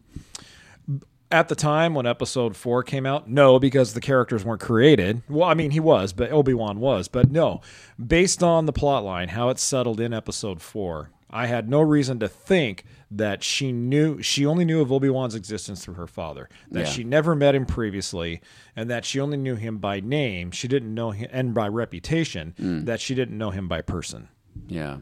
at 1.31 1.47
the 1.47 1.55
time 1.55 1.93
when 1.93 2.05
Episode 2.05 2.55
Four 2.55 2.83
came 2.83 3.05
out? 3.05 3.29
No, 3.29 3.59
because 3.59 3.93
the 3.93 4.01
characters 4.01 4.43
weren't 4.43 4.61
created. 4.61 5.21
Well, 5.29 5.47
I 5.47 5.53
mean, 5.53 5.71
he 5.71 5.79
was, 5.79 6.13
but 6.13 6.31
Obi 6.31 6.53
Wan 6.53 6.79
was, 6.79 7.07
but 7.07 7.31
no. 7.31 7.61
Based 8.03 8.41
on 8.41 8.65
the 8.65 8.73
plot 8.73 9.03
line, 9.03 9.29
how 9.29 9.49
it 9.49 9.59
settled 9.59 9.99
in 9.99 10.13
Episode 10.13 10.61
Four, 10.61 11.11
I 11.29 11.45
had 11.45 11.69
no 11.69 11.81
reason 11.81 12.19
to 12.19 12.27
think 12.27 12.83
that 13.11 13.43
she 13.43 13.71
knew 13.71 14.21
she 14.21 14.45
only 14.45 14.65
knew 14.65 14.81
of 14.81 14.91
Obi-Wan's 14.91 15.33
existence 15.35 15.83
through 15.83 15.95
her 15.95 16.07
father, 16.07 16.47
that 16.71 16.81
Yeah. 16.81 16.85
she 16.85 17.03
never 17.03 17.33
met 17.35 17.55
him 17.55 17.65
previously, 17.65 18.41
and 18.75 18.89
that 18.89 19.03
she 19.05 19.19
only 19.19 19.37
knew 19.37 19.55
him 19.55 19.77
by 19.79 19.99
name. 19.99 20.51
She 20.51 20.67
didn't 20.67 20.93
know 20.93 21.11
him 21.11 21.27
and 21.31 21.53
by 21.53 21.67
reputation, 21.67 22.53
Mm. 22.59 22.85
that 22.85 22.99
she 23.01 23.15
didn't 23.15 23.37
know 23.37 23.49
him 23.51 23.67
by 23.67 23.81
person. 23.81 24.27
Yeah. 24.67 24.97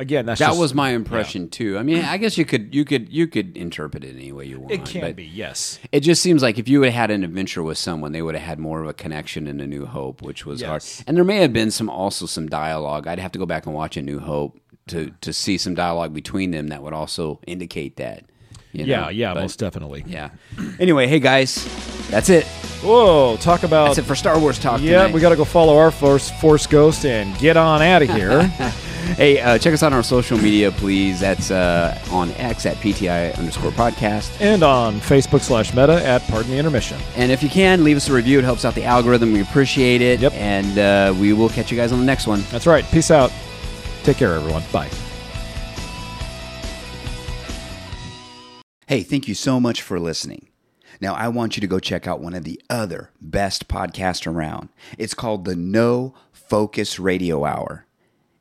Again, 0.00 0.24
that's 0.24 0.38
That 0.40 0.48
just- 0.48 0.58
was 0.60 0.72
my 0.74 0.90
impression 0.90 1.48
too. 1.50 1.76
I 1.78 1.82
mean, 1.82 2.02
I 2.04 2.16
guess 2.16 2.38
you 2.38 2.46
could 2.46 2.74
you 2.74 2.84
could 2.86 3.12
you 3.12 3.26
could 3.26 3.54
interpret 3.56 4.02
it 4.02 4.16
any 4.16 4.32
way 4.32 4.46
you 4.46 4.58
want. 4.58 4.72
It 4.72 4.84
can 4.86 5.12
be, 5.12 5.24
yes. 5.24 5.78
It 5.92 6.00
just 6.00 6.22
seems 6.22 6.42
like 6.42 6.58
if 6.58 6.68
you 6.68 6.80
had 6.82 6.92
had 6.94 7.10
an 7.10 7.22
adventure 7.22 7.62
with 7.62 7.76
someone, 7.76 8.12
they 8.12 8.22
would 8.22 8.34
have 8.34 8.42
had 8.44 8.58
more 8.58 8.80
of 8.82 8.88
a 8.88 8.94
connection 8.94 9.46
in 9.46 9.60
A 9.60 9.66
New 9.66 9.84
Hope, 9.84 10.22
which 10.22 10.46
was 10.46 10.62
hard. 10.62 10.82
And 11.06 11.16
there 11.18 11.24
may 11.24 11.36
have 11.42 11.52
been 11.52 11.70
some 11.70 11.90
also 11.90 12.24
some 12.24 12.48
dialogue. 12.48 13.06
I'd 13.06 13.18
have 13.18 13.32
to 13.32 13.38
go 13.38 13.44
back 13.46 13.66
and 13.66 13.74
watch 13.74 13.96
A 13.98 14.02
New 14.02 14.20
Hope 14.20 14.58
to 14.86 15.12
to 15.20 15.32
see 15.34 15.58
some 15.58 15.74
dialogue 15.74 16.14
between 16.14 16.50
them 16.50 16.68
that 16.68 16.82
would 16.82 16.94
also 16.94 17.38
indicate 17.46 17.96
that. 17.96 18.24
you 18.72 18.86
know? 18.86 18.90
Yeah, 18.92 19.10
yeah, 19.10 19.34
But- 19.34 19.40
most 19.42 19.58
definitely. 19.58 20.04
yeah. 20.06 20.30
Anyway, 20.78 21.08
hey 21.08 21.18
guys, 21.18 21.66
that's 22.08 22.30
it. 22.30 22.44
Whoa, 22.82 23.36
talk 23.38 23.64
about 23.64 23.88
That's 23.88 23.98
it 23.98 24.04
for 24.04 24.14
Star 24.14 24.38
Wars 24.38 24.58
talk. 24.58 24.80
Yeah, 24.80 25.12
we 25.12 25.20
got 25.20 25.30
to 25.30 25.36
go 25.36 25.44
follow 25.44 25.76
our 25.76 25.90
Force, 25.90 26.30
Force 26.40 26.66
Ghost 26.66 27.04
and 27.04 27.36
get 27.38 27.56
on 27.58 27.82
out 27.82 28.00
of 28.02 28.08
here. 28.08 28.50
Hey, 29.16 29.40
uh, 29.40 29.58
check 29.58 29.74
us 29.74 29.82
out 29.82 29.88
on 29.92 29.94
our 29.94 30.02
social 30.02 30.38
media, 30.38 30.70
please. 30.70 31.20
That's 31.20 31.50
uh, 31.50 31.98
on 32.10 32.30
X 32.32 32.64
at 32.66 32.76
PTI 32.76 33.36
underscore 33.38 33.70
podcast. 33.72 34.40
and 34.40 34.62
on 34.62 35.00
Facebook 35.00 35.40
slash 35.40 35.70
Meta 35.74 36.04
at 36.06 36.22
Pardon 36.28 36.50
the 36.52 36.58
Intermission. 36.58 36.98
And 37.16 37.30
if 37.32 37.42
you 37.42 37.48
can, 37.48 37.82
leave 37.84 37.96
us 37.96 38.08
a 38.08 38.12
review. 38.12 38.38
It 38.38 38.44
helps 38.44 38.64
out 38.64 38.74
the 38.74 38.84
algorithm. 38.84 39.32
We 39.32 39.40
appreciate 39.42 40.00
it. 40.00 40.20
Yep. 40.20 40.32
And 40.34 40.78
uh, 40.78 41.14
we 41.18 41.32
will 41.32 41.48
catch 41.48 41.70
you 41.70 41.76
guys 41.76 41.92
on 41.92 41.98
the 41.98 42.04
next 42.04 42.26
one. 42.26 42.42
That's 42.50 42.66
right. 42.66 42.84
Peace 42.86 43.10
out. 43.10 43.32
Take 44.04 44.16
care, 44.18 44.34
everyone. 44.34 44.62
Bye. 44.72 44.88
Hey, 48.86 49.02
thank 49.02 49.28
you 49.28 49.34
so 49.34 49.60
much 49.60 49.82
for 49.82 50.00
listening. 50.00 50.48
Now, 51.00 51.14
I 51.14 51.28
want 51.28 51.56
you 51.56 51.60
to 51.60 51.66
go 51.66 51.78
check 51.78 52.06
out 52.06 52.20
one 52.20 52.34
of 52.34 52.44
the 52.44 52.60
other 52.68 53.10
best 53.20 53.68
podcasts 53.68 54.26
around. 54.26 54.68
It's 54.98 55.14
called 55.14 55.44
the 55.44 55.56
No 55.56 56.14
Focus 56.32 56.98
Radio 56.98 57.44
Hour. 57.44 57.86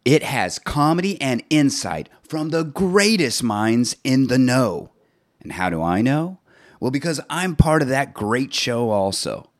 It 0.10 0.24
has 0.24 0.57
comedy 0.57 1.22
and 1.22 1.43
insight 1.51 2.10
from 2.24 2.49
the 2.49 2.64
greatest 2.64 3.43
minds 3.43 3.95
in 4.03 4.26
the 4.26 4.39
know. 4.39 4.89
And 5.39 5.51
how 5.51 5.70
do 5.70 5.84
I 5.84 6.01
know? 6.01 6.39
Well, 6.80 6.89
because 6.89 7.22
I'm 7.30 7.55
part 7.55 7.84
of 7.84 7.89
that 7.89 8.16
great 8.16 8.51
show 8.51 8.89
also. 8.89 9.51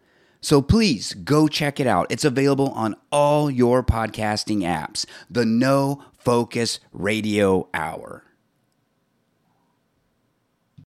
So 0.42 0.64
please 0.64 1.14
go 1.14 1.48
check 1.48 1.80
it 1.80 1.86
out. 1.86 2.08
It's 2.10 2.26
available 2.26 2.70
on 2.70 2.96
all 3.12 3.52
your 3.52 3.84
podcasting 3.84 4.62
apps. 4.62 5.06
The 5.30 5.46
No 5.46 6.04
Focus 6.18 6.80
Radio 6.92 7.70
Hour. 7.72 8.24